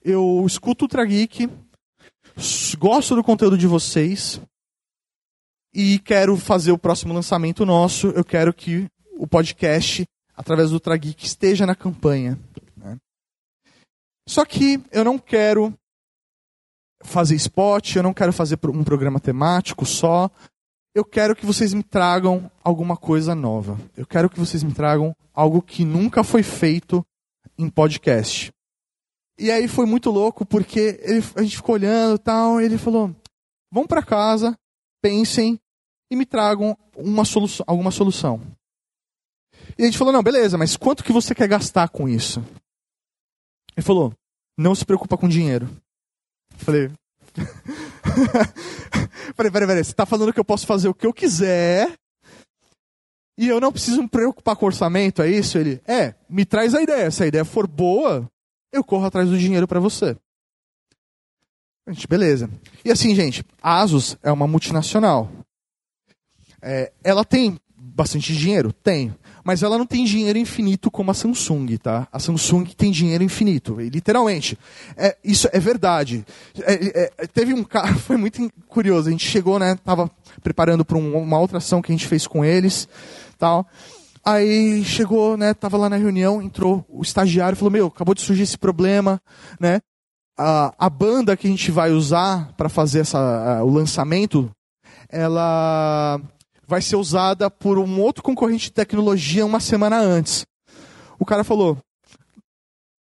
Eu 0.04 0.44
escuto 0.46 0.84
o 0.84 0.88
Trageek, 0.88 1.50
gosto 2.78 3.14
do 3.14 3.22
conteúdo 3.22 3.58
de 3.58 3.66
vocês, 3.66 4.40
e 5.74 5.98
quero 5.98 6.36
fazer 6.36 6.72
o 6.72 6.78
próximo 6.78 7.14
lançamento 7.14 7.64
nosso. 7.64 8.08
Eu 8.08 8.24
quero 8.24 8.52
que 8.52 8.86
o 9.16 9.26
podcast, 9.26 10.04
através 10.36 10.70
do 10.70 10.80
Trageek, 10.80 11.24
esteja 11.24 11.66
na 11.66 11.74
campanha. 11.74 12.38
Né? 12.76 12.98
Só 14.28 14.44
que 14.44 14.82
eu 14.90 15.04
não 15.04 15.18
quero 15.18 15.72
fazer 17.02 17.34
spot, 17.36 17.96
eu 17.96 18.02
não 18.02 18.14
quero 18.14 18.32
fazer 18.32 18.58
um 18.64 18.84
programa 18.84 19.18
temático 19.18 19.86
só. 19.86 20.30
Eu 20.94 21.04
quero 21.04 21.34
que 21.34 21.46
vocês 21.46 21.72
me 21.72 21.82
tragam 21.82 22.50
alguma 22.62 22.96
coisa 22.96 23.34
nova. 23.34 23.78
Eu 23.96 24.06
quero 24.06 24.28
que 24.28 24.38
vocês 24.38 24.62
me 24.62 24.72
tragam 24.72 25.16
algo 25.32 25.62
que 25.62 25.84
nunca 25.84 26.22
foi 26.22 26.42
feito 26.42 27.04
em 27.56 27.68
podcast. 27.68 28.52
E 29.38 29.50
aí 29.50 29.66
foi 29.66 29.86
muito 29.86 30.10
louco 30.10 30.44
porque 30.44 31.00
ele, 31.02 31.24
a 31.34 31.42
gente 31.42 31.56
ficou 31.56 31.74
olhando 31.74 32.16
e 32.16 32.18
tal, 32.18 32.60
e 32.60 32.64
ele 32.64 32.76
falou: 32.76 33.14
"Vão 33.72 33.86
para 33.86 34.02
casa, 34.02 34.54
pensem 35.02 35.60
e 36.10 36.16
me 36.16 36.24
tragam 36.24 36.76
uma 36.96 37.24
alguma 37.66 37.90
solução. 37.90 38.40
E 39.76 39.82
a 39.82 39.86
gente 39.86 39.98
falou, 39.98 40.12
não, 40.12 40.22
beleza, 40.22 40.56
mas 40.56 40.76
quanto 40.76 41.04
que 41.04 41.12
você 41.12 41.34
quer 41.34 41.48
gastar 41.48 41.88
com 41.88 42.08
isso? 42.08 42.40
Ele 43.76 43.84
falou, 43.84 44.14
não 44.56 44.74
se 44.74 44.84
preocupa 44.84 45.16
com 45.16 45.28
dinheiro. 45.28 45.68
falei, 46.56 46.90
falei, 49.34 49.50
peraí, 49.50 49.66
peraí, 49.66 49.84
você 49.84 49.90
está 49.90 50.06
falando 50.06 50.32
que 50.32 50.40
eu 50.40 50.44
posso 50.44 50.66
fazer 50.66 50.88
o 50.88 50.94
que 50.94 51.06
eu 51.06 51.12
quiser 51.12 51.92
e 53.38 53.48
eu 53.48 53.60
não 53.60 53.72
preciso 53.72 54.02
me 54.02 54.08
preocupar 54.08 54.56
com 54.56 54.66
orçamento, 54.66 55.22
é 55.22 55.30
isso? 55.30 55.58
Ele, 55.58 55.80
é, 55.86 56.14
me 56.28 56.44
traz 56.44 56.74
a 56.74 56.82
ideia. 56.82 57.10
Se 57.10 57.24
a 57.24 57.26
ideia 57.26 57.44
for 57.44 57.66
boa, 57.66 58.28
eu 58.72 58.84
corro 58.84 59.06
atrás 59.06 59.28
do 59.28 59.38
dinheiro 59.38 59.66
para 59.66 59.80
você. 59.80 60.16
Gente, 61.88 62.06
beleza. 62.06 62.48
E 62.84 62.90
assim, 62.90 63.14
gente, 63.14 63.44
a 63.60 63.80
Asus 63.80 64.16
é 64.22 64.30
uma 64.30 64.46
multinacional. 64.46 65.30
É, 66.60 66.92
ela 67.02 67.24
tem 67.24 67.58
bastante 67.76 68.34
dinheiro? 68.34 68.72
Tem. 68.72 69.14
Mas 69.44 69.64
ela 69.64 69.76
não 69.76 69.84
tem 69.84 70.04
dinheiro 70.04 70.38
infinito 70.38 70.90
como 70.90 71.10
a 71.10 71.14
Samsung, 71.14 71.76
tá? 71.76 72.06
A 72.12 72.20
Samsung 72.20 72.64
tem 72.76 72.92
dinheiro 72.92 73.24
infinito, 73.24 73.80
literalmente. 73.80 74.56
É, 74.96 75.16
isso 75.24 75.48
é 75.52 75.58
verdade. 75.58 76.24
É, 76.60 77.10
é, 77.18 77.26
teve 77.26 77.52
um 77.52 77.64
cara, 77.64 77.92
foi 77.98 78.16
muito 78.16 78.48
curioso. 78.68 79.08
A 79.08 79.10
gente 79.10 79.28
chegou, 79.28 79.58
né? 79.58 79.76
Tava 79.84 80.08
preparando 80.42 80.84
para 80.84 80.96
um, 80.96 81.16
uma 81.16 81.40
outra 81.40 81.58
ação 81.58 81.82
que 81.82 81.90
a 81.90 81.94
gente 81.94 82.06
fez 82.06 82.26
com 82.26 82.44
eles, 82.44 82.88
tal. 83.36 83.66
Aí 84.24 84.84
chegou, 84.84 85.36
né? 85.36 85.52
Tava 85.52 85.76
lá 85.76 85.90
na 85.90 85.96
reunião, 85.96 86.40
entrou 86.40 86.86
o 86.88 87.02
estagiário, 87.02 87.56
falou: 87.56 87.72
"Meu, 87.72 87.88
acabou 87.88 88.14
de 88.14 88.20
surgir 88.20 88.44
esse 88.44 88.56
problema, 88.56 89.20
né? 89.58 89.80
A, 90.38 90.74
a 90.78 90.90
banda 90.90 91.36
que 91.36 91.46
a 91.46 91.50
gente 91.50 91.70
vai 91.70 91.90
usar 91.90 92.52
para 92.54 92.68
fazer 92.68 93.00
essa, 93.00 93.18
a, 93.58 93.64
o 93.64 93.70
lançamento, 93.70 94.50
ela 95.08 96.20
vai 96.66 96.80
ser 96.80 96.96
usada 96.96 97.50
por 97.50 97.78
um 97.78 98.00
outro 98.00 98.22
concorrente 98.22 98.64
de 98.64 98.72
tecnologia 98.72 99.44
uma 99.44 99.60
semana 99.60 99.98
antes. 99.98 100.46
o 101.18 101.24
cara 101.24 101.44
falou: 101.44 101.78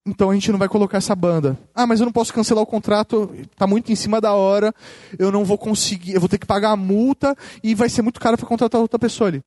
então 0.10 0.32
a 0.32 0.34
gente 0.34 0.52
não 0.52 0.58
vai 0.58 0.68
colocar 0.68 0.98
essa 0.98 1.16
banda. 1.16 1.58
Ah, 1.74 1.86
mas 1.86 2.00
eu 2.00 2.06
não 2.06 2.12
posso 2.12 2.34
cancelar 2.34 2.64
o 2.64 2.68
contrato, 2.68 3.32
tá 3.56 3.68
muito 3.68 3.92
em 3.92 3.96
cima 3.96 4.20
da 4.20 4.34
hora, 4.34 4.74
eu 5.18 5.32
não 5.32 5.46
vou 5.46 5.58
conseguir, 5.58 6.14
eu 6.14 6.20
vou 6.20 6.30
ter 6.30 6.40
que 6.40 6.48
pagar 6.48 6.72
a 6.72 6.76
multa 6.76 7.36
e 7.64 7.76
vai 7.76 7.90
ser 7.90 8.02
muito 8.02 8.20
caro 8.20 8.38
para 8.38 8.48
contratar 8.48 8.82
outra 8.82 8.98
pessoa 8.98 9.28
ali. 9.28 9.42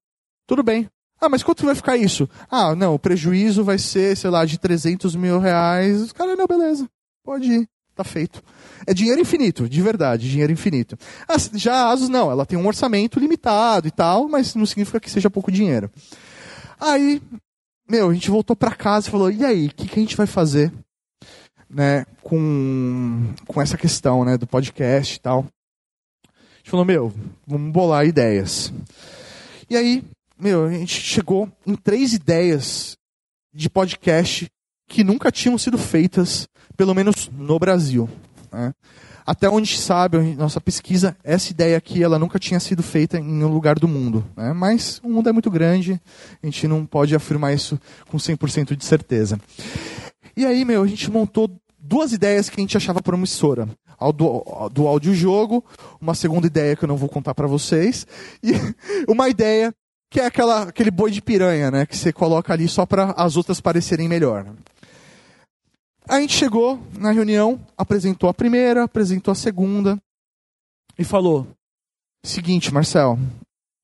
Tudo 0.46 0.62
bem. 0.62 0.88
Ah, 1.20 1.28
mas 1.28 1.42
quanto 1.42 1.64
vai 1.64 1.74
ficar 1.74 1.96
isso? 1.96 2.28
Ah, 2.50 2.74
não, 2.74 2.94
o 2.94 2.98
prejuízo 2.98 3.64
vai 3.64 3.78
ser, 3.78 4.16
sei 4.16 4.30
lá, 4.30 4.44
de 4.44 4.58
300 4.58 5.14
mil 5.14 5.38
reais. 5.38 6.00
Os 6.00 6.12
caras, 6.12 6.36
não, 6.36 6.46
beleza, 6.46 6.88
pode 7.22 7.50
ir, 7.50 7.68
tá 7.94 8.04
feito. 8.04 8.42
É 8.86 8.94
dinheiro 8.94 9.20
infinito, 9.20 9.68
de 9.68 9.82
verdade, 9.82 10.30
dinheiro 10.30 10.52
infinito. 10.52 10.98
Ah, 11.28 11.36
já 11.54 11.74
a 11.74 11.90
Asus 11.90 12.08
não, 12.08 12.30
ela 12.30 12.46
tem 12.46 12.58
um 12.58 12.66
orçamento 12.66 13.18
limitado 13.18 13.86
e 13.88 13.90
tal, 13.90 14.28
mas 14.28 14.54
não 14.54 14.66
significa 14.66 15.00
que 15.00 15.10
seja 15.10 15.30
pouco 15.30 15.52
dinheiro. 15.52 15.90
Aí, 16.80 17.22
meu, 17.88 18.10
a 18.10 18.14
gente 18.14 18.30
voltou 18.30 18.56
para 18.56 18.74
casa 18.74 19.08
e 19.08 19.10
falou, 19.10 19.30
e 19.30 19.44
aí, 19.44 19.66
o 19.66 19.74
que, 19.74 19.88
que 19.88 19.98
a 19.98 20.02
gente 20.02 20.16
vai 20.16 20.26
fazer 20.26 20.72
né, 21.68 22.04
com, 22.22 23.32
com 23.46 23.62
essa 23.62 23.78
questão 23.78 24.24
né, 24.24 24.36
do 24.36 24.46
podcast 24.46 25.16
e 25.16 25.20
tal? 25.20 25.46
A 26.26 26.58
gente 26.58 26.70
falou, 26.70 26.84
meu, 26.84 27.12
vamos 27.46 27.72
bolar 27.72 28.06
ideias. 28.06 28.72
E 29.68 29.76
aí, 29.76 30.04
meu, 30.38 30.66
a 30.66 30.72
gente 30.72 31.00
chegou 31.00 31.50
em 31.66 31.74
três 31.74 32.12
ideias 32.12 32.96
de 33.54 33.70
podcast 33.70 34.50
que 34.88 35.04
nunca 35.04 35.30
tinham 35.30 35.56
sido 35.56 35.78
feitas, 35.78 36.46
pelo 36.76 36.94
menos 36.94 37.30
no 37.36 37.58
Brasil. 37.58 38.08
Né? 38.52 38.74
Até 39.24 39.48
onde 39.48 39.78
sabe, 39.78 40.18
nossa 40.34 40.60
pesquisa, 40.60 41.16
essa 41.22 41.50
ideia 41.50 41.76
aqui 41.76 42.02
ela 42.02 42.18
nunca 42.18 42.38
tinha 42.38 42.58
sido 42.58 42.82
feita 42.82 43.18
em 43.18 43.22
nenhum 43.22 43.52
lugar 43.52 43.78
do 43.78 43.86
mundo. 43.86 44.24
Né? 44.36 44.52
Mas 44.52 45.00
o 45.02 45.08
mundo 45.08 45.28
é 45.28 45.32
muito 45.32 45.50
grande, 45.50 46.00
a 46.42 46.46
gente 46.46 46.66
não 46.66 46.84
pode 46.84 47.14
afirmar 47.14 47.54
isso 47.54 47.78
com 48.10 48.18
100% 48.18 48.74
de 48.76 48.84
certeza. 48.84 49.38
E 50.36 50.44
aí, 50.44 50.64
meu, 50.64 50.82
a 50.82 50.86
gente 50.86 51.10
montou 51.10 51.50
duas 51.78 52.12
ideias 52.12 52.48
que 52.48 52.60
a 52.60 52.62
gente 52.62 52.76
achava 52.76 53.02
promissora. 53.02 53.68
Do, 54.16 54.68
do 54.72 54.88
audiojogo, 54.88 55.64
uma 56.00 56.12
segunda 56.12 56.44
ideia 56.44 56.74
que 56.74 56.82
eu 56.82 56.88
não 56.88 56.96
vou 56.96 57.08
contar 57.08 57.36
para 57.36 57.46
vocês, 57.46 58.04
e 58.42 58.50
uma 59.06 59.28
ideia 59.28 59.72
que 60.10 60.18
é 60.18 60.26
aquela, 60.26 60.64
aquele 60.64 60.90
boi 60.90 61.12
de 61.12 61.22
piranha, 61.22 61.70
né? 61.70 61.86
Que 61.86 61.96
você 61.96 62.12
coloca 62.12 62.52
ali 62.52 62.66
só 62.66 62.84
para 62.84 63.12
as 63.12 63.36
outras 63.36 63.60
parecerem 63.60 64.08
melhor. 64.08 64.44
A 66.08 66.20
gente 66.20 66.34
chegou 66.34 66.80
na 66.98 67.12
reunião, 67.12 67.64
apresentou 67.76 68.28
a 68.28 68.34
primeira, 68.34 68.84
apresentou 68.84 69.30
a 69.32 69.36
segunda 69.36 70.00
e 70.98 71.04
falou: 71.04 71.46
seguinte, 72.24 72.72
Marcel, 72.72 73.18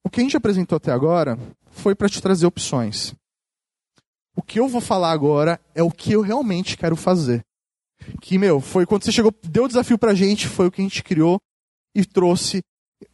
o 0.05 0.11
que 0.11 0.21
a 0.21 0.23
gente 0.23 0.37
apresentou 0.37 0.77
até 0.77 0.91
agora 0.91 1.39
foi 1.71 1.95
para 1.95 2.09
te 2.09 2.21
trazer 2.21 2.47
opções. 2.47 3.14
O 4.35 4.43
que 4.43 4.59
eu 4.59 4.69
vou 4.69 4.81
falar 4.81 5.12
agora 5.12 5.61
é 5.75 5.83
o 5.83 5.91
que 5.91 6.12
eu 6.12 6.21
realmente 6.21 6.77
quero 6.77 6.97
fazer. 6.97 7.43
Que, 8.21 8.39
meu, 8.39 8.61
foi 8.61 8.87
quando 8.87 9.05
você 9.05 9.12
chegou, 9.12 9.35
deu 9.43 9.64
o 9.64 9.69
desafio 9.69 9.99
pra 9.99 10.14
gente, 10.14 10.49
foi 10.49 10.69
o 10.69 10.71
que 10.71 10.81
a 10.81 10.85
gente 10.85 11.03
criou 11.03 11.41
e 11.95 12.05
trouxe, 12.05 12.62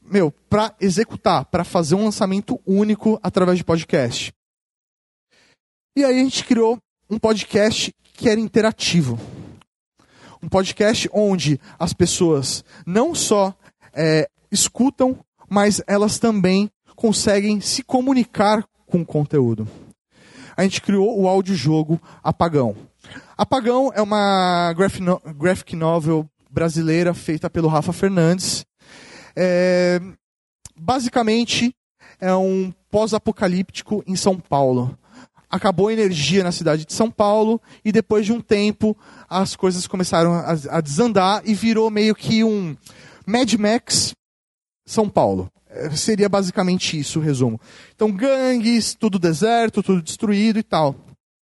meu, 0.02 0.30
para 0.30 0.74
executar, 0.80 1.46
para 1.46 1.64
fazer 1.64 1.94
um 1.94 2.04
lançamento 2.04 2.60
único 2.66 3.18
através 3.22 3.58
de 3.58 3.64
podcast. 3.64 4.32
E 5.96 6.04
aí 6.04 6.20
a 6.20 6.22
gente 6.22 6.44
criou 6.44 6.78
um 7.08 7.18
podcast 7.18 7.92
que 8.14 8.28
era 8.28 8.40
interativo. 8.40 9.18
Um 10.42 10.48
podcast 10.48 11.10
onde 11.12 11.60
as 11.78 11.92
pessoas 11.92 12.64
não 12.86 13.14
só 13.14 13.54
é, 13.92 14.28
escutam, 14.50 15.18
mas 15.48 15.82
elas 15.86 16.18
também 16.18 16.70
conseguem 16.96 17.60
se 17.60 17.82
comunicar 17.82 18.64
com 18.86 19.00
o 19.02 19.06
conteúdo. 19.06 19.68
A 20.56 20.62
gente 20.62 20.80
criou 20.80 21.20
o 21.20 21.28
audiojogo 21.28 22.00
Apagão. 22.22 22.76
Apagão 23.36 23.90
é 23.94 24.00
uma 24.00 24.72
graphic 25.36 25.74
novel 25.74 26.28
brasileira 26.48 27.12
feita 27.12 27.50
pelo 27.50 27.68
Rafa 27.68 27.92
Fernandes. 27.92 28.64
É, 29.34 30.00
basicamente, 30.76 31.74
é 32.20 32.32
um 32.34 32.72
pós-apocalíptico 32.90 34.04
em 34.06 34.14
São 34.14 34.38
Paulo 34.38 34.96
acabou 35.54 35.86
a 35.86 35.92
energia 35.92 36.42
na 36.42 36.50
cidade 36.50 36.84
de 36.84 36.92
São 36.92 37.08
Paulo 37.08 37.62
e 37.84 37.92
depois 37.92 38.26
de 38.26 38.32
um 38.32 38.40
tempo 38.40 38.96
as 39.30 39.54
coisas 39.54 39.86
começaram 39.86 40.34
a, 40.34 40.50
a 40.50 40.80
desandar 40.80 41.42
e 41.44 41.54
virou 41.54 41.88
meio 41.92 42.12
que 42.12 42.42
um 42.42 42.76
Mad 43.24 43.54
Max 43.54 44.12
São 44.84 45.08
Paulo. 45.08 45.48
É, 45.68 45.88
seria 45.90 46.28
basicamente 46.28 46.98
isso 46.98 47.20
o 47.20 47.22
resumo. 47.22 47.60
Então, 47.94 48.10
gangues, 48.10 48.94
tudo 48.94 49.16
deserto, 49.16 49.80
tudo 49.80 50.02
destruído 50.02 50.58
e 50.58 50.62
tal. 50.64 50.96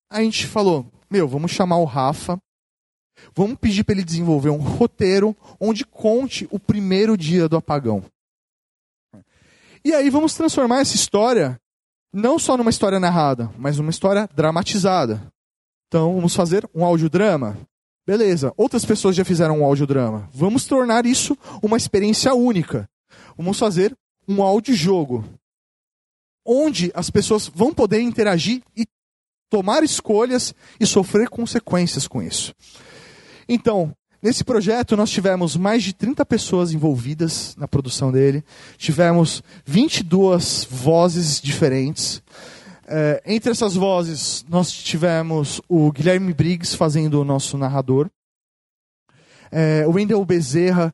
A 0.09 0.23
gente 0.23 0.47
falou: 0.47 0.91
meu, 1.07 1.27
vamos 1.27 1.51
chamar 1.51 1.77
o 1.77 1.85
Rafa, 1.85 2.39
vamos 3.35 3.59
pedir 3.59 3.83
para 3.83 3.93
ele 3.93 4.03
desenvolver 4.03 4.49
um 4.49 4.57
roteiro 4.57 5.37
onde 5.59 5.85
conte 5.85 6.47
o 6.49 6.59
primeiro 6.59 7.15
dia 7.15 7.47
do 7.47 7.57
apagão. 7.57 8.03
E 9.85 9.93
aí 9.93 10.09
vamos 10.09 10.33
transformar 10.33 10.79
essa 10.79 10.95
história 10.95 11.59
não 12.13 12.39
só 12.39 12.57
numa 12.57 12.69
história 12.69 12.99
narrada, 12.99 13.51
mas 13.57 13.77
numa 13.77 13.89
história 13.89 14.29
dramatizada. 14.35 15.21
Então, 15.87 16.15
vamos 16.15 16.35
fazer 16.35 16.69
um 16.73 16.83
audiodrama. 16.83 17.57
Beleza, 18.05 18.53
outras 18.57 18.85
pessoas 18.85 19.15
já 19.15 19.23
fizeram 19.23 19.59
um 19.59 19.65
audiodrama. 19.65 20.27
Vamos 20.33 20.65
tornar 20.65 21.05
isso 21.05 21.37
uma 21.61 21.77
experiência 21.77 22.33
única. 22.33 22.89
Vamos 23.37 23.59
fazer 23.59 23.95
um 24.27 24.41
audiojogo. 24.41 25.23
Onde 26.45 26.91
as 26.95 27.09
pessoas 27.09 27.47
vão 27.47 27.73
poder 27.73 28.01
interagir 28.01 28.61
e 28.75 28.85
tomar 29.49 29.83
escolhas 29.83 30.53
e 30.79 30.85
sofrer 30.85 31.29
consequências 31.29 32.07
com 32.07 32.21
isso. 32.21 32.53
Então, 33.47 33.95
Nesse 34.21 34.43
projeto, 34.43 34.97
nós 34.97 35.09
tivemos 35.09 35.55
mais 35.55 35.81
de 35.81 35.93
30 35.93 36.25
pessoas 36.25 36.73
envolvidas 36.73 37.55
na 37.55 37.69
produção 37.69 38.11
dele. 38.11 38.43
Tivemos 38.77 39.41
22 39.65 40.67
vozes 40.69 41.39
diferentes. 41.39 42.21
É, 42.85 43.23
entre 43.25 43.51
essas 43.51 43.75
vozes, 43.75 44.43
nós 44.49 44.73
tivemos 44.73 45.61
o 45.69 45.89
Guilherme 45.89 46.33
Briggs 46.33 46.75
fazendo 46.75 47.21
o 47.21 47.23
nosso 47.23 47.57
narrador. 47.57 48.09
É, 49.49 49.87
o 49.87 49.91
Wendel 49.91 50.25
Bezerra, 50.25 50.93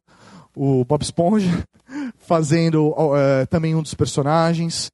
o 0.56 0.86
Bob 0.86 1.02
Esponja, 1.02 1.68
fazendo 2.20 2.94
é, 3.18 3.48
também 3.48 3.74
um 3.74 3.82
dos 3.82 3.96
personagens. 3.96 4.92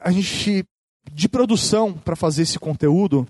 A 0.00 0.10
gente, 0.10 0.66
de 1.10 1.28
produção 1.30 1.94
para 1.94 2.14
fazer 2.14 2.42
esse 2.42 2.58
conteúdo, 2.58 3.26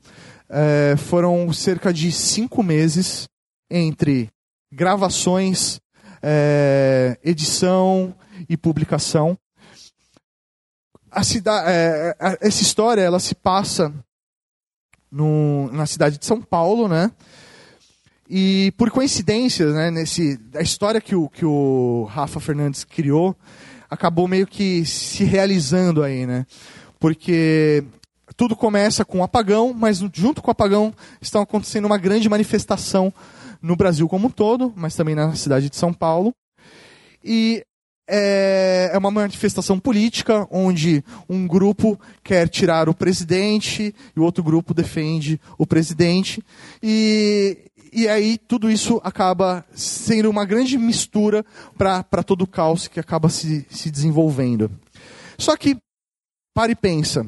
é, 0.48 0.96
foram 0.96 1.52
cerca 1.52 1.92
de 1.92 2.10
cinco 2.10 2.62
meses 2.62 3.28
entre 3.70 4.30
gravações, 4.72 5.80
é, 6.22 7.18
edição 7.22 8.14
e 8.48 8.56
publicação. 8.56 9.38
A 11.10 11.22
cidade, 11.22 11.66
é, 11.68 12.16
essa 12.40 12.62
história 12.62 13.02
ela 13.02 13.18
se 13.18 13.34
passa 13.34 13.92
no, 15.10 15.70
na 15.72 15.86
cidade 15.86 16.18
de 16.18 16.26
São 16.26 16.40
Paulo, 16.40 16.88
né? 16.88 17.10
E 18.28 18.72
por 18.76 18.90
coincidência, 18.90 19.72
né, 19.72 19.90
nesse, 19.90 20.38
a 20.54 20.60
história 20.60 21.00
que 21.00 21.14
o, 21.14 21.30
que 21.30 21.46
o 21.46 22.04
Rafa 22.10 22.38
Fernandes 22.38 22.84
criou 22.84 23.34
acabou 23.88 24.28
meio 24.28 24.46
que 24.46 24.84
se 24.84 25.24
realizando 25.24 26.02
aí, 26.02 26.26
né? 26.26 26.44
Porque 27.00 27.84
tudo 28.38 28.54
começa 28.54 29.04
com 29.04 29.18
um 29.18 29.24
apagão, 29.24 29.74
mas 29.74 29.98
junto 30.14 30.40
com 30.40 30.48
o 30.48 30.52
apagão 30.52 30.94
estão 31.20 31.42
acontecendo 31.42 31.86
uma 31.86 31.98
grande 31.98 32.28
manifestação 32.28 33.12
no 33.60 33.74
Brasil 33.74 34.08
como 34.08 34.28
um 34.28 34.30
todo, 34.30 34.72
mas 34.76 34.94
também 34.94 35.16
na 35.16 35.34
cidade 35.34 35.68
de 35.68 35.74
São 35.74 35.92
Paulo. 35.92 36.32
E 37.22 37.64
é, 38.08 38.90
é 38.92 38.96
uma 38.96 39.10
manifestação 39.10 39.76
política 39.80 40.46
onde 40.52 41.02
um 41.28 41.48
grupo 41.48 41.98
quer 42.22 42.48
tirar 42.48 42.88
o 42.88 42.94
presidente 42.94 43.92
e 44.16 44.20
o 44.20 44.22
outro 44.22 44.44
grupo 44.44 44.72
defende 44.72 45.40
o 45.58 45.66
presidente. 45.66 46.40
E, 46.80 47.58
e 47.92 48.06
aí 48.06 48.38
tudo 48.38 48.70
isso 48.70 49.00
acaba 49.02 49.64
sendo 49.74 50.30
uma 50.30 50.44
grande 50.44 50.78
mistura 50.78 51.44
para 51.76 52.22
todo 52.22 52.42
o 52.42 52.46
caos 52.46 52.86
que 52.86 53.00
acaba 53.00 53.28
se, 53.28 53.66
se 53.68 53.90
desenvolvendo. 53.90 54.70
Só 55.36 55.56
que, 55.56 55.76
pare 56.54 56.74
e 56.74 56.76
pensa 56.76 57.26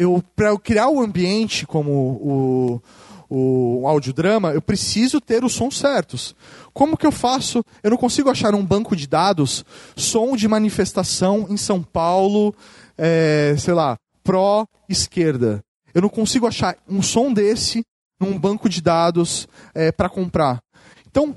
eu 0.00 0.24
para 0.34 0.56
criar 0.58 0.88
o 0.88 1.02
ambiente 1.02 1.66
como 1.66 1.90
o, 1.92 2.82
o, 3.28 3.80
o 3.82 3.86
audiodrama, 3.86 4.52
eu 4.52 4.62
preciso 4.62 5.20
ter 5.20 5.44
os 5.44 5.52
sons 5.52 5.78
certos. 5.78 6.34
Como 6.72 6.96
que 6.96 7.06
eu 7.06 7.12
faço? 7.12 7.62
Eu 7.82 7.90
não 7.90 7.98
consigo 7.98 8.30
achar 8.30 8.54
um 8.54 8.64
banco 8.64 8.96
de 8.96 9.06
dados 9.06 9.62
som 9.94 10.34
de 10.34 10.48
manifestação 10.48 11.46
em 11.50 11.56
São 11.58 11.82
Paulo, 11.82 12.54
é, 12.96 13.54
sei 13.58 13.74
lá, 13.74 13.98
pró-esquerda. 14.24 15.60
Eu 15.92 16.00
não 16.00 16.08
consigo 16.08 16.46
achar 16.46 16.78
um 16.88 17.02
som 17.02 17.30
desse 17.30 17.82
num 18.18 18.38
banco 18.38 18.70
de 18.70 18.80
dados 18.80 19.46
é, 19.74 19.92
para 19.92 20.08
comprar. 20.08 20.60
Então, 21.06 21.34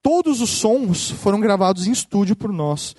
todos 0.00 0.40
os 0.40 0.50
sons 0.50 1.10
foram 1.10 1.40
gravados 1.40 1.88
em 1.88 1.92
estúdio 1.92 2.36
por 2.36 2.52
nós 2.52 2.94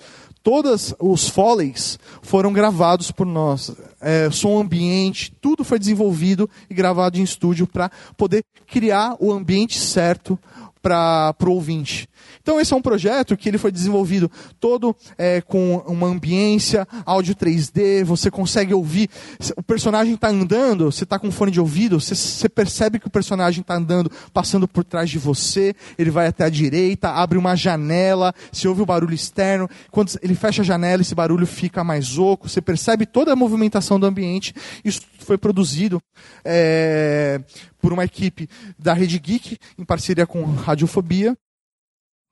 todos 0.46 0.94
os 1.00 1.28
foleys 1.28 1.98
foram 2.22 2.52
gravados 2.52 3.10
por 3.10 3.26
nós. 3.26 3.72
É, 4.00 4.30
som 4.30 4.60
ambiente, 4.60 5.32
tudo 5.40 5.64
foi 5.64 5.76
desenvolvido 5.76 6.48
e 6.70 6.74
gravado 6.74 7.18
em 7.18 7.24
estúdio 7.24 7.66
para 7.66 7.90
poder 8.16 8.44
criar 8.64 9.16
o 9.18 9.32
ambiente 9.32 9.76
certo 9.76 10.38
para 10.86 11.34
o 11.44 11.50
ouvinte. 11.50 12.08
Então 12.40 12.60
esse 12.60 12.72
é 12.72 12.76
um 12.76 12.82
projeto 12.82 13.36
que 13.36 13.48
ele 13.48 13.58
foi 13.58 13.72
desenvolvido 13.72 14.30
todo 14.60 14.94
é, 15.18 15.40
com 15.40 15.78
uma 15.78 16.06
ambiência, 16.06 16.86
áudio 17.04 17.34
3D, 17.34 18.04
você 18.04 18.30
consegue 18.30 18.72
ouvir, 18.72 19.10
o 19.56 19.62
personagem 19.64 20.14
está 20.14 20.28
andando, 20.28 20.84
você 20.84 21.02
está 21.02 21.18
com 21.18 21.28
fone 21.32 21.50
de 21.50 21.60
ouvido, 21.60 21.98
você, 21.98 22.14
você 22.14 22.48
percebe 22.48 23.00
que 23.00 23.08
o 23.08 23.10
personagem 23.10 23.62
está 23.62 23.74
andando, 23.74 24.08
passando 24.32 24.68
por 24.68 24.84
trás 24.84 25.10
de 25.10 25.18
você, 25.18 25.74
ele 25.98 26.10
vai 26.10 26.28
até 26.28 26.44
a 26.44 26.48
direita, 26.48 27.10
abre 27.10 27.36
uma 27.36 27.56
janela, 27.56 28.32
você 28.52 28.68
ouve 28.68 28.82
o 28.82 28.86
barulho 28.86 29.14
externo, 29.14 29.68
quando 29.90 30.12
ele 30.22 30.36
fecha 30.36 30.62
a 30.62 30.64
janela, 30.64 31.02
esse 31.02 31.16
barulho 31.16 31.48
fica 31.48 31.82
mais 31.82 32.16
oco, 32.16 32.48
você 32.48 32.62
percebe 32.62 33.06
toda 33.06 33.32
a 33.32 33.36
movimentação 33.36 33.98
do 33.98 34.06
ambiente, 34.06 34.54
isso 34.84 35.00
foi 35.26 35.36
produzido 35.36 36.00
é, 36.44 37.40
por 37.78 37.92
uma 37.92 38.04
equipe 38.04 38.48
da 38.78 38.94
Rede 38.94 39.18
Geek, 39.18 39.58
em 39.76 39.84
parceria 39.84 40.26
com 40.26 40.44
Radiofobia, 40.44 41.36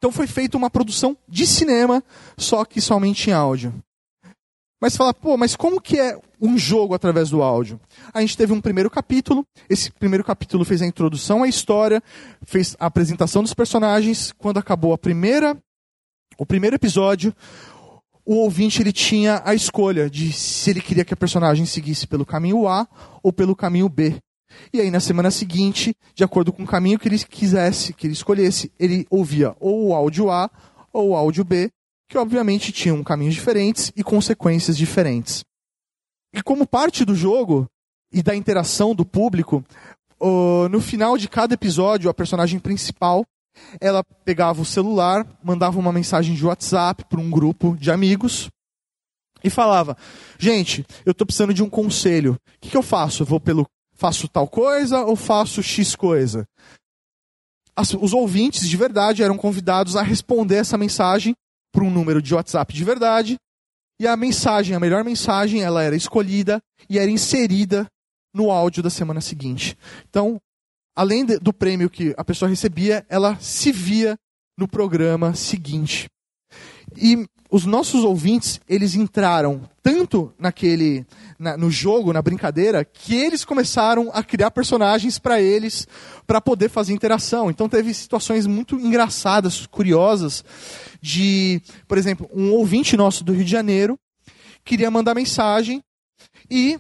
então 0.05 0.13
foi 0.13 0.27
feita 0.27 0.57
uma 0.57 0.69
produção 0.69 1.17
de 1.27 1.47
cinema, 1.47 2.05
só 2.37 2.65
que 2.65 2.79
somente 2.79 3.31
em 3.31 3.33
áudio. 3.33 3.73
Mas 4.79 4.99
fala, 4.99 5.15
pô, 5.15 5.35
mas 5.39 5.57
como 5.57 5.81
que 5.81 5.99
é 5.99 6.21
um 6.39 6.59
jogo 6.59 6.93
através 6.93 7.31
do 7.31 7.43
áudio? 7.43 7.81
A 8.13 8.21
gente 8.21 8.37
teve 8.37 8.53
um 8.53 8.61
primeiro 8.61 8.91
capítulo, 8.91 9.47
esse 9.67 9.91
primeiro 9.91 10.23
capítulo 10.23 10.63
fez 10.63 10.83
a 10.83 10.87
introdução 10.87 11.43
à 11.43 11.49
história, 11.49 12.03
fez 12.43 12.77
a 12.79 12.85
apresentação 12.85 13.43
dos 13.43 13.55
personagens. 13.55 14.31
Quando 14.33 14.59
acabou 14.59 14.93
a 14.93 14.99
primeira, 14.99 15.57
o 16.37 16.45
primeiro 16.45 16.77
episódio, 16.77 17.35
o 18.27 18.37
ouvinte 18.37 18.81
ele 18.81 18.93
tinha 18.93 19.43
a 19.45 19.55
escolha 19.55 20.09
de 20.09 20.33
se 20.33 20.70
ele 20.70 20.81
queria 20.81 21.05
que 21.05 21.12
a 21.12 21.16
personagem 21.16 21.66
seguisse 21.66 22.07
pelo 22.07 22.25
caminho 22.25 22.66
A 22.66 22.89
ou 23.22 23.33
pelo 23.33 23.55
caminho 23.55 23.89
B. 23.89 24.16
E 24.72 24.81
aí, 24.81 24.91
na 24.91 25.01
semana 25.01 25.31
seguinte, 25.31 25.97
de 26.14 26.25
acordo 26.25 26.53
com 26.53 26.62
o 26.62 26.66
caminho 26.66 26.99
que 26.99 27.09
ele 27.09 27.18
quisesse, 27.18 27.93
que 27.93 28.07
ele 28.07 28.14
escolhesse, 28.14 28.72
ele 28.79 29.07
ouvia 29.11 29.55
ou 29.59 29.89
o 29.89 29.95
áudio 29.95 30.31
A 30.31 30.51
ou 30.93 31.11
o 31.11 31.16
áudio 31.16 31.45
B, 31.45 31.70
que 32.09 32.16
obviamente 32.16 32.70
tinham 32.70 33.03
caminhos 33.03 33.35
diferentes 33.35 33.93
e 33.97 34.03
consequências 34.03 34.77
diferentes. 34.77 35.45
E 36.33 36.43
como 36.43 36.66
parte 36.66 37.05
do 37.05 37.14
jogo 37.14 37.68
e 38.12 38.22
da 38.22 38.35
interação 38.35 38.95
do 38.95 39.05
público, 39.05 39.64
no 40.70 40.81
final 40.81 41.18
de 41.18 41.29
cada 41.29 41.55
episódio, 41.55 42.09
a 42.09 42.14
personagem 42.14 42.59
principal 42.59 43.25
ela 43.81 44.03
pegava 44.25 44.61
o 44.61 44.65
celular, 44.65 45.27
mandava 45.43 45.79
uma 45.79 45.93
mensagem 45.93 46.35
de 46.35 46.45
WhatsApp 46.45 47.05
para 47.05 47.21
um 47.21 47.31
grupo 47.31 47.77
de 47.77 47.91
amigos 47.91 48.49
e 49.43 49.51
falava: 49.51 49.97
Gente, 50.39 50.85
eu 51.05 51.13
estou 51.13 51.27
precisando 51.27 51.55
de 51.55 51.63
um 51.63 51.71
conselho. 51.71 52.35
O 52.35 52.61
que, 52.61 52.71
que 52.71 52.77
eu 52.77 52.83
faço? 52.83 53.23
Eu 53.23 53.27
vou 53.27 53.41
pelo 53.41 53.67
Faço 53.95 54.29
tal 54.29 54.49
coisa 54.49 55.05
ou 55.05 55.15
faço 55.15 55.63
X 55.63 55.95
coisa? 55.95 56.47
As, 57.77 57.95
os 57.95 58.13
ouvintes 58.13 58.69
de 58.69 58.77
verdade 58.77 59.23
eram 59.23 59.37
convidados 59.37 59.97
a 59.97 60.03
responder 60.03 60.57
essa 60.57 60.77
mensagem 60.77 61.35
por 61.73 61.83
um 61.83 61.91
número 61.91 62.21
de 62.21 62.35
WhatsApp 62.35 62.75
de 62.75 62.85
verdade. 62.85 63.37
E 64.01 64.07
a 64.07 64.17
mensagem, 64.17 64.75
a 64.75 64.81
melhor 64.81 65.05
mensagem, 65.05 65.63
ela 65.63 65.83
era 65.83 65.95
escolhida 65.95 66.61
e 66.91 66.99
era 66.99 67.11
inserida 67.11 67.87
no 68.35 68.51
áudio 68.51 68.83
da 68.83 68.91
semana 68.91 69.21
seguinte. 69.21 69.79
Então, 70.09 70.41
além 70.95 71.25
do 71.25 71.53
prêmio 71.53 71.91
que 71.91 72.15
a 72.17 72.25
pessoa 72.25 72.49
recebia, 72.49 73.05
ela 73.09 73.37
se 73.41 73.73
via 73.73 74.17
no 74.59 74.69
programa 74.69 75.35
seguinte. 75.35 76.09
E 76.97 77.27
os 77.51 77.65
nossos 77.65 78.05
ouvintes, 78.05 78.61
eles 78.69 78.95
entraram 78.95 79.63
tanto 79.83 80.33
naquele 80.39 81.07
na, 81.39 81.57
no 81.57 81.71
jogo, 81.71 82.13
na 82.13 82.23
brincadeira, 82.23 82.85
que 82.85 83.15
eles 83.15 83.45
começaram 83.45 84.11
a 84.13 84.23
criar 84.23 84.51
personagens 84.51 85.19
para 85.19 85.41
eles 85.41 85.87
para 86.27 86.41
poder 86.41 86.69
fazer 86.69 86.93
interação. 86.93 87.51
Então 87.51 87.69
teve 87.69 87.93
situações 87.95 88.47
muito 88.47 88.77
engraçadas, 88.77 89.67
curiosas 89.67 90.45
de, 91.01 91.61
por 91.87 91.99
exemplo, 91.99 92.29
um 92.33 92.53
ouvinte 92.53 92.97
nosso 92.97 93.23
do 93.23 93.33
Rio 93.33 93.45
de 93.45 93.51
Janeiro 93.51 93.99
queria 94.65 94.91
mandar 94.91 95.15
mensagem 95.15 95.83
e 96.51 96.79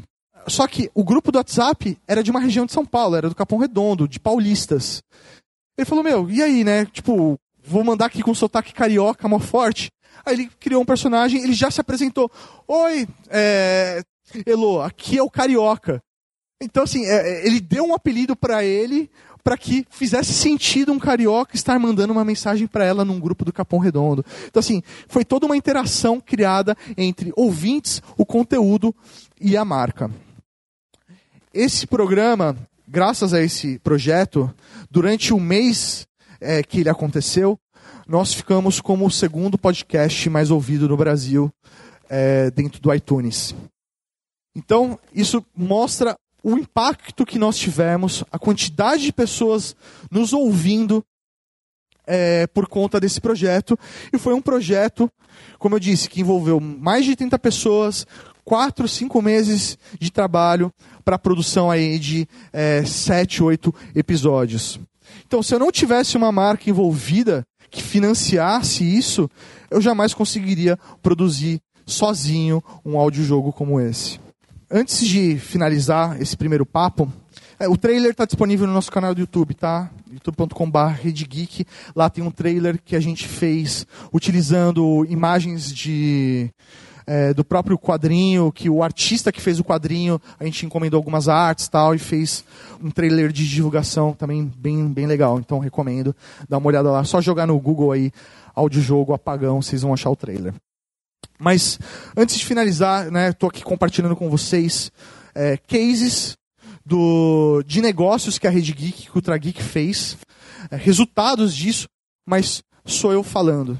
só 0.48 0.66
que 0.66 0.90
o 0.94 1.04
grupo 1.04 1.32
do 1.32 1.38
WhatsApp 1.38 1.98
era 2.06 2.22
de 2.22 2.30
uma 2.30 2.40
região 2.40 2.66
de 2.66 2.72
São 2.72 2.84
Paulo, 2.84 3.16
era 3.16 3.28
do 3.28 3.34
Capão 3.34 3.58
Redondo, 3.58 4.08
de 4.08 4.20
paulistas. 4.20 5.02
Ele 5.76 5.84
falou: 5.84 6.04
"Meu, 6.04 6.30
e 6.30 6.42
aí, 6.42 6.64
né? 6.64 6.86
Tipo, 6.86 7.38
vou 7.64 7.84
mandar 7.84 8.06
aqui 8.06 8.22
com 8.22 8.34
sotaque 8.34 8.72
carioca, 8.72 9.28
mó 9.28 9.38
forte. 9.38 9.90
Aí 10.24 10.34
ele 10.34 10.50
criou 10.60 10.82
um 10.82 10.86
personagem, 10.86 11.42
ele 11.42 11.54
já 11.54 11.70
se 11.70 11.80
apresentou. 11.80 12.30
Oi, 12.68 13.06
é, 13.28 14.02
aqui 14.84 15.18
é 15.18 15.22
o 15.22 15.30
Carioca. 15.30 16.00
Então, 16.62 16.84
assim, 16.84 17.04
é, 17.04 17.42
é 17.42 17.46
ele 17.46 17.60
deu 17.60 17.84
um 17.84 17.94
apelido 17.94 18.36
para 18.36 18.64
ele 18.64 19.10
para 19.42 19.58
que 19.58 19.86
fizesse 19.90 20.32
sentido 20.32 20.90
um 20.90 20.98
carioca 20.98 21.54
estar 21.54 21.78
mandando 21.78 22.14
uma 22.14 22.24
mensagem 22.24 22.66
para 22.66 22.86
ela 22.86 23.04
num 23.04 23.20
grupo 23.20 23.44
do 23.44 23.52
Capão 23.52 23.78
Redondo. 23.78 24.24
Então, 24.46 24.58
assim, 24.58 24.82
foi 25.06 25.22
toda 25.22 25.44
uma 25.44 25.56
interação 25.56 26.18
criada 26.18 26.74
entre 26.96 27.30
ouvintes, 27.36 28.02
o 28.16 28.24
conteúdo 28.24 28.94
e 29.38 29.54
a 29.54 29.62
marca. 29.62 30.10
Esse 31.54 31.86
programa, 31.86 32.56
graças 32.88 33.32
a 33.32 33.40
esse 33.40 33.78
projeto, 33.78 34.52
durante 34.90 35.32
o 35.32 35.38
mês 35.38 36.04
é, 36.40 36.64
que 36.64 36.80
ele 36.80 36.88
aconteceu, 36.88 37.56
nós 38.08 38.34
ficamos 38.34 38.80
como 38.80 39.06
o 39.06 39.10
segundo 39.10 39.56
podcast 39.56 40.28
mais 40.28 40.50
ouvido 40.50 40.88
no 40.88 40.96
Brasil 40.96 41.48
é, 42.10 42.50
dentro 42.50 42.80
do 42.80 42.92
iTunes. 42.92 43.54
Então, 44.52 44.98
isso 45.14 45.46
mostra 45.56 46.16
o 46.42 46.58
impacto 46.58 47.24
que 47.24 47.38
nós 47.38 47.56
tivemos, 47.56 48.24
a 48.32 48.38
quantidade 48.38 49.04
de 49.04 49.12
pessoas 49.12 49.76
nos 50.10 50.32
ouvindo 50.32 51.04
é, 52.04 52.48
por 52.48 52.66
conta 52.66 52.98
desse 52.98 53.20
projeto. 53.20 53.78
E 54.12 54.18
foi 54.18 54.34
um 54.34 54.42
projeto, 54.42 55.08
como 55.60 55.76
eu 55.76 55.78
disse, 55.78 56.08
que 56.08 56.20
envolveu 56.20 56.58
mais 56.58 57.04
de 57.04 57.14
30 57.14 57.38
pessoas, 57.38 58.04
quatro, 58.44 58.86
cinco 58.86 59.22
meses 59.22 59.78
de 59.98 60.10
trabalho 60.10 60.72
para 61.04 61.16
a 61.16 61.18
produção 61.18 61.70
aí 61.70 61.98
de 61.98 62.26
é, 62.52 62.84
sete, 62.84 63.42
oito 63.42 63.74
episódios. 63.94 64.80
Então, 65.26 65.42
se 65.42 65.54
eu 65.54 65.58
não 65.58 65.70
tivesse 65.70 66.16
uma 66.16 66.32
marca 66.32 66.68
envolvida, 66.68 67.44
que 67.70 67.82
financiasse 67.82 68.84
isso, 68.84 69.28
eu 69.70 69.80
jamais 69.80 70.14
conseguiria 70.14 70.78
produzir 71.02 71.60
sozinho 71.84 72.62
um 72.84 72.98
audiojogo 72.98 73.52
como 73.52 73.80
esse. 73.80 74.20
Antes 74.70 75.06
de 75.06 75.38
finalizar 75.38 76.20
esse 76.20 76.36
primeiro 76.36 76.64
papo, 76.64 77.12
é, 77.58 77.68
o 77.68 77.76
trailer 77.76 78.10
está 78.10 78.24
disponível 78.24 78.66
no 78.66 78.72
nosso 78.72 78.90
canal 78.90 79.14
do 79.14 79.20
YouTube, 79.20 79.54
tá? 79.54 79.90
youtube.com.br. 80.10 81.64
Lá 81.94 82.10
tem 82.10 82.24
um 82.24 82.30
trailer 82.30 82.80
que 82.82 82.96
a 82.96 83.00
gente 83.00 83.28
fez 83.28 83.86
utilizando 84.12 85.04
imagens 85.08 85.72
de 85.72 86.50
é, 87.06 87.34
do 87.34 87.44
próprio 87.44 87.78
quadrinho, 87.78 88.52
que 88.52 88.68
o 88.68 88.82
artista 88.82 89.32
que 89.32 89.40
fez 89.40 89.60
o 89.60 89.64
quadrinho, 89.64 90.20
a 90.38 90.44
gente 90.44 90.64
encomendou 90.64 90.98
algumas 90.98 91.28
artes 91.28 91.68
tal, 91.68 91.94
e 91.94 91.98
fez 91.98 92.44
um 92.82 92.90
trailer 92.90 93.32
de 93.32 93.48
divulgação 93.48 94.12
também 94.12 94.50
bem, 94.56 94.88
bem 94.88 95.06
legal. 95.06 95.38
Então 95.38 95.58
recomendo, 95.58 96.14
dá 96.48 96.58
uma 96.58 96.68
olhada 96.68 96.90
lá. 96.90 97.04
Só 97.04 97.20
jogar 97.20 97.46
no 97.46 97.58
Google 97.58 97.92
aí, 97.92 98.12
audiojogo 98.54 99.12
apagão, 99.12 99.60
vocês 99.60 99.82
vão 99.82 99.92
achar 99.92 100.10
o 100.10 100.16
trailer. 100.16 100.54
Mas 101.38 101.78
antes 102.16 102.36
de 102.36 102.46
finalizar, 102.46 103.10
né, 103.10 103.30
estou 103.30 103.48
aqui 103.48 103.62
compartilhando 103.62 104.16
com 104.16 104.30
vocês 104.30 104.90
é, 105.34 105.56
cases 105.56 106.36
do, 106.84 107.62
de 107.66 107.80
negócios 107.80 108.38
que 108.38 108.46
a 108.46 108.50
Rede 108.50 108.72
Geek, 108.72 109.02
que 109.02 109.10
o 109.10 109.16
Ultra 109.16 109.36
Geek 109.36 109.62
fez, 109.62 110.16
é, 110.70 110.76
resultados 110.76 111.54
disso, 111.54 111.88
mas 112.26 112.62
sou 112.84 113.12
eu 113.12 113.22
falando. 113.22 113.78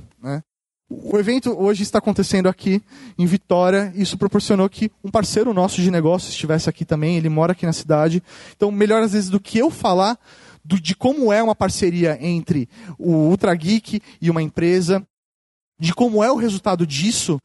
O 1.03 1.18
evento 1.18 1.51
hoje 1.59 1.82
está 1.82 1.99
acontecendo 1.99 2.49
aqui 2.49 2.82
em 3.18 3.26
Vitória. 3.26 3.92
Isso 3.97 4.16
proporcionou 4.16 4.68
que 4.68 4.90
um 5.03 5.11
parceiro 5.11 5.53
nosso 5.53 5.80
de 5.80 5.90
negócio 5.90 6.28
estivesse 6.28 6.68
aqui 6.68 6.84
também. 6.84 7.16
Ele 7.16 7.28
mora 7.28 7.53
aqui 7.53 7.66
na 7.66 7.72
cidade. 7.72 8.22
Então, 8.57 8.70
melhor 8.70 9.03
às 9.03 9.12
vezes 9.12 9.28
do 9.28 9.40
que 9.40 9.59
eu 9.59 9.70
falar 9.70 10.18
do, 10.64 10.80
de 10.80 10.95
como 10.95 11.32
é 11.32 11.42
uma 11.42 11.55
parceria 11.55 12.18
entre 12.20 12.68
o 12.99 13.12
Ultra 13.12 13.55
Geek 13.55 14.01
e 14.20 14.30
uma 14.30 14.42
empresa, 14.42 15.07
de 15.78 15.92
como 15.92 16.22
é 16.22 16.30
o 16.30 16.36
resultado 16.36 16.86
disso, 16.86 17.40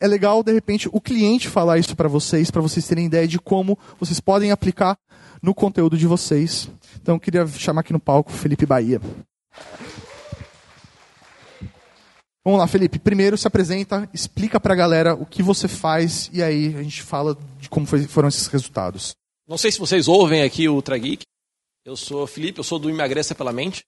é 0.00 0.06
legal 0.06 0.42
de 0.42 0.52
repente 0.52 0.88
o 0.92 1.00
cliente 1.00 1.48
falar 1.48 1.78
isso 1.78 1.94
para 1.94 2.08
vocês, 2.08 2.50
para 2.50 2.60
vocês 2.60 2.86
terem 2.86 3.06
ideia 3.06 3.28
de 3.28 3.38
como 3.38 3.78
vocês 3.98 4.18
podem 4.20 4.50
aplicar 4.50 4.98
no 5.40 5.54
conteúdo 5.54 5.96
de 5.96 6.06
vocês. 6.06 6.68
Então, 7.00 7.14
eu 7.14 7.20
queria 7.20 7.46
chamar 7.46 7.80
aqui 7.80 7.92
no 7.92 8.00
palco 8.00 8.32
Felipe 8.32 8.66
Bahia. 8.66 9.00
Vamos 12.44 12.58
lá, 12.58 12.66
Felipe. 12.66 12.98
Primeiro 12.98 13.38
se 13.38 13.46
apresenta, 13.46 14.08
explica 14.12 14.58
para 14.58 14.74
a 14.74 14.76
galera 14.76 15.14
o 15.14 15.24
que 15.24 15.42
você 15.42 15.68
faz 15.68 16.28
e 16.32 16.42
aí 16.42 16.74
a 16.76 16.82
gente 16.82 17.02
fala 17.02 17.36
de 17.58 17.68
como 17.68 17.86
foi, 17.86 18.04
foram 18.04 18.28
esses 18.28 18.48
resultados. 18.48 19.14
Não 19.46 19.56
sei 19.56 19.70
se 19.70 19.78
vocês 19.78 20.08
ouvem 20.08 20.42
aqui 20.42 20.68
o 20.68 20.74
Ultra 20.74 20.98
Geek. 20.98 21.24
Eu 21.84 21.96
sou 21.96 22.26
Felipe, 22.26 22.58
eu 22.58 22.64
sou 22.64 22.78
do 22.78 22.90
Emagreça 22.90 23.34
pela 23.34 23.52
Mente. 23.52 23.84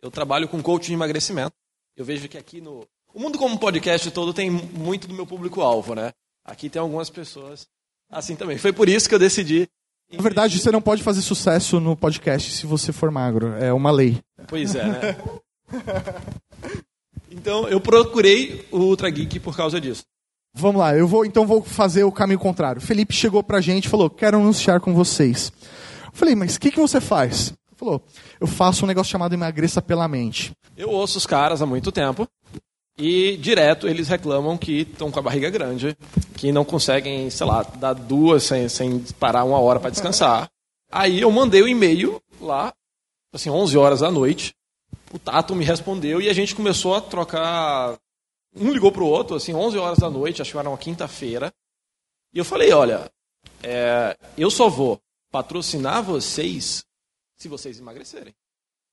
Eu 0.00 0.10
trabalho 0.10 0.48
com 0.48 0.62
coaching 0.62 0.88
de 0.88 0.94
emagrecimento. 0.94 1.52
Eu 1.96 2.04
vejo 2.04 2.28
que 2.28 2.38
aqui 2.38 2.60
no, 2.60 2.86
O 3.14 3.20
mundo 3.20 3.38
como 3.38 3.58
podcast 3.58 4.10
todo 4.10 4.34
tem 4.34 4.50
muito 4.50 5.06
do 5.06 5.14
meu 5.14 5.26
público-alvo, 5.26 5.94
né? 5.94 6.10
Aqui 6.44 6.68
tem 6.68 6.80
algumas 6.80 7.08
pessoas 7.08 7.66
assim 8.10 8.34
também. 8.34 8.58
Foi 8.58 8.72
por 8.72 8.88
isso 8.88 9.08
que 9.08 9.14
eu 9.14 9.18
decidi. 9.18 9.68
Na 10.12 10.22
verdade, 10.22 10.58
você 10.58 10.70
não 10.70 10.82
pode 10.82 11.02
fazer 11.02 11.22
sucesso 11.22 11.78
no 11.78 11.96
podcast 11.96 12.50
se 12.52 12.66
você 12.66 12.92
for 12.92 13.10
magro. 13.10 13.54
É 13.54 13.72
uma 13.72 13.90
lei. 13.90 14.18
Pois 14.48 14.74
é, 14.74 14.84
né? 14.84 15.16
então, 17.32 17.68
eu 17.68 17.80
procurei 17.80 18.66
o 18.70 18.78
Ultra 18.78 19.10
Geek 19.10 19.40
por 19.40 19.56
causa 19.56 19.80
disso. 19.80 20.02
Vamos 20.54 20.80
lá, 20.80 20.94
eu 20.94 21.08
vou 21.08 21.24
então 21.24 21.46
vou 21.46 21.62
fazer 21.62 22.04
o 22.04 22.12
caminho 22.12 22.38
contrário. 22.38 22.80
Felipe 22.80 23.14
chegou 23.14 23.42
pra 23.42 23.60
gente 23.60 23.86
e 23.86 23.88
falou: 23.88 24.10
quero 24.10 24.36
anunciar 24.36 24.80
com 24.80 24.92
vocês. 24.92 25.50
Eu 26.04 26.12
falei, 26.12 26.34
mas 26.34 26.56
o 26.56 26.60
que, 26.60 26.70
que 26.70 26.80
você 26.80 27.00
faz? 27.00 27.48
Ele 27.48 27.76
falou, 27.76 28.04
eu 28.38 28.46
faço 28.46 28.84
um 28.84 28.88
negócio 28.88 29.10
chamado 29.10 29.32
emagreça 29.32 29.80
pela 29.80 30.06
mente. 30.06 30.52
Eu 30.76 30.90
ouço 30.90 31.16
os 31.16 31.26
caras 31.26 31.62
há 31.62 31.66
muito 31.66 31.90
tempo 31.90 32.28
e 32.98 33.38
direto 33.38 33.88
eles 33.88 34.08
reclamam 34.08 34.58
que 34.58 34.82
estão 34.82 35.10
com 35.10 35.18
a 35.18 35.22
barriga 35.22 35.48
grande, 35.48 35.96
que 36.36 36.52
não 36.52 36.64
conseguem, 36.64 37.30
sei 37.30 37.46
lá, 37.46 37.62
dar 37.62 37.94
duas 37.94 38.42
sem, 38.42 38.68
sem 38.68 39.00
parar 39.18 39.44
uma 39.44 39.58
hora 39.58 39.80
para 39.80 39.90
descansar. 39.90 40.48
Aí 40.90 41.22
eu 41.22 41.30
mandei 41.30 41.62
o 41.62 41.64
um 41.64 41.68
e-mail 41.68 42.20
lá, 42.38 42.72
assim, 43.32 43.48
11 43.48 43.78
horas 43.78 44.00
da 44.00 44.10
noite. 44.10 44.52
O 45.12 45.18
Tato 45.18 45.54
me 45.54 45.64
respondeu 45.64 46.20
e 46.20 46.28
a 46.28 46.32
gente 46.32 46.54
começou 46.54 46.94
a 46.94 47.00
trocar 47.00 47.98
um 48.54 48.70
ligou 48.70 48.92
pro 48.92 49.06
outro, 49.06 49.36
assim, 49.36 49.54
11 49.54 49.78
horas 49.78 49.98
da 49.98 50.10
noite, 50.10 50.42
acho 50.42 50.52
que 50.52 50.58
era 50.58 50.68
uma 50.68 50.78
quinta-feira. 50.78 51.52
E 52.32 52.38
eu 52.38 52.44
falei, 52.44 52.72
olha, 52.72 53.10
é, 53.62 54.16
eu 54.36 54.50
só 54.50 54.68
vou 54.68 55.00
patrocinar 55.30 56.02
vocês 56.02 56.84
se 57.36 57.48
vocês 57.48 57.78
emagrecerem. 57.78 58.34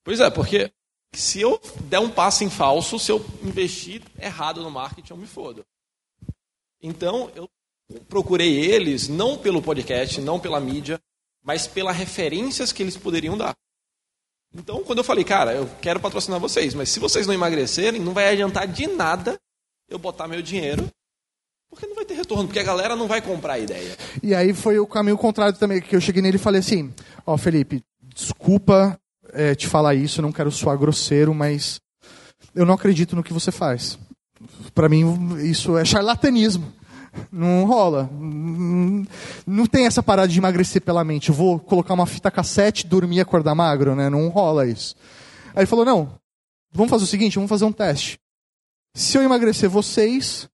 Pois 0.04 0.20
é, 0.20 0.30
porque 0.30 0.72
se 1.14 1.42
eu 1.42 1.60
der 1.82 2.00
um 2.00 2.10
passo 2.10 2.44
em 2.44 2.50
falso, 2.50 2.98
se 2.98 3.12
eu 3.12 3.24
investir 3.44 4.02
errado 4.18 4.64
no 4.64 4.72
marketing, 4.72 5.12
eu 5.12 5.18
me 5.18 5.28
fodo. 5.28 5.66
Então, 6.82 7.30
eu 7.36 7.50
procurei 8.08 8.66
eles 8.66 9.08
não 9.08 9.38
pelo 9.38 9.62
podcast, 9.62 10.22
não 10.22 10.40
pela 10.40 10.60
mídia, 10.60 11.02
mas 11.44 11.68
pelas 11.68 11.96
referências 11.96 12.72
que 12.72 12.82
eles 12.82 12.96
poderiam 12.96 13.38
dar. 13.38 13.56
Então, 14.56 14.84
quando 14.84 15.00
eu 15.00 15.04
falei, 15.04 15.24
cara, 15.24 15.54
eu 15.54 15.70
quero 15.82 16.00
patrocinar 16.00 16.40
vocês, 16.40 16.74
mas 16.74 16.90
se 16.90 17.00
vocês 17.00 17.28
não 17.28 17.34
emagrecerem, 17.34 18.02
não 18.02 18.14
vai 18.14 18.30
adiantar 18.30 18.68
de 18.68 18.88
nada 18.88 19.38
eu 19.90 20.00
botar 20.00 20.28
meu 20.28 20.42
dinheiro, 20.42 20.88
porque 21.70 21.86
não 21.86 21.96
vai 21.96 22.06
ter 22.06 22.16
retorno, 22.16 22.46
porque 22.46 22.60
a 22.60 22.64
galera 22.64 22.96
não 22.96 23.08
vai 23.08 23.22
comprar 23.22 23.54
a 23.54 23.60
ideia. 23.60 23.96
E 24.24 24.34
aí 24.34 24.54
foi 24.54 24.80
o 24.80 24.88
caminho 24.88 25.18
contrário 25.18 25.58
também, 25.58 25.82
que 25.82 25.96
eu 25.96 26.02
cheguei 26.02 26.22
nele 26.22 26.38
e 26.38 26.40
falei 26.40 26.60
assim, 26.60 26.94
ó 27.26 27.34
oh, 27.34 27.38
Felipe, 27.38 27.84
desculpa 28.16 29.00
é, 29.32 29.54
te 29.54 29.68
falar 29.68 29.94
isso, 29.94 30.22
não 30.22 30.32
quero 30.32 30.52
soar 30.52 30.78
grosseiro, 30.78 31.34
mas 31.34 31.80
eu 32.56 32.66
não 32.66 32.74
acredito 32.74 33.16
no 33.16 33.24
que 33.24 33.34
você 33.34 33.52
faz. 33.52 34.00
Para 34.74 34.90
mim, 34.90 35.38
isso 35.44 35.78
é 35.78 35.86
charlatanismo. 35.86 36.74
Não 37.32 37.66
rola. 37.66 38.10
Não 39.46 39.66
tem 39.66 39.86
essa 39.86 40.04
parada 40.04 40.28
de 40.28 40.38
emagrecer 40.38 40.82
pela 40.82 41.04
mente. 41.04 41.30
Eu 41.30 41.36
vou 41.36 41.60
colocar 41.60 41.94
uma 41.94 42.06
fita 42.06 42.32
cassete, 42.32 42.88
dormir 42.88 43.18
e 43.18 43.22
acordar 43.22 43.56
magro, 43.56 43.96
né? 43.96 44.10
Não 44.10 44.30
rola 44.30 44.66
isso. 44.68 44.96
Aí 45.54 45.62
ele 45.62 45.68
falou: 45.68 45.86
não, 45.86 46.12
vamos 46.72 46.90
fazer 46.90 47.04
o 47.04 47.08
seguinte, 47.08 47.36
vamos 47.36 47.50
fazer 47.50 47.66
um 47.66 47.72
teste. 47.72 48.20
Se 48.96 49.18
eu 49.18 49.22
emagrecer 49.22 49.70
vocês, 49.70 50.50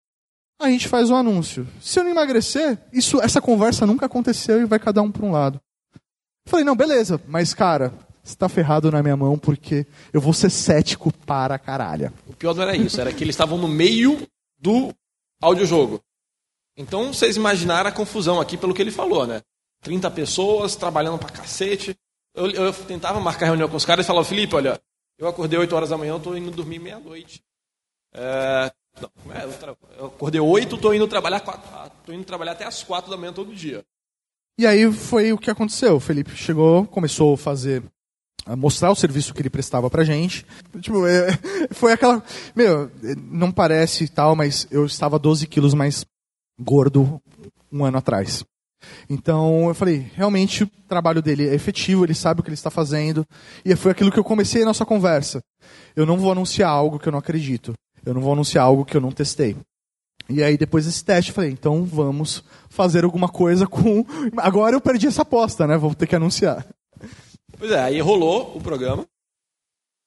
a 0.59 0.69
gente 0.69 0.87
faz 0.87 1.09
um 1.09 1.15
anúncio. 1.15 1.67
Se 1.81 1.99
eu 1.99 2.03
não 2.03 2.11
emagrecer, 2.11 2.77
isso, 2.91 3.21
essa 3.21 3.41
conversa 3.41 3.85
nunca 3.85 4.05
aconteceu 4.05 4.61
e 4.61 4.65
vai 4.65 4.79
cada 4.79 5.01
um 5.01 5.11
para 5.11 5.25
um 5.25 5.31
lado. 5.31 5.59
Eu 5.93 6.51
falei, 6.51 6.65
não, 6.65 6.75
beleza, 6.75 7.19
mas 7.27 7.53
cara, 7.53 7.93
você 8.23 8.33
está 8.33 8.47
ferrado 8.47 8.91
na 8.91 9.01
minha 9.01 9.17
mão 9.17 9.37
porque 9.37 9.85
eu 10.13 10.21
vou 10.21 10.33
ser 10.33 10.49
cético 10.49 11.11
para 11.25 11.57
caralho. 11.57 12.11
O 12.27 12.33
pior 12.33 12.55
não 12.55 12.63
era 12.63 12.75
isso, 12.75 12.99
era 12.99 13.11
que 13.11 13.23
eles 13.23 13.33
estavam 13.33 13.57
no 13.57 13.67
meio 13.67 14.27
do 14.59 14.93
audiojogo. 15.41 16.01
Então 16.77 17.13
vocês 17.13 17.37
imaginaram 17.37 17.89
a 17.89 17.93
confusão 17.93 18.39
aqui 18.39 18.57
pelo 18.57 18.73
que 18.73 18.81
ele 18.81 18.91
falou, 18.91 19.25
né? 19.25 19.41
30 19.81 20.09
pessoas 20.11 20.75
trabalhando 20.75 21.19
pra 21.19 21.29
cacete. 21.29 21.95
Eu, 22.33 22.49
eu 22.51 22.73
tentava 22.73 23.19
marcar 23.19 23.45
reunião 23.45 23.69
com 23.69 23.77
os 23.77 23.85
caras 23.85 24.05
e 24.05 24.07
falava, 24.07 24.25
Felipe, 24.25 24.55
olha, 24.55 24.81
eu 25.17 25.27
acordei 25.27 25.57
8 25.57 25.75
horas 25.75 25.89
da 25.89 25.97
manhã, 25.97 26.13
eu 26.13 26.19
tô 26.19 26.35
indo 26.35 26.51
dormir 26.51 26.79
meia-noite. 26.79 27.41
É, 28.13 28.71
não, 29.01 29.33
é, 29.33 29.45
eu 29.97 30.07
acordei 30.07 30.41
8, 30.41 30.75
estou 30.75 30.93
indo 30.93 31.07
trabalhar 31.07 31.39
4, 31.39 31.91
tô 32.05 32.11
indo 32.11 32.25
trabalhar 32.25 32.53
até 32.53 32.65
as 32.65 32.83
4 32.83 33.09
da 33.09 33.17
manhã 33.17 33.31
todo 33.31 33.55
dia. 33.55 33.85
E 34.57 34.65
aí 34.65 34.91
foi 34.91 35.31
o 35.33 35.37
que 35.37 35.51
aconteceu. 35.51 35.95
O 35.95 35.99
Felipe 35.99 36.31
chegou, 36.35 36.85
começou 36.87 37.33
a 37.33 37.37
fazer 37.37 37.83
a 38.45 38.55
mostrar 38.55 38.91
o 38.91 38.95
serviço 38.95 39.33
que 39.33 39.41
ele 39.41 39.49
prestava 39.49 39.89
pra 39.89 40.03
gente. 40.03 40.45
Tipo, 40.79 41.05
é, 41.07 41.27
foi 41.71 41.93
aquela. 41.93 42.23
Meu, 42.55 42.89
não 43.17 43.51
parece 43.51 44.07
tal, 44.07 44.35
mas 44.35 44.67
eu 44.71 44.85
estava 44.85 45.19
12 45.19 45.47
quilos 45.47 45.73
mais 45.73 46.05
gordo 46.59 47.21
um 47.71 47.83
ano 47.83 47.97
atrás. 47.97 48.43
Então 49.09 49.67
eu 49.67 49.75
falei, 49.75 50.11
realmente 50.13 50.63
o 50.63 50.69
trabalho 50.87 51.21
dele 51.21 51.47
é 51.47 51.53
efetivo, 51.53 52.05
ele 52.05 52.13
sabe 52.13 52.39
o 52.39 52.43
que 52.43 52.49
ele 52.49 52.55
está 52.55 52.69
fazendo. 52.69 53.25
E 53.63 53.75
foi 53.75 53.91
aquilo 53.91 54.11
que 54.11 54.19
eu 54.19 54.23
comecei 54.23 54.63
a 54.63 54.65
nossa 54.65 54.85
conversa. 54.85 55.41
Eu 55.95 56.05
não 56.05 56.17
vou 56.17 56.31
anunciar 56.31 56.69
algo 56.69 56.99
que 56.99 57.07
eu 57.07 57.11
não 57.11 57.19
acredito. 57.19 57.73
Eu 58.05 58.13
não 58.13 58.21
vou 58.21 58.33
anunciar 58.33 58.65
algo 58.65 58.85
que 58.85 58.95
eu 58.95 59.01
não 59.01 59.11
testei. 59.11 59.55
E 60.27 60.43
aí, 60.43 60.57
depois 60.57 60.85
desse 60.85 61.03
teste, 61.03 61.29
eu 61.29 61.35
falei, 61.35 61.51
então 61.51 61.83
vamos 61.85 62.43
fazer 62.69 63.03
alguma 63.03 63.29
coisa 63.29 63.67
com. 63.67 64.03
Agora 64.37 64.75
eu 64.75 64.81
perdi 64.81 65.07
essa 65.07 65.21
aposta, 65.21 65.67
né? 65.67 65.77
Vou 65.77 65.93
ter 65.93 66.07
que 66.07 66.15
anunciar. 66.15 66.65
Pois 67.57 67.71
é, 67.71 67.79
aí 67.79 67.99
rolou 67.99 68.55
o 68.55 68.61
programa. 68.61 69.05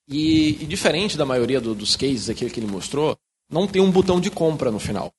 E, 0.08 0.62
e 0.62 0.66
diferente 0.66 1.16
da 1.16 1.26
maioria 1.26 1.60
do, 1.60 1.74
dos 1.74 1.94
cases 1.94 2.30
aqui 2.30 2.48
que 2.48 2.58
ele 2.58 2.66
mostrou, 2.66 3.16
não 3.50 3.66
tem 3.66 3.82
um 3.82 3.90
botão 3.90 4.20
de 4.20 4.30
compra 4.30 4.70
no 4.70 4.78
final. 4.78 5.12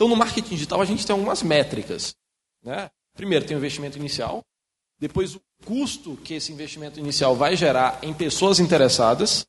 Então, 0.00 0.08
no 0.08 0.16
marketing 0.16 0.54
digital, 0.54 0.80
a 0.80 0.86
gente 0.86 1.06
tem 1.06 1.12
algumas 1.12 1.42
métricas. 1.42 2.16
Né? 2.64 2.90
Primeiro, 3.14 3.44
tem 3.44 3.54
o 3.54 3.58
investimento 3.58 3.98
inicial. 3.98 4.42
Depois, 4.98 5.34
o 5.34 5.42
custo 5.66 6.16
que 6.24 6.32
esse 6.32 6.50
investimento 6.50 6.98
inicial 6.98 7.36
vai 7.36 7.54
gerar 7.54 7.98
em 8.02 8.14
pessoas 8.14 8.60
interessadas 8.60 9.44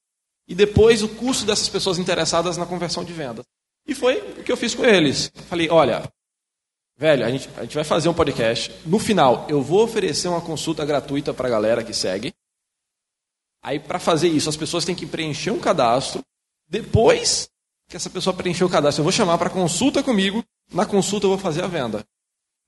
e 0.46 0.54
depois 0.54 1.04
o 1.04 1.08
custo 1.08 1.46
dessas 1.46 1.70
pessoas 1.70 1.98
interessadas 1.98 2.58
na 2.58 2.66
conversão 2.66 3.02
de 3.02 3.14
venda. 3.14 3.44
E 3.88 3.96
foi 3.96 4.18
o 4.18 4.44
que 4.44 4.52
eu 4.52 4.58
fiz 4.58 4.76
com 4.76 4.84
eles. 4.84 5.32
Falei, 5.48 5.70
olha, 5.70 6.04
velho, 6.98 7.26
a 7.26 7.32
gente, 7.32 7.50
a 7.56 7.62
gente 7.62 7.76
vai 7.76 7.86
fazer 7.86 8.10
um 8.10 8.14
podcast. 8.14 8.74
No 8.86 9.00
final, 9.00 9.48
eu 9.50 9.62
vou 9.62 9.82
oferecer 9.82 10.28
uma 10.28 10.42
consulta 10.42 10.84
gratuita 10.84 11.34
para 11.34 11.48
a 11.48 11.52
galera 11.52 11.82
que 11.82 11.94
segue. 11.94 12.34
Aí, 13.64 13.80
para 13.80 14.00
fazer 14.00 14.28
isso, 14.28 14.50
as 14.50 14.58
pessoas 14.58 14.84
têm 14.84 14.96
que 14.96 15.06
preencher 15.06 15.52
um 15.52 15.62
cadastro. 15.62 16.22
Depois 16.68 17.50
que 17.92 17.98
essa 17.98 18.10
pessoa 18.10 18.36
preencher 18.36 18.64
o 18.64 18.70
cadastro, 18.70 19.02
eu 19.02 19.04
vou 19.04 19.12
chamar 19.12 19.38
para 19.38 19.50
consulta 19.50 20.02
comigo. 20.02 20.44
Na 20.74 20.86
consulta, 20.86 21.26
eu 21.26 21.30
vou 21.30 21.38
fazer 21.38 21.64
a 21.64 21.68
venda. 21.68 22.04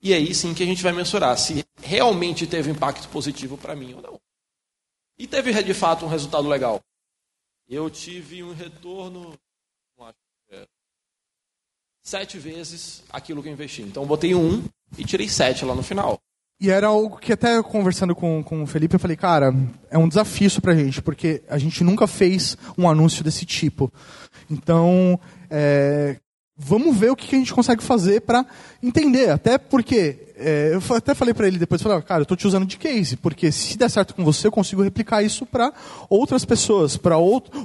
E 0.01 0.13
aí 0.13 0.35
sim 0.35 0.53
que 0.53 0.61
a 0.61 0.65
gente 0.65 0.83
vai 0.83 0.91
mensurar 0.91 1.35
se 1.37 1.63
realmente 1.81 2.45
teve 2.45 2.69
impacto 2.69 3.07
positivo 3.07 3.57
para 3.57 3.75
mim 3.75 3.93
ou 3.93 4.01
não. 4.01 4.19
E 5.17 5.25
teve 5.25 5.51
de 5.63 5.73
fato 5.73 6.05
um 6.05 6.09
resultado 6.09 6.47
legal 6.47 6.81
eu 7.69 7.89
tive 7.89 8.43
um 8.43 8.53
retorno 8.53 9.33
é, 10.51 10.67
sete 12.03 12.37
vezes 12.37 13.03
aquilo 13.09 13.41
que 13.41 13.49
eu 13.49 13.53
investi. 13.53 13.81
Então, 13.81 14.03
eu 14.03 14.07
botei 14.07 14.35
um 14.35 14.63
e 14.97 15.03
tirei 15.03 15.27
sete 15.27 15.65
lá 15.65 15.73
no 15.73 15.83
final. 15.83 16.19
E 16.59 16.69
era 16.69 16.87
algo 16.87 17.17
que 17.17 17.33
até 17.33 17.61
conversando 17.61 18.15
com, 18.15 18.43
com 18.43 18.63
o 18.63 18.67
Felipe, 18.67 18.95
eu 18.95 18.99
falei, 18.99 19.17
cara, 19.17 19.53
é 19.89 19.97
um 19.97 20.07
desafio 20.07 20.47
isso 20.47 20.61
pra 20.61 20.75
gente, 20.75 21.01
porque 21.01 21.43
a 21.49 21.57
gente 21.57 21.83
nunca 21.83 22.07
fez 22.07 22.55
um 22.77 22.87
anúncio 22.87 23.23
desse 23.23 23.45
tipo. 23.45 23.91
Então, 24.49 25.19
é, 25.49 26.17
vamos 26.55 26.95
ver 26.95 27.11
o 27.11 27.15
que 27.15 27.35
a 27.35 27.39
gente 27.39 27.53
consegue 27.53 27.83
fazer 27.83 28.21
para 28.21 28.45
entender. 28.81 29.29
Até 29.29 29.57
porque, 29.57 30.17
é, 30.37 30.71
eu 30.73 30.95
até 30.95 31.13
falei 31.13 31.33
para 31.33 31.47
ele 31.47 31.57
depois, 31.57 31.81
falei, 31.81 32.01
cara, 32.01 32.21
eu 32.21 32.23
estou 32.23 32.37
te 32.37 32.47
usando 32.47 32.65
de 32.65 32.77
case, 32.77 33.17
porque 33.17 33.51
se 33.51 33.77
der 33.77 33.89
certo 33.89 34.13
com 34.13 34.23
você, 34.23 34.47
eu 34.47 34.51
consigo 34.51 34.81
replicar 34.81 35.23
isso 35.23 35.45
para 35.45 35.73
outras 36.09 36.45
pessoas, 36.45 36.97
para 36.97 37.17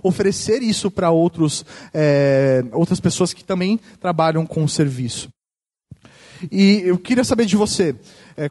oferecer 0.03 0.63
isso 0.63 0.91
para 0.91 1.11
outros 1.11 1.65
é, 1.93 2.65
outras 2.73 3.01
pessoas 3.01 3.33
que 3.33 3.45
também 3.45 3.79
trabalham 4.01 4.47
com 4.47 4.65
o 4.65 4.69
serviço. 4.69 5.29
E 6.51 6.83
eu 6.85 6.99
queria 6.99 7.25
saber 7.25 7.47
de 7.47 7.57
você, 7.57 7.97
é, 8.37 8.49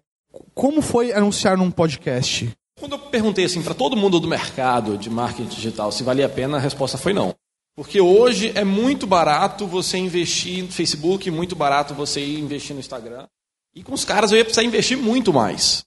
como 0.53 0.81
foi 0.81 1.13
anunciar 1.13 1.57
num 1.57 1.71
podcast? 1.71 2.49
Quando 2.79 2.93
eu 2.93 2.99
perguntei 2.99 3.45
assim 3.45 3.61
para 3.61 3.73
todo 3.73 3.97
mundo 3.97 4.19
do 4.19 4.27
mercado 4.27 4.97
de 4.97 5.09
marketing 5.09 5.49
digital 5.49 5.91
se 5.91 6.03
valia 6.03 6.27
a 6.27 6.29
pena, 6.29 6.57
a 6.57 6.59
resposta 6.59 6.97
foi 6.97 7.13
não. 7.13 7.33
Porque 7.77 8.01
hoje 8.01 8.51
é 8.55 8.63
muito 8.63 9.05
barato 9.05 9.67
você 9.67 9.99
investir 9.99 10.63
no 10.63 10.71
Facebook, 10.71 11.29
muito 11.29 11.55
barato 11.55 11.93
você 11.93 12.25
investir 12.25 12.73
no 12.73 12.79
Instagram. 12.79 13.27
E 13.75 13.83
com 13.83 13.93
os 13.93 14.03
caras 14.03 14.31
eu 14.31 14.39
ia 14.39 14.43
precisar 14.43 14.63
investir 14.63 14.97
muito 14.97 15.31
mais. 15.31 15.85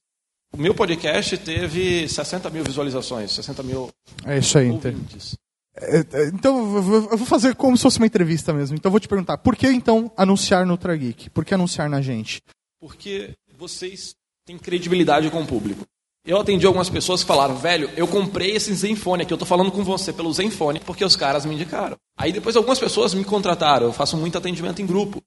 O 0.55 0.57
meu 0.57 0.73
podcast 0.73 1.37
teve 1.39 2.09
60 2.09 2.49
mil 2.51 2.63
visualizações, 2.63 3.33
60 3.33 3.65
mil 3.65 3.91
É 4.25 4.39
isso 4.39 4.57
aí, 4.57 4.71
ouvintes. 4.71 5.37
É, 5.75 5.99
é, 5.99 6.27
então, 6.29 6.77
eu 6.77 6.83
vou 7.17 7.27
fazer 7.27 7.57
como 7.57 7.77
se 7.77 7.83
fosse 7.83 7.99
uma 7.99 8.07
entrevista 8.07 8.53
mesmo. 8.53 8.77
Então, 8.77 8.89
eu 8.89 8.93
vou 8.93 9.01
te 9.01 9.09
perguntar, 9.09 9.39
por 9.39 9.57
que 9.57 9.67
então 9.67 10.13
anunciar 10.17 10.65
no 10.65 10.75
Ultrageek? 10.75 11.29
Por 11.31 11.45
que 11.45 11.55
anunciar 11.55 11.91
na 11.91 12.01
gente? 12.01 12.41
Porque 12.81 13.35
vocês 13.59 14.15
têm 14.47 14.57
credibilidade 14.57 15.29
com 15.29 15.43
o 15.43 15.47
público. 15.47 15.85
Eu 16.25 16.39
atendi 16.39 16.67
algumas 16.67 16.91
pessoas 16.91 17.23
que 17.23 17.27
falaram, 17.27 17.57
velho, 17.57 17.91
eu 17.97 18.07
comprei 18.07 18.55
esse 18.55 18.73
Zenfone 18.75 19.23
aqui, 19.23 19.33
eu 19.33 19.39
tô 19.39 19.47
falando 19.47 19.73
com 19.73 19.83
você 19.83 20.13
pelo 20.13 20.33
Zenfone 20.33 20.79
porque 20.81 21.05
os 21.05 21.17
caras 21.17 21.47
me 21.47 21.55
indicaram. 21.55 21.97
Aí 22.17 22.31
depois 22.31 22.57
algumas 22.57 22.79
pessoas 22.79 23.15
me 23.15 23.25
contrataram, 23.25 23.87
eu 23.87 23.93
faço 23.93 24.17
muito 24.17 24.37
atendimento 24.37 24.83
em 24.83 24.87
grupo. 24.87 25.23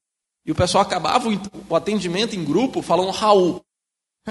E 0.46 0.52
o 0.52 0.56
pessoal 0.56 0.84
acabava 0.84 1.30
o 1.70 1.76
atendimento 1.76 2.36
em 2.36 2.44
grupo 2.44 2.82
falando 2.82 3.10
Raul. 3.12 3.62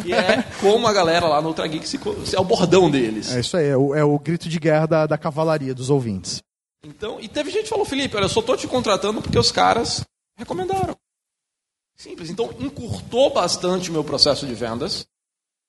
Que 0.02 0.12
é 0.12 0.42
como 0.60 0.86
a 0.86 0.92
galera 0.92 1.26
lá 1.26 1.42
no 1.42 1.48
Ultra 1.48 1.66
Geek 1.66 1.86
se, 1.86 1.98
é 2.34 2.40
o 2.40 2.44
bordão 2.44 2.90
deles. 2.90 3.34
É 3.34 3.40
isso 3.40 3.56
aí, 3.56 3.66
é 3.66 3.76
o, 3.76 3.94
é 3.94 4.04
o 4.04 4.18
grito 4.18 4.48
de 4.48 4.58
guerra 4.58 4.86
da, 4.86 5.06
da 5.06 5.18
cavalaria 5.18 5.74
dos 5.74 5.90
ouvintes. 5.90 6.42
Então, 6.84 7.18
e 7.20 7.28
teve 7.28 7.50
gente 7.50 7.64
que 7.64 7.68
falou, 7.68 7.84
Felipe, 7.84 8.16
olha, 8.16 8.24
eu 8.24 8.28
só 8.28 8.42
tô 8.42 8.56
te 8.56 8.66
contratando 8.66 9.20
porque 9.20 9.38
os 9.38 9.52
caras 9.52 10.04
recomendaram. 10.36 10.96
Simples. 11.96 12.30
Então, 12.30 12.50
encurtou 12.58 13.32
bastante 13.32 13.90
o 13.90 13.92
meu 13.92 14.02
processo 14.02 14.46
de 14.46 14.54
vendas 14.54 15.06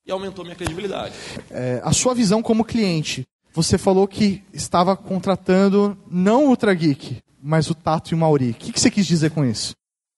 e 0.06 0.12
aumentou 0.12 0.44
minha 0.44 0.56
credibilidade. 0.56 1.14
É, 1.50 1.82
a 1.84 1.94
sua 1.94 2.14
visão 2.14 2.42
como 2.42 2.66
cliente, 2.66 3.26
você 3.54 3.78
falou 3.78 4.08
que 4.08 4.44
estava 4.54 4.96
contratando 4.96 5.98
não 6.10 6.46
o 6.46 6.50
Ultra 6.50 6.74
Geek, 6.74 7.22
mas 7.42 7.70
o 7.70 7.76
Tato 7.76 8.12
e 8.12 8.16
o 8.16 8.18
Mauri. 8.18 8.52
O 8.52 8.54
que, 8.54 8.72
que 8.72 8.80
você 8.80 8.90
quis 8.90 9.06
dizer 9.06 9.32
com 9.32 9.46
isso? 9.46 9.76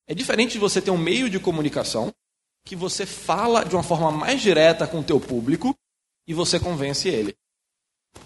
É 0.07 0.13
diferente 0.13 0.53
de 0.53 0.59
você 0.59 0.81
ter 0.81 0.91
um 0.91 0.97
meio 0.97 1.29
de 1.29 1.39
comunicação 1.39 2.11
que 2.65 2.75
você 2.75 3.05
fala 3.05 3.63
de 3.63 3.75
uma 3.75 3.83
forma 3.83 4.11
mais 4.11 4.41
direta 4.41 4.87
com 4.87 4.99
o 4.99 5.03
teu 5.03 5.19
público 5.19 5.75
e 6.27 6.33
você 6.33 6.59
convence 6.59 7.07
ele. 7.07 7.35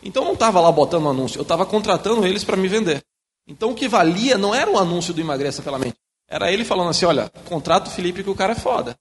Então 0.03 0.23
eu 0.23 0.27
não 0.27 0.33
estava 0.33 0.61
lá 0.61 0.71
botando 0.71 1.05
um 1.05 1.09
anúncio, 1.09 1.39
eu 1.39 1.43
estava 1.43 1.65
contratando 1.65 2.25
eles 2.25 2.43
para 2.43 2.55
me 2.55 2.67
vender. 2.67 3.01
Então 3.47 3.71
o 3.71 3.75
que 3.75 3.87
valia 3.87 4.37
não 4.37 4.53
era 4.53 4.69
o 4.69 4.77
anúncio 4.77 5.13
do 5.13 5.19
Emagreça 5.19 5.61
pela 5.61 5.79
Mente, 5.79 5.97
era 6.27 6.51
ele 6.51 6.63
falando 6.63 6.89
assim, 6.89 7.05
olha, 7.05 7.29
contrata 7.45 7.89
o 7.89 7.91
Felipe 7.91 8.23
que 8.23 8.29
o 8.29 8.35
cara 8.35 8.53
é 8.53 8.55
foda. 8.55 8.95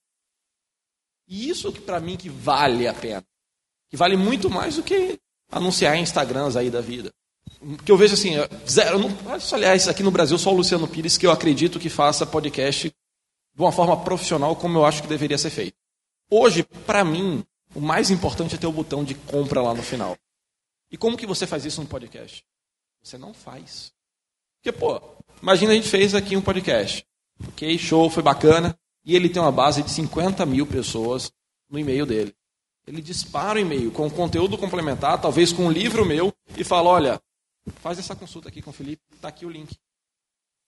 E 1.28 1.48
isso 1.48 1.70
que 1.70 1.80
para 1.80 2.00
mim 2.00 2.16
que 2.16 2.28
vale 2.28 2.88
a 2.88 2.94
pena. 2.94 3.24
Que 3.90 3.96
vale 3.96 4.16
muito 4.16 4.48
mais 4.48 4.76
do 4.76 4.82
que 4.82 5.18
anunciar 5.50 5.96
em 5.96 6.02
Instagrams 6.02 6.56
aí 6.56 6.70
da 6.70 6.80
vida. 6.80 7.12
Que 7.84 7.92
eu 7.92 7.96
vejo 7.96 8.14
assim, 8.14 8.34
zero. 8.68 8.98
Não, 8.98 9.10
aliás, 9.52 9.88
aqui 9.88 10.02
no 10.02 10.10
Brasil, 10.10 10.38
só 10.38 10.50
o 10.50 10.56
Luciano 10.56 10.88
Pires 10.88 11.18
que 11.18 11.26
eu 11.26 11.30
acredito 11.30 11.78
que 11.78 11.88
faça 11.88 12.26
podcast 12.26 12.88
de 12.88 13.62
uma 13.62 13.72
forma 13.72 14.02
profissional 14.02 14.54
como 14.56 14.78
eu 14.78 14.84
acho 14.84 15.02
que 15.02 15.08
deveria 15.08 15.36
ser 15.36 15.50
feito. 15.50 15.76
Hoje, 16.30 16.62
para 16.86 17.04
mim, 17.04 17.44
o 17.74 17.80
mais 17.80 18.10
importante 18.10 18.54
é 18.54 18.58
ter 18.58 18.66
o 18.66 18.72
botão 18.72 19.04
de 19.04 19.14
compra 19.14 19.60
lá 19.60 19.74
no 19.74 19.82
final. 19.82 20.16
E 20.90 20.96
como 20.96 21.16
que 21.16 21.26
você 21.26 21.46
faz 21.46 21.64
isso 21.64 21.80
no 21.82 21.88
podcast? 21.88 22.44
Você 23.02 23.18
não 23.18 23.34
faz. 23.34 23.92
Porque, 24.56 24.72
pô, 24.72 25.00
imagina 25.42 25.72
a 25.72 25.74
gente 25.74 25.88
fez 25.88 26.14
aqui 26.14 26.36
um 26.36 26.42
podcast. 26.42 27.04
Ok, 27.48 27.78
show, 27.78 28.08
foi 28.08 28.22
bacana. 28.22 28.78
E 29.08 29.16
ele 29.16 29.30
tem 29.30 29.40
uma 29.40 29.50
base 29.50 29.82
de 29.82 29.90
50 29.90 30.44
mil 30.44 30.66
pessoas 30.66 31.32
no 31.70 31.78
e-mail 31.78 32.04
dele. 32.04 32.34
Ele 32.86 33.00
dispara 33.00 33.58
o 33.58 33.62
e-mail 33.62 33.90
com 33.90 34.10
conteúdo 34.10 34.58
complementar, 34.58 35.18
talvez 35.18 35.50
com 35.50 35.64
um 35.64 35.70
livro 35.70 36.04
meu, 36.04 36.30
e 36.58 36.62
fala: 36.62 36.90
olha, 36.90 37.20
faz 37.76 37.98
essa 37.98 38.14
consulta 38.14 38.50
aqui 38.50 38.60
com 38.60 38.68
o 38.68 38.72
Felipe, 38.72 39.00
está 39.14 39.28
aqui 39.28 39.46
o 39.46 39.50
link. 39.50 39.74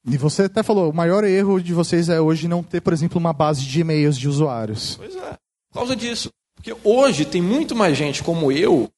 E 0.07 0.16
você 0.16 0.45
até 0.45 0.62
falou, 0.62 0.91
o 0.91 0.95
maior 0.95 1.22
erro 1.24 1.61
de 1.61 1.74
vocês 1.74 2.09
é 2.09 2.18
hoje 2.18 2.49
não 2.49 2.62
ter, 2.62 2.80
por 2.80 2.95
exemplo, 2.95 3.18
uma 3.18 3.34
base 3.34 3.66
de 3.66 3.80
e-mails 3.80 4.16
de 4.16 4.26
usuários. 4.26 4.97
Pois 4.97 5.14
é, 5.14 5.36
por 5.70 5.74
causa 5.74 5.95
disso. 5.95 6.30
Porque 6.55 6.74
hoje 6.82 7.26
tem 7.26 7.43
muito 7.43 7.76
mais 7.76 7.97
gente 7.97 8.22
como 8.22 8.51
eu 8.51 8.91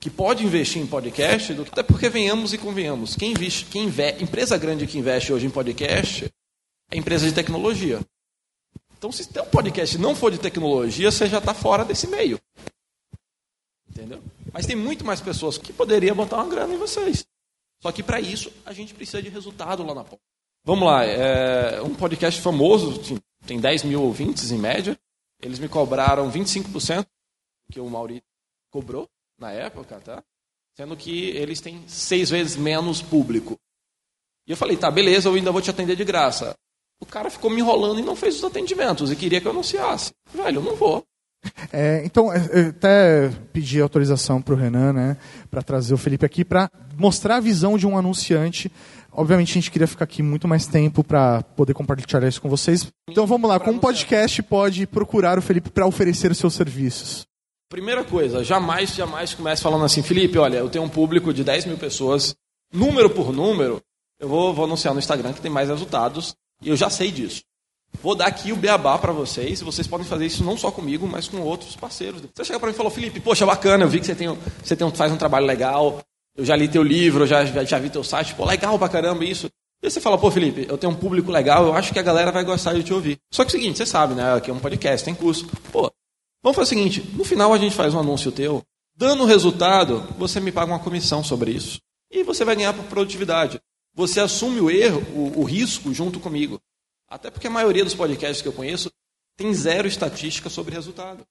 que 0.00 0.08
pode 0.08 0.42
investir 0.42 0.80
em 0.80 0.86
podcast, 0.86 1.52
do 1.52 1.64
que... 1.64 1.70
até 1.70 1.82
porque 1.82 2.08
venhamos 2.08 2.54
e 2.54 2.58
convenhamos. 2.58 3.14
Quem 3.14 3.32
investe, 3.32 3.66
quem 3.66 3.92
empresa 4.20 4.56
grande 4.56 4.86
que 4.86 4.98
investe 4.98 5.32
hoje 5.34 5.46
em 5.46 5.50
podcast 5.50 6.30
é 6.90 6.96
empresa 6.96 7.26
de 7.26 7.34
tecnologia. 7.34 8.00
Então, 8.98 9.12
se 9.12 9.28
tem 9.28 9.42
um 9.42 9.46
podcast 9.46 9.98
não 9.98 10.14
for 10.14 10.30
de 10.30 10.38
tecnologia, 10.38 11.10
você 11.10 11.26
já 11.26 11.38
está 11.38 11.52
fora 11.52 11.84
desse 11.84 12.06
meio. 12.06 12.40
Entendeu? 13.88 14.22
Mas 14.52 14.66
tem 14.66 14.76
muito 14.76 15.04
mais 15.04 15.20
pessoas 15.20 15.58
que 15.58 15.72
poderiam 15.72 16.16
botar 16.16 16.36
uma 16.36 16.48
grana 16.48 16.74
em 16.74 16.78
vocês. 16.78 17.26
Só 17.82 17.92
que 17.92 18.02
para 18.02 18.20
isso 18.20 18.50
a 18.64 18.72
gente 18.72 18.94
precisa 18.94 19.22
de 19.22 19.28
resultado 19.28 19.82
lá 19.84 19.94
na 19.94 20.04
ponta. 20.04 20.22
Vamos 20.64 20.86
lá, 20.86 21.04
é 21.04 21.80
um 21.80 21.94
podcast 21.94 22.40
famoso, 22.40 23.00
tem 23.46 23.60
10 23.60 23.84
mil 23.84 24.02
ouvintes 24.02 24.50
em 24.50 24.58
média. 24.58 24.98
Eles 25.40 25.58
me 25.58 25.68
cobraram 25.68 26.30
25% 26.30 27.06
que 27.70 27.78
o 27.78 27.88
Mauri 27.88 28.22
cobrou 28.70 29.08
na 29.38 29.52
época, 29.52 30.00
tá? 30.00 30.24
Sendo 30.74 30.96
que 30.96 31.30
eles 31.30 31.60
têm 31.60 31.86
seis 31.86 32.30
vezes 32.30 32.56
menos 32.56 33.00
público. 33.00 33.58
E 34.46 34.50
eu 34.50 34.56
falei, 34.56 34.76
tá, 34.76 34.90
beleza, 34.90 35.28
eu 35.28 35.34
ainda 35.34 35.52
vou 35.52 35.62
te 35.62 35.70
atender 35.70 35.96
de 35.96 36.04
graça. 36.04 36.56
O 37.00 37.06
cara 37.06 37.30
ficou 37.30 37.50
me 37.50 37.60
enrolando 37.60 38.00
e 38.00 38.02
não 38.02 38.16
fez 38.16 38.36
os 38.36 38.44
atendimentos 38.44 39.10
e 39.12 39.16
queria 39.16 39.40
que 39.40 39.46
eu 39.46 39.52
anunciasse. 39.52 40.12
Velho, 40.32 40.58
eu 40.58 40.62
não 40.62 40.76
vou. 40.76 41.04
É, 41.72 42.02
então, 42.04 42.32
é, 42.32 42.38
eu 42.52 42.68
até 42.70 43.30
pedi 43.52 43.80
autorização 43.80 44.40
para 44.42 44.54
o 44.54 44.56
Renan, 44.56 44.92
né, 44.92 45.16
para 45.50 45.62
trazer 45.62 45.94
o 45.94 45.98
Felipe 45.98 46.26
aqui, 46.26 46.44
para 46.44 46.70
mostrar 46.96 47.36
a 47.36 47.40
visão 47.40 47.78
de 47.78 47.86
um 47.86 47.96
anunciante. 47.96 48.70
Obviamente, 49.12 49.50
a 49.50 49.54
gente 49.54 49.70
queria 49.70 49.86
ficar 49.86 50.04
aqui 50.04 50.22
muito 50.22 50.48
mais 50.48 50.66
tempo 50.66 51.04
para 51.04 51.42
poder 51.42 51.74
compartilhar 51.74 52.26
isso 52.26 52.40
com 52.40 52.48
vocês. 52.48 52.86
Então, 53.08 53.26
vamos 53.26 53.48
lá. 53.48 53.58
Como 53.60 53.78
podcast 53.78 54.42
pode 54.42 54.86
procurar 54.86 55.38
o 55.38 55.42
Felipe 55.42 55.70
para 55.70 55.86
oferecer 55.86 56.30
os 56.30 56.38
seus 56.38 56.54
serviços? 56.54 57.26
Primeira 57.68 58.04
coisa, 58.04 58.44
jamais, 58.44 58.94
jamais 58.94 59.34
comece 59.34 59.62
falando 59.62 59.84
assim, 59.84 60.00
Felipe, 60.00 60.38
olha, 60.38 60.58
eu 60.58 60.68
tenho 60.68 60.84
um 60.84 60.88
público 60.88 61.34
de 61.34 61.42
10 61.42 61.66
mil 61.66 61.76
pessoas, 61.76 62.36
número 62.72 63.10
por 63.10 63.32
número, 63.32 63.82
eu 64.20 64.28
vou, 64.28 64.54
vou 64.54 64.66
anunciar 64.66 64.94
no 64.94 65.00
Instagram 65.00 65.32
que 65.32 65.40
tem 65.40 65.50
mais 65.50 65.68
resultados, 65.68 66.36
e 66.66 66.68
eu 66.68 66.76
já 66.76 66.90
sei 66.90 67.10
disso. 67.10 67.42
Vou 68.02 68.14
dar 68.14 68.26
aqui 68.26 68.52
o 68.52 68.56
beabá 68.56 68.98
para 68.98 69.12
vocês, 69.12 69.62
vocês 69.62 69.86
podem 69.86 70.06
fazer 70.06 70.26
isso 70.26 70.44
não 70.44 70.58
só 70.58 70.70
comigo, 70.70 71.06
mas 71.06 71.28
com 71.28 71.40
outros 71.40 71.74
parceiros. 71.76 72.20
Você 72.34 72.44
chega 72.44 72.58
para 72.58 72.68
mim 72.68 72.74
e 72.74 72.76
falou, 72.76 72.92
Felipe, 72.92 73.20
poxa, 73.20 73.46
bacana, 73.46 73.84
eu 73.84 73.88
vi 73.88 74.00
que 74.00 74.06
você, 74.06 74.14
tem, 74.14 74.38
você 74.62 74.76
tem, 74.76 74.90
faz 74.90 75.10
um 75.10 75.16
trabalho 75.16 75.46
legal, 75.46 76.02
eu 76.36 76.44
já 76.44 76.54
li 76.54 76.68
teu 76.68 76.82
livro, 76.82 77.22
eu 77.22 77.26
já, 77.26 77.44
já, 77.44 77.64
já 77.64 77.78
vi 77.78 77.88
teu 77.88 78.04
site, 78.04 78.34
pô, 78.34 78.44
legal 78.44 78.78
pra 78.78 78.88
caramba 78.88 79.24
isso. 79.24 79.48
E 79.82 79.88
você 79.88 80.00
fala, 80.00 80.18
pô, 80.18 80.30
Felipe, 80.30 80.66
eu 80.68 80.76
tenho 80.76 80.92
um 80.92 80.96
público 80.96 81.30
legal, 81.30 81.64
eu 81.64 81.74
acho 81.74 81.92
que 81.92 81.98
a 81.98 82.02
galera 82.02 82.30
vai 82.30 82.44
gostar 82.44 82.74
de 82.74 82.82
te 82.82 82.92
ouvir. 82.92 83.16
Só 83.32 83.44
que 83.44 83.48
é 83.48 83.52
o 83.56 83.60
seguinte, 83.60 83.78
você 83.78 83.86
sabe, 83.86 84.14
né? 84.14 84.34
Aqui 84.34 84.50
é 84.50 84.54
um 84.54 84.58
podcast, 84.58 85.04
tem 85.04 85.14
curso. 85.14 85.46
Pô, 85.72 85.90
Vamos 86.46 86.54
fazer 86.54 86.76
o 86.76 86.78
seguinte: 86.78 87.02
no 87.16 87.24
final 87.24 87.52
a 87.52 87.58
gente 87.58 87.74
faz 87.74 87.92
um 87.92 87.98
anúncio 87.98 88.30
teu, 88.30 88.62
dando 88.96 89.24
resultado, 89.24 90.06
você 90.16 90.38
me 90.38 90.52
paga 90.52 90.70
uma 90.72 90.78
comissão 90.78 91.24
sobre 91.24 91.50
isso. 91.50 91.80
E 92.08 92.22
você 92.22 92.44
vai 92.44 92.54
ganhar 92.54 92.72
por 92.72 92.84
produtividade. 92.84 93.60
Você 93.96 94.20
assume 94.20 94.60
o 94.60 94.70
erro, 94.70 95.02
o, 95.14 95.40
o 95.40 95.44
risco 95.44 95.92
junto 95.92 96.20
comigo. 96.20 96.60
Até 97.08 97.30
porque 97.30 97.46
a 97.46 97.50
maioria 97.50 97.82
dos 97.82 97.94
podcasts 97.94 98.42
que 98.42 98.48
eu 98.48 98.52
conheço 98.52 98.90
tem 99.36 99.52
zero 99.54 99.88
estatística 99.88 100.50
sobre 100.50 100.74
resultado. 100.74 101.26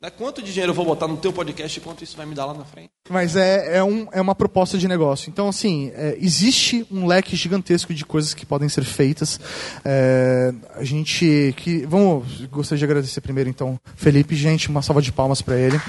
Né? 0.00 0.10
Quanto 0.10 0.42
de 0.42 0.52
dinheiro 0.52 0.70
eu 0.70 0.74
vou 0.74 0.84
botar 0.84 1.06
no 1.06 1.16
teu 1.16 1.32
podcast 1.32 1.78
e 1.78 1.82
quanto 1.82 2.02
isso 2.02 2.16
vai 2.16 2.26
me 2.26 2.34
dar 2.34 2.46
lá 2.46 2.54
na 2.54 2.64
frente? 2.64 2.90
Mas 3.08 3.36
é, 3.36 3.78
é, 3.78 3.84
um, 3.84 4.08
é 4.12 4.20
uma 4.20 4.34
proposta 4.34 4.76
de 4.78 4.88
negócio. 4.88 5.30
Então, 5.30 5.48
assim, 5.48 5.92
é, 5.94 6.16
existe 6.20 6.84
um 6.90 7.06
leque 7.06 7.36
gigantesco 7.36 7.94
de 7.94 8.04
coisas 8.04 8.34
que 8.34 8.44
podem 8.44 8.68
ser 8.68 8.84
feitas. 8.84 9.38
É, 9.84 10.52
a 10.74 10.82
gente. 10.82 11.54
Que, 11.56 11.86
vamos, 11.86 12.46
gostaria 12.46 12.78
de 12.78 12.84
agradecer 12.84 13.20
primeiro, 13.20 13.50
então, 13.50 13.78
Felipe. 13.96 14.34
Gente, 14.34 14.68
uma 14.68 14.82
salva 14.82 15.02
de 15.02 15.12
palmas 15.12 15.40
para 15.40 15.56
ele. 15.56 15.80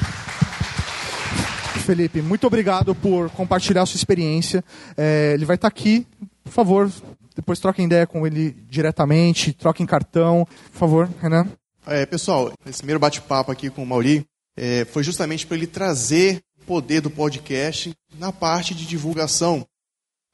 Felipe, 1.89 2.21
muito 2.21 2.45
obrigado 2.45 2.93
por 2.93 3.31
compartilhar 3.31 3.81
a 3.81 3.85
sua 3.87 3.97
experiência. 3.97 4.63
É, 4.95 5.31
ele 5.33 5.43
vai 5.43 5.55
estar 5.55 5.71
tá 5.71 5.75
aqui, 5.75 6.05
por 6.43 6.51
favor, 6.51 6.91
depois 7.35 7.59
troquem 7.59 7.87
ideia 7.87 8.05
com 8.05 8.27
ele 8.27 8.51
diretamente, 8.69 9.53
troquem 9.53 9.87
cartão. 9.87 10.47
Por 10.71 10.77
favor, 10.77 11.09
Renan. 11.19 11.47
É, 11.87 12.05
pessoal, 12.05 12.53
esse 12.67 12.77
primeiro 12.77 12.99
bate-papo 12.99 13.51
aqui 13.51 13.71
com 13.71 13.81
o 13.81 13.87
Mauri 13.87 14.23
é, 14.55 14.85
foi 14.85 15.01
justamente 15.01 15.47
para 15.47 15.57
ele 15.57 15.65
trazer 15.65 16.43
o 16.61 16.65
poder 16.65 17.01
do 17.01 17.09
podcast 17.09 17.91
na 18.19 18.31
parte 18.31 18.75
de 18.75 18.85
divulgação. 18.85 19.65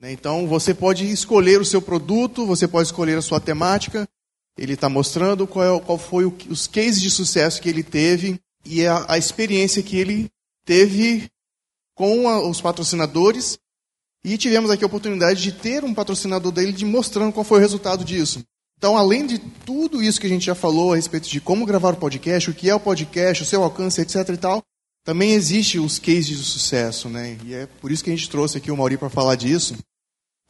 Né? 0.01 0.11
Então, 0.11 0.47
você 0.47 0.73
pode 0.73 1.09
escolher 1.09 1.61
o 1.61 1.65
seu 1.65 1.81
produto, 1.81 2.45
você 2.45 2.67
pode 2.67 2.89
escolher 2.89 3.17
a 3.17 3.21
sua 3.21 3.39
temática. 3.39 4.05
Ele 4.57 4.73
está 4.73 4.89
mostrando 4.89 5.47
qual, 5.47 5.77
é, 5.77 5.79
qual 5.79 5.97
foi 5.97 6.25
o, 6.25 6.35
os 6.49 6.67
cases 6.67 7.01
de 7.01 7.09
sucesso 7.09 7.61
que 7.61 7.69
ele 7.69 7.81
teve 7.81 8.41
e 8.65 8.85
a, 8.85 9.05
a 9.07 9.17
experiência 9.17 9.81
que 9.81 9.95
ele 9.95 10.29
teve 10.65 11.29
com 11.95 12.29
a, 12.29 12.47
os 12.47 12.61
patrocinadores. 12.61 13.57
E 14.23 14.37
tivemos 14.37 14.69
aqui 14.69 14.83
a 14.83 14.87
oportunidade 14.87 15.41
de 15.41 15.51
ter 15.51 15.83
um 15.83 15.93
patrocinador 15.93 16.51
dele 16.51 16.71
de 16.71 16.85
mostrando 16.85 17.31
qual 17.31 17.43
foi 17.43 17.59
o 17.59 17.61
resultado 17.61 18.03
disso. 18.03 18.43
Então, 18.77 18.97
além 18.97 19.25
de 19.25 19.39
tudo 19.39 20.03
isso 20.03 20.19
que 20.19 20.27
a 20.27 20.29
gente 20.29 20.45
já 20.45 20.55
falou 20.55 20.93
a 20.93 20.95
respeito 20.95 21.29
de 21.29 21.39
como 21.39 21.65
gravar 21.65 21.93
o 21.93 21.97
podcast, 21.97 22.49
o 22.49 22.53
que 22.53 22.69
é 22.69 22.75
o 22.75 22.79
podcast, 22.79 23.41
o 23.41 23.45
seu 23.45 23.63
alcance, 23.63 24.01
etc 24.01 24.29
e 24.29 24.37
tal, 24.37 24.63
também 25.03 25.31
existe 25.31 25.79
os 25.79 25.97
cases 25.97 26.25
de 26.25 26.35
sucesso, 26.43 27.07
né? 27.07 27.37
E 27.45 27.53
é 27.53 27.67
por 27.67 27.91
isso 27.91 28.03
que 28.03 28.09
a 28.09 28.15
gente 28.15 28.29
trouxe 28.29 28.57
aqui 28.57 28.71
o 28.71 28.77
Mauri 28.77 28.97
para 28.97 29.09
falar 29.09 29.35
disso. 29.35 29.75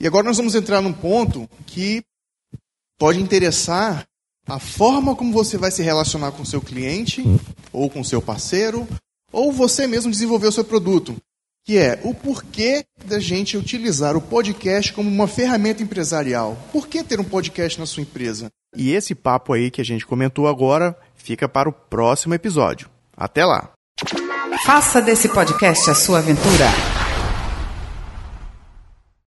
E 0.02 0.08
agora 0.08 0.26
nós 0.26 0.38
vamos 0.38 0.56
entrar 0.56 0.82
num 0.82 0.94
ponto 0.94 1.48
que 1.68 2.04
pode 2.98 3.20
interessar 3.20 4.08
a 4.48 4.60
forma 4.60 5.16
como 5.16 5.34
você 5.34 5.58
vai 5.58 5.72
se 5.72 5.84
relacionar 5.84 6.32
com 6.32 6.46
seu 6.46 6.62
cliente, 6.62 7.24
ou 7.72 7.90
com 7.90 8.04
seu 8.04 8.22
parceiro, 8.22 8.88
ou 9.32 9.52
você 9.52 9.86
mesmo 9.88 10.12
desenvolver 10.12 10.48
o 10.48 10.52
seu 10.52 10.64
produto 10.64 11.16
que 11.66 11.80
é 11.80 12.00
o 12.04 12.14
porquê 12.14 12.86
da 13.06 13.20
gente 13.20 13.58
utilizar 13.58 14.16
o 14.16 14.22
podcast 14.22 14.94
como 14.94 15.10
uma 15.10 15.28
ferramenta 15.28 15.82
empresarial. 15.82 16.56
Por 16.72 16.88
que 16.88 17.04
ter 17.04 17.20
um 17.20 17.24
podcast 17.24 17.80
na 17.80 17.88
sua 17.88 18.04
empresa? 18.04 18.50
E 18.78 18.94
esse 18.94 19.16
papo 19.16 19.52
aí 19.52 19.72
que 19.72 19.82
a 19.82 19.86
gente 19.86 20.06
comentou 20.06 20.48
agora 20.48 20.96
fica 21.16 21.50
para 21.50 21.68
o 21.68 21.74
próximo 21.74 22.36
episódio. 22.36 22.88
Até 23.18 23.44
lá! 23.44 23.72
Faça 24.64 25.02
desse 25.02 25.28
podcast 25.28 25.90
a 25.90 25.96
sua 25.96 26.20
aventura. 26.20 26.95